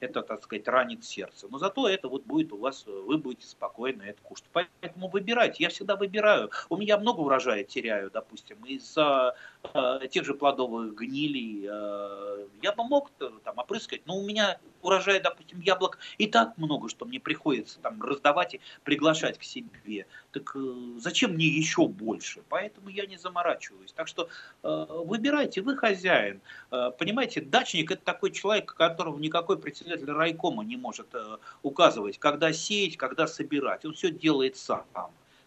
это, 0.00 0.22
так 0.22 0.42
сказать, 0.42 0.68
ранит 0.68 1.04
сердце. 1.04 1.48
Но 1.48 1.58
зато 1.58 1.88
это 1.88 2.08
вот 2.08 2.24
будет 2.24 2.52
у 2.52 2.58
вас, 2.58 2.86
вы 2.86 3.18
будете 3.18 3.46
спокойно 3.46 4.02
это 4.02 4.20
кушать. 4.22 4.46
Поэтому 4.52 5.08
выбирайте. 5.08 5.62
Я 5.62 5.70
всегда 5.70 5.96
выбираю. 5.96 6.50
У 6.68 6.76
меня 6.76 6.98
много 6.98 7.20
урожая 7.20 7.64
теряю, 7.64 8.10
допустим, 8.10 8.64
из-за 8.64 9.34
э, 9.74 10.08
тех 10.10 10.24
же 10.24 10.34
плодовых 10.34 10.94
гнилей. 10.94 11.66
Э, 11.70 12.46
я 12.62 12.72
бы 12.72 12.84
мог 12.84 13.10
там 13.44 13.58
опрыскать, 13.58 14.02
но 14.06 14.16
у 14.16 14.24
меня 14.24 14.58
урожая, 14.82 15.20
допустим, 15.20 15.60
яблок 15.60 15.98
и 16.18 16.26
так 16.26 16.56
много, 16.56 16.88
что 16.88 17.04
мне 17.04 17.20
приходится 17.20 17.78
там 17.80 18.02
раздавать 18.02 18.54
и 18.54 18.60
приглашать 18.84 19.38
к 19.38 19.42
себе. 19.42 20.06
Так 20.32 20.54
э, 20.54 20.98
зачем 20.98 21.32
мне 21.32 21.46
еще 21.46 21.86
больше? 21.86 22.42
Поэтому 22.48 22.88
я 22.88 23.06
не 23.06 23.16
заморачиваюсь. 23.16 23.92
Так 23.92 24.08
что 24.08 24.28
э, 24.62 24.86
выбирайте, 24.88 25.62
вы 25.62 25.76
хозяин. 25.76 26.40
Э, 26.70 26.90
понимаете, 26.96 27.40
дачник 27.40 27.90
это 27.90 28.02
такой 28.04 28.30
человек, 28.30 28.74
которого 28.74 29.18
никакой 29.18 29.58
председатель 29.58 30.10
райкома 30.10 30.64
не 30.64 30.76
может 30.76 31.14
э, 31.14 31.38
указывать, 31.62 32.18
когда 32.18 32.52
сеять, 32.52 32.96
когда 32.96 33.26
собирать. 33.26 33.84
Он 33.84 33.94
все 33.94 34.10
делает 34.10 34.56
сам. 34.56 34.84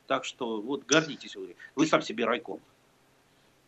Так 0.07 0.25
что 0.25 0.61
вот 0.61 0.85
гордитесь 0.85 1.35
вы, 1.35 1.55
вы 1.75 1.87
сам 1.87 2.01
себе 2.01 2.25
райком. 2.25 2.59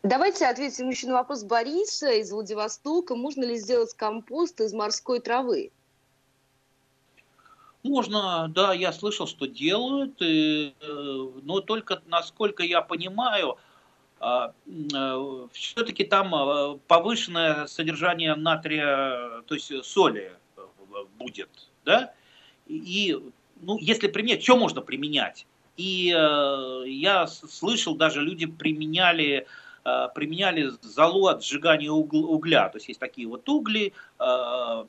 Давайте 0.04 0.46
ответим 0.46 0.90
еще 0.90 1.06
на 1.06 1.14
вопрос 1.14 1.44
Бориса 1.44 2.10
из 2.10 2.30
Владивостока. 2.30 3.16
Можно 3.16 3.44
ли 3.44 3.56
сделать 3.56 3.94
компост 3.94 4.60
из 4.60 4.74
морской 4.74 5.18
травы? 5.18 5.70
Можно, 7.82 8.48
да, 8.54 8.74
я 8.74 8.92
слышал, 8.92 9.26
что 9.26 9.46
делают, 9.46 10.20
и, 10.20 10.74
э, 10.78 11.28
но 11.42 11.60
только, 11.62 12.02
насколько 12.06 12.62
я 12.62 12.82
понимаю, 12.82 13.56
а, 14.20 14.52
э, 14.66 15.46
все-таки 15.52 16.04
там 16.04 16.34
э, 16.34 16.78
повышенное 16.86 17.66
содержание 17.66 18.34
натрия, 18.34 19.40
то 19.46 19.54
есть 19.54 19.72
соли 19.86 20.34
будет, 21.18 21.48
да, 21.86 22.12
и, 22.66 23.18
ну, 23.62 23.78
если 23.78 24.08
применять, 24.08 24.42
что 24.42 24.58
можно 24.58 24.82
применять? 24.82 25.46
И 25.78 26.06
я 26.06 27.26
слышал, 27.26 27.96
даже 27.96 28.20
люди 28.20 28.46
применяли 28.46 29.48
применяли 30.14 30.72
золу 30.80 31.26
от 31.26 31.44
сжигания 31.44 31.90
угля. 31.90 32.68
То 32.70 32.78
есть 32.78 32.88
есть 32.88 33.00
такие 33.00 33.28
вот 33.28 33.46
угли 33.48 33.92
э, 34.18 34.84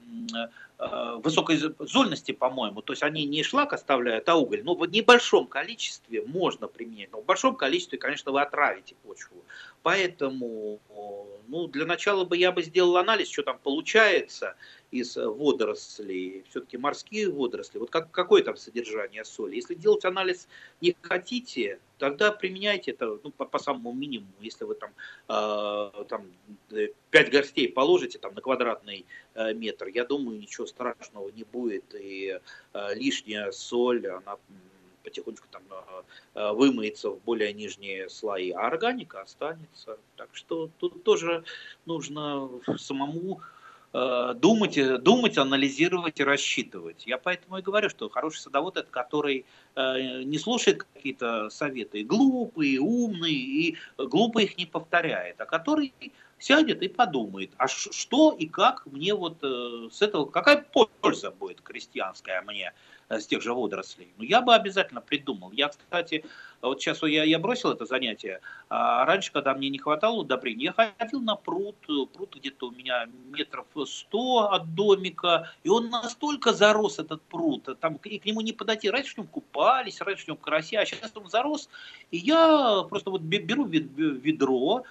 э, 0.80 1.20
высокой 1.22 1.60
зольности, 1.80 2.32
по-моему. 2.32 2.82
То 2.82 2.94
есть 2.94 3.04
они 3.04 3.26
не 3.26 3.44
шлак 3.44 3.74
оставляют, 3.74 4.30
а 4.30 4.36
уголь. 4.36 4.64
Но 4.64 4.74
в 4.74 4.86
небольшом 4.86 5.48
количестве 5.48 6.24
можно 6.26 6.68
применять. 6.68 7.12
Но 7.12 7.22
в 7.22 7.26
большом 7.26 7.56
количестве, 7.56 7.98
конечно, 7.98 8.32
вы 8.32 8.42
отравите 8.42 8.96
почву. 9.04 9.44
Поэтому 9.86 10.80
ну, 11.48 11.68
для 11.68 11.86
начала 11.86 12.26
бы 12.26 12.36
я 12.36 12.52
бы 12.52 12.64
сделал 12.64 12.98
анализ, 12.98 13.30
что 13.30 13.44
там 13.44 13.60
получается 13.62 14.56
из 14.90 15.16
водорослей, 15.16 16.44
все-таки 16.50 16.78
морские 16.78 17.30
водоросли, 17.30 17.78
вот 17.78 17.92
как, 17.92 18.10
какое 18.10 18.42
там 18.42 18.58
содержание 18.58 19.24
соли. 19.24 19.58
Если 19.58 19.76
делать 19.76 20.04
анализ 20.04 20.48
не 20.82 20.96
хотите, 21.04 21.80
тогда 22.00 22.32
применяйте 22.32 22.94
это 22.94 23.20
ну, 23.24 23.30
по, 23.30 23.46
по 23.46 23.60
самому 23.60 23.94
минимуму. 23.94 24.34
Если 24.40 24.66
вы 24.66 24.74
там, 24.74 24.90
э, 25.30 26.04
там 26.10 26.32
5 27.12 27.32
горстей 27.32 27.70
положите 27.70 28.18
там, 28.18 28.34
на 28.34 28.42
квадратный 28.42 29.06
э, 29.36 29.54
метр, 29.54 29.90
я 29.90 30.04
думаю, 30.04 30.40
ничего 30.40 30.66
страшного 30.66 31.30
не 31.30 31.44
будет. 31.44 31.94
И 31.94 32.40
э, 32.74 32.96
лишняя 32.96 33.52
соль, 33.52 34.08
она 34.08 34.38
потихонечку 35.06 35.48
там 35.50 35.64
э, 36.34 36.52
вымоется 36.52 37.12
в 37.12 37.22
более 37.24 37.54
нижние 37.54 38.10
слои, 38.10 38.52
а 38.52 38.68
органика 38.68 39.22
останется. 39.22 39.98
Так 40.18 40.30
что 40.34 40.70
тут 40.80 41.04
тоже 41.04 41.44
нужно 41.86 42.50
самому 42.78 43.42
Э, 43.98 44.34
думать, 44.36 44.78
э, 44.78 44.98
думать, 44.98 45.38
анализировать 45.38 46.20
и 46.20 46.24
рассчитывать. 46.26 47.08
Я 47.08 47.18
поэтому 47.18 47.60
и 47.60 47.62
говорю, 47.62 47.90
что 47.90 48.10
хороший 48.10 48.40
садовод 48.40 48.76
это 48.76 48.92
который 48.92 49.46
э, 49.76 50.24
не 50.24 50.38
слушает 50.38 50.84
какие-то 50.84 51.50
советы, 51.50 52.04
глупые, 52.04 52.82
умные, 52.82 53.34
и 53.34 53.78
глупо 53.98 54.40
их 54.40 54.58
не 54.58 54.66
повторяет, 54.66 55.40
а 55.40 55.46
который 55.46 55.94
сядет 56.46 56.84
и 56.84 56.88
подумает, 56.88 57.52
а 57.58 57.68
что 57.68 58.32
и 58.32 58.46
как 58.46 58.86
мне 58.86 59.16
вот 59.16 59.44
с 59.44 60.02
этого, 60.02 60.26
какая 60.26 60.64
польза 61.02 61.32
будет 61.32 61.62
крестьянская 61.62 62.42
мне 62.44 62.72
Э, 63.08 63.20
с 63.20 63.28
тех 63.28 63.42
же 63.42 63.54
водорослей. 63.54 64.14
Ну, 64.18 64.24
я 64.24 64.42
бы 64.42 64.56
обязательно 64.56 65.02
придумал. 65.02 65.52
Я, 65.52 65.70
кстати, 65.70 66.26
вот 66.62 66.82
сейчас 66.82 67.04
я, 67.04 67.24
я 67.24 67.38
бросил 67.38 67.72
это 67.72 67.86
занятие, 67.86 68.42
а 68.70 69.06
раньше, 69.06 69.32
когда 69.32 69.54
мне 69.54 69.70
не 69.70 69.78
хватало 69.78 70.22
удобрений, 70.22 70.66
я 70.66 70.74
ходил 70.74 71.22
на 71.22 71.36
пруд, 71.36 71.76
пруд 71.86 72.36
где-то 72.36 72.70
у 72.70 72.72
меня 72.72 73.08
метров 73.30 73.68
сто 73.86 74.50
от 74.52 74.74
домика, 74.74 75.52
и 75.64 75.70
он 75.70 75.90
настолько 75.90 76.52
зарос, 76.52 76.98
этот 76.98 77.22
пруд, 77.22 77.70
там 77.80 77.98
и 78.04 78.18
к 78.18 78.26
нему 78.26 78.42
не 78.42 78.54
подойти. 78.54 78.90
Раньше 78.90 79.14
в 79.14 79.18
нем 79.20 79.28
купались, 79.28 80.02
раньше 80.02 80.26
в 80.26 80.28
нем 80.30 80.38
карася, 80.38 80.80
а 80.80 80.86
сейчас 80.86 81.12
он 81.16 81.30
зарос, 81.30 81.70
и 82.10 82.18
я 82.18 82.84
просто 82.90 83.12
вот 83.12 83.22
беру 83.22 83.66
ведро, 83.66 84.80
э, 84.80 84.84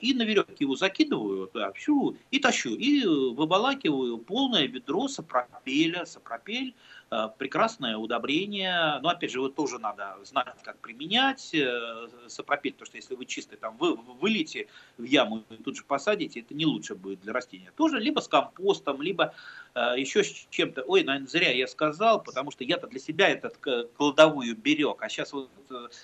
и 0.00 0.14
на 0.14 0.22
веревке 0.22 0.64
его 0.64 0.76
закидываю, 0.76 1.50
общу 1.54 2.16
и 2.30 2.38
тащу, 2.38 2.74
и 2.74 3.04
выбалакиваю 3.04 4.18
полное 4.18 4.66
ведро 4.66 5.08
сапропеля, 5.08 6.04
сапропель, 6.04 6.74
Э, 6.74 7.01
прекрасное 7.38 7.96
удобрение, 7.96 8.98
но 9.02 9.10
опять 9.10 9.30
же, 9.30 9.38
его 9.38 9.48
тоже 9.48 9.78
надо 9.78 10.16
знать, 10.24 10.46
как 10.62 10.78
применять, 10.78 11.52
э, 11.54 12.08
сапропель, 12.28 12.72
то 12.72 12.84
что 12.86 12.96
если 12.96 13.14
вы 13.14 13.26
чистый 13.26 13.56
там 13.56 13.76
вы 13.76 13.96
выльете 13.96 14.68
в 14.96 15.02
яму 15.04 15.44
и 15.50 15.56
тут 15.56 15.76
же 15.76 15.84
посадите, 15.84 16.40
это 16.40 16.54
не 16.54 16.64
лучше 16.64 16.94
будет 16.94 17.20
для 17.20 17.32
растения. 17.32 17.72
Тоже 17.76 17.98
либо 17.98 18.20
с 18.20 18.28
компостом, 18.28 19.02
либо 19.02 19.34
э, 19.74 19.94
еще 19.98 20.24
с 20.24 20.46
чем-то. 20.50 20.82
Ой, 20.82 21.04
наверное, 21.04 21.28
зря 21.28 21.52
я 21.52 21.66
сказал, 21.66 22.22
потому 22.22 22.50
что 22.50 22.64
я-то 22.64 22.86
для 22.86 23.00
себя 23.00 23.28
этот 23.28 23.58
кладовую 23.96 24.56
берег, 24.56 25.02
а 25.02 25.08
сейчас 25.08 25.32
вот 25.32 25.50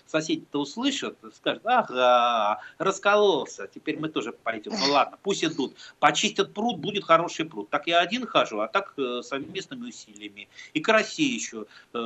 соседи-то 0.07 0.61
услышат, 0.61 1.17
скажут, 1.35 1.65
ага, 1.65 2.61
раскололся, 2.79 3.67
теперь 3.67 3.99
мы 3.99 4.09
тоже 4.09 4.33
пойдем. 4.33 4.73
Ну 4.73 4.93
ладно, 4.93 5.19
пусть 5.23 5.45
идут, 5.45 5.75
почистят 6.01 6.55
пруд, 6.55 6.79
будет 6.79 7.05
хороший 7.05 7.45
пруд. 7.47 7.71
Так 7.71 7.87
я 7.87 8.01
один 8.01 8.27
хожу, 8.27 8.61
а 8.61 8.69
так 8.69 8.95
совместными 9.23 9.89
усилиями. 9.89 10.49
И 10.75 10.81
России 10.99 11.35
еще 11.35 11.67
э, 11.95 11.99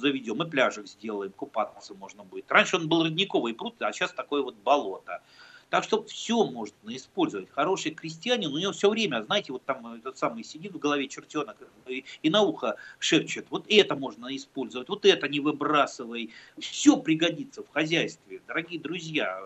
заведем, 0.00 0.42
и 0.42 0.50
пляжик 0.50 0.86
сделаем, 0.86 1.32
купаться 1.32 1.94
можно 1.94 2.24
будет. 2.24 2.50
Раньше 2.50 2.76
он 2.76 2.88
был 2.88 3.04
родниковый 3.04 3.54
пруд, 3.54 3.74
а 3.80 3.92
сейчас 3.92 4.12
такое 4.12 4.42
вот 4.42 4.56
болото. 4.56 5.20
Так 5.70 5.82
что 5.82 6.04
все 6.04 6.44
можно 6.44 6.94
использовать. 6.96 7.50
Хороший 7.50 7.90
крестьянин, 7.90 8.52
у 8.52 8.58
него 8.58 8.72
все 8.72 8.88
время, 8.88 9.22
знаете, 9.24 9.52
вот 9.52 9.64
там 9.64 9.94
этот 9.94 10.16
самый 10.16 10.44
сидит 10.44 10.72
в 10.72 10.78
голове 10.78 11.08
чертенок 11.08 11.56
и, 11.86 12.04
и 12.22 12.30
на 12.30 12.42
ухо 12.42 12.76
шепчет. 12.98 13.46
Вот 13.50 13.64
это 13.68 13.96
можно 13.96 14.34
использовать, 14.36 14.88
вот 14.88 15.04
это 15.04 15.28
не 15.28 15.40
выбрасывай. 15.40 16.30
Все 16.58 16.96
пригодится 16.96 17.62
в 17.62 17.68
хозяйстве. 17.72 18.40
Дорогие 18.46 18.80
друзья, 18.80 19.40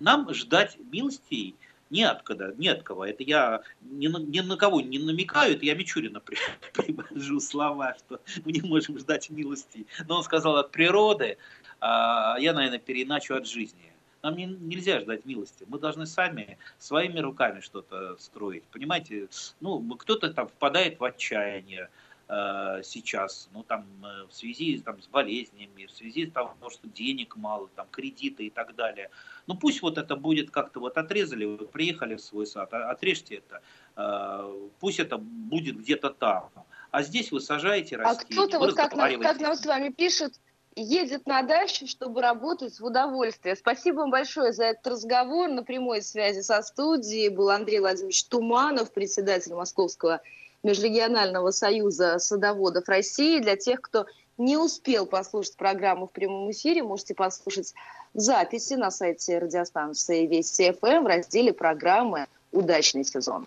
нам 0.00 0.32
ждать 0.34 0.76
милостей– 0.90 1.54
не 1.90 2.04
от 2.04 2.22
когда, 2.22 2.52
не 2.52 2.68
от 2.68 2.82
кого. 2.82 3.04
Это 3.04 3.22
я 3.22 3.62
ни 3.82 4.08
на, 4.08 4.18
ни 4.18 4.40
на 4.40 4.56
кого 4.56 4.80
не 4.80 4.98
намекаю, 4.98 5.54
это 5.54 5.64
я 5.64 5.74
Мичурина 5.74 6.20
при, 6.20 6.36
привожу 6.74 7.40
слова, 7.40 7.96
что 7.98 8.20
мы 8.44 8.52
не 8.52 8.60
можем 8.60 8.98
ждать 8.98 9.30
милости. 9.30 9.86
Но 10.06 10.18
он 10.18 10.22
сказал 10.22 10.56
от 10.56 10.70
природы, 10.70 11.38
а 11.80 12.36
я, 12.38 12.52
наверное, 12.52 12.78
переначу 12.78 13.34
от 13.34 13.46
жизни. 13.46 13.92
Нам 14.22 14.36
не, 14.36 14.46
нельзя 14.46 15.00
ждать 15.00 15.24
милости. 15.24 15.64
Мы 15.68 15.78
должны 15.78 16.04
сами 16.04 16.58
своими 16.78 17.20
руками 17.20 17.60
что-то 17.60 18.16
строить. 18.18 18.64
Понимаете, 18.72 19.28
ну, 19.60 19.80
кто-то 19.94 20.32
там 20.32 20.48
впадает 20.48 20.98
в 20.98 21.04
отчаяние, 21.04 21.88
Э, 22.30 22.82
сейчас, 22.84 23.48
ну 23.54 23.62
там 23.62 23.86
э, 24.04 24.26
в 24.26 24.34
связи 24.34 24.78
там, 24.84 25.00
с 25.00 25.06
болезнями, 25.06 25.86
в 25.86 25.90
связи 25.90 26.26
с 26.26 26.30
того, 26.30 26.68
что 26.68 26.86
денег 26.88 27.36
мало, 27.36 27.68
там 27.74 27.86
кредиты 27.90 28.44
и 28.46 28.50
так 28.50 28.74
далее. 28.74 29.08
Ну 29.48 29.56
пусть 29.56 29.80
вот 29.80 29.96
это 29.96 30.14
будет 30.14 30.50
как-то 30.50 30.78
вот 30.78 30.98
отрезали, 30.98 31.46
вы 31.46 31.66
приехали 31.66 32.16
в 32.16 32.20
свой 32.20 32.46
сад, 32.46 32.68
а, 32.74 32.90
отрежьте 32.90 33.36
это, 33.36 33.62
э, 33.96 34.68
пусть 34.78 35.00
это 35.00 35.16
будет 35.16 35.78
где-то 35.78 36.10
там. 36.10 36.50
А 36.90 37.02
здесь 37.02 37.32
вы 37.32 37.40
сажаете 37.40 37.96
растения. 37.96 38.40
А 38.40 38.46
кто-то, 38.46 38.58
вот 38.58 38.74
как 38.74 38.94
нам, 38.94 39.20
как 39.20 39.40
нам 39.40 39.56
с 39.56 39.64
вами 39.64 39.88
пишет, 39.88 40.34
едет 40.76 41.26
на 41.26 41.42
дачу, 41.42 41.86
чтобы 41.86 42.20
работать 42.20 42.78
в 42.78 42.84
удовольствие. 42.84 43.56
Спасибо 43.56 44.00
вам 44.00 44.10
большое 44.10 44.52
за 44.52 44.64
этот 44.64 44.86
разговор. 44.86 45.48
На 45.48 45.62
прямой 45.62 46.02
связи 46.02 46.40
со 46.40 46.60
студией 46.60 47.30
был 47.30 47.48
Андрей 47.48 47.80
Владимирович 47.80 48.24
Туманов, 48.24 48.92
председатель 48.92 49.54
Московского 49.54 50.20
Межрегионального 50.62 51.52
союза 51.52 52.18
садоводов 52.18 52.86
России. 52.86 53.40
Для 53.40 53.56
тех, 53.56 53.80
кто 53.80 54.06
не 54.38 54.56
успел 54.56 55.06
послушать 55.06 55.56
программу 55.56 56.06
в 56.06 56.12
прямом 56.12 56.50
эфире, 56.50 56.82
можете 56.82 57.14
послушать 57.14 57.74
записи 58.14 58.74
на 58.74 58.90
сайте 58.90 59.38
радиостанции 59.38 60.26
Вести 60.26 60.72
ФМ 60.72 61.04
в 61.04 61.06
разделе 61.06 61.52
программы 61.52 62.26
«Удачный 62.52 63.04
сезон». 63.04 63.46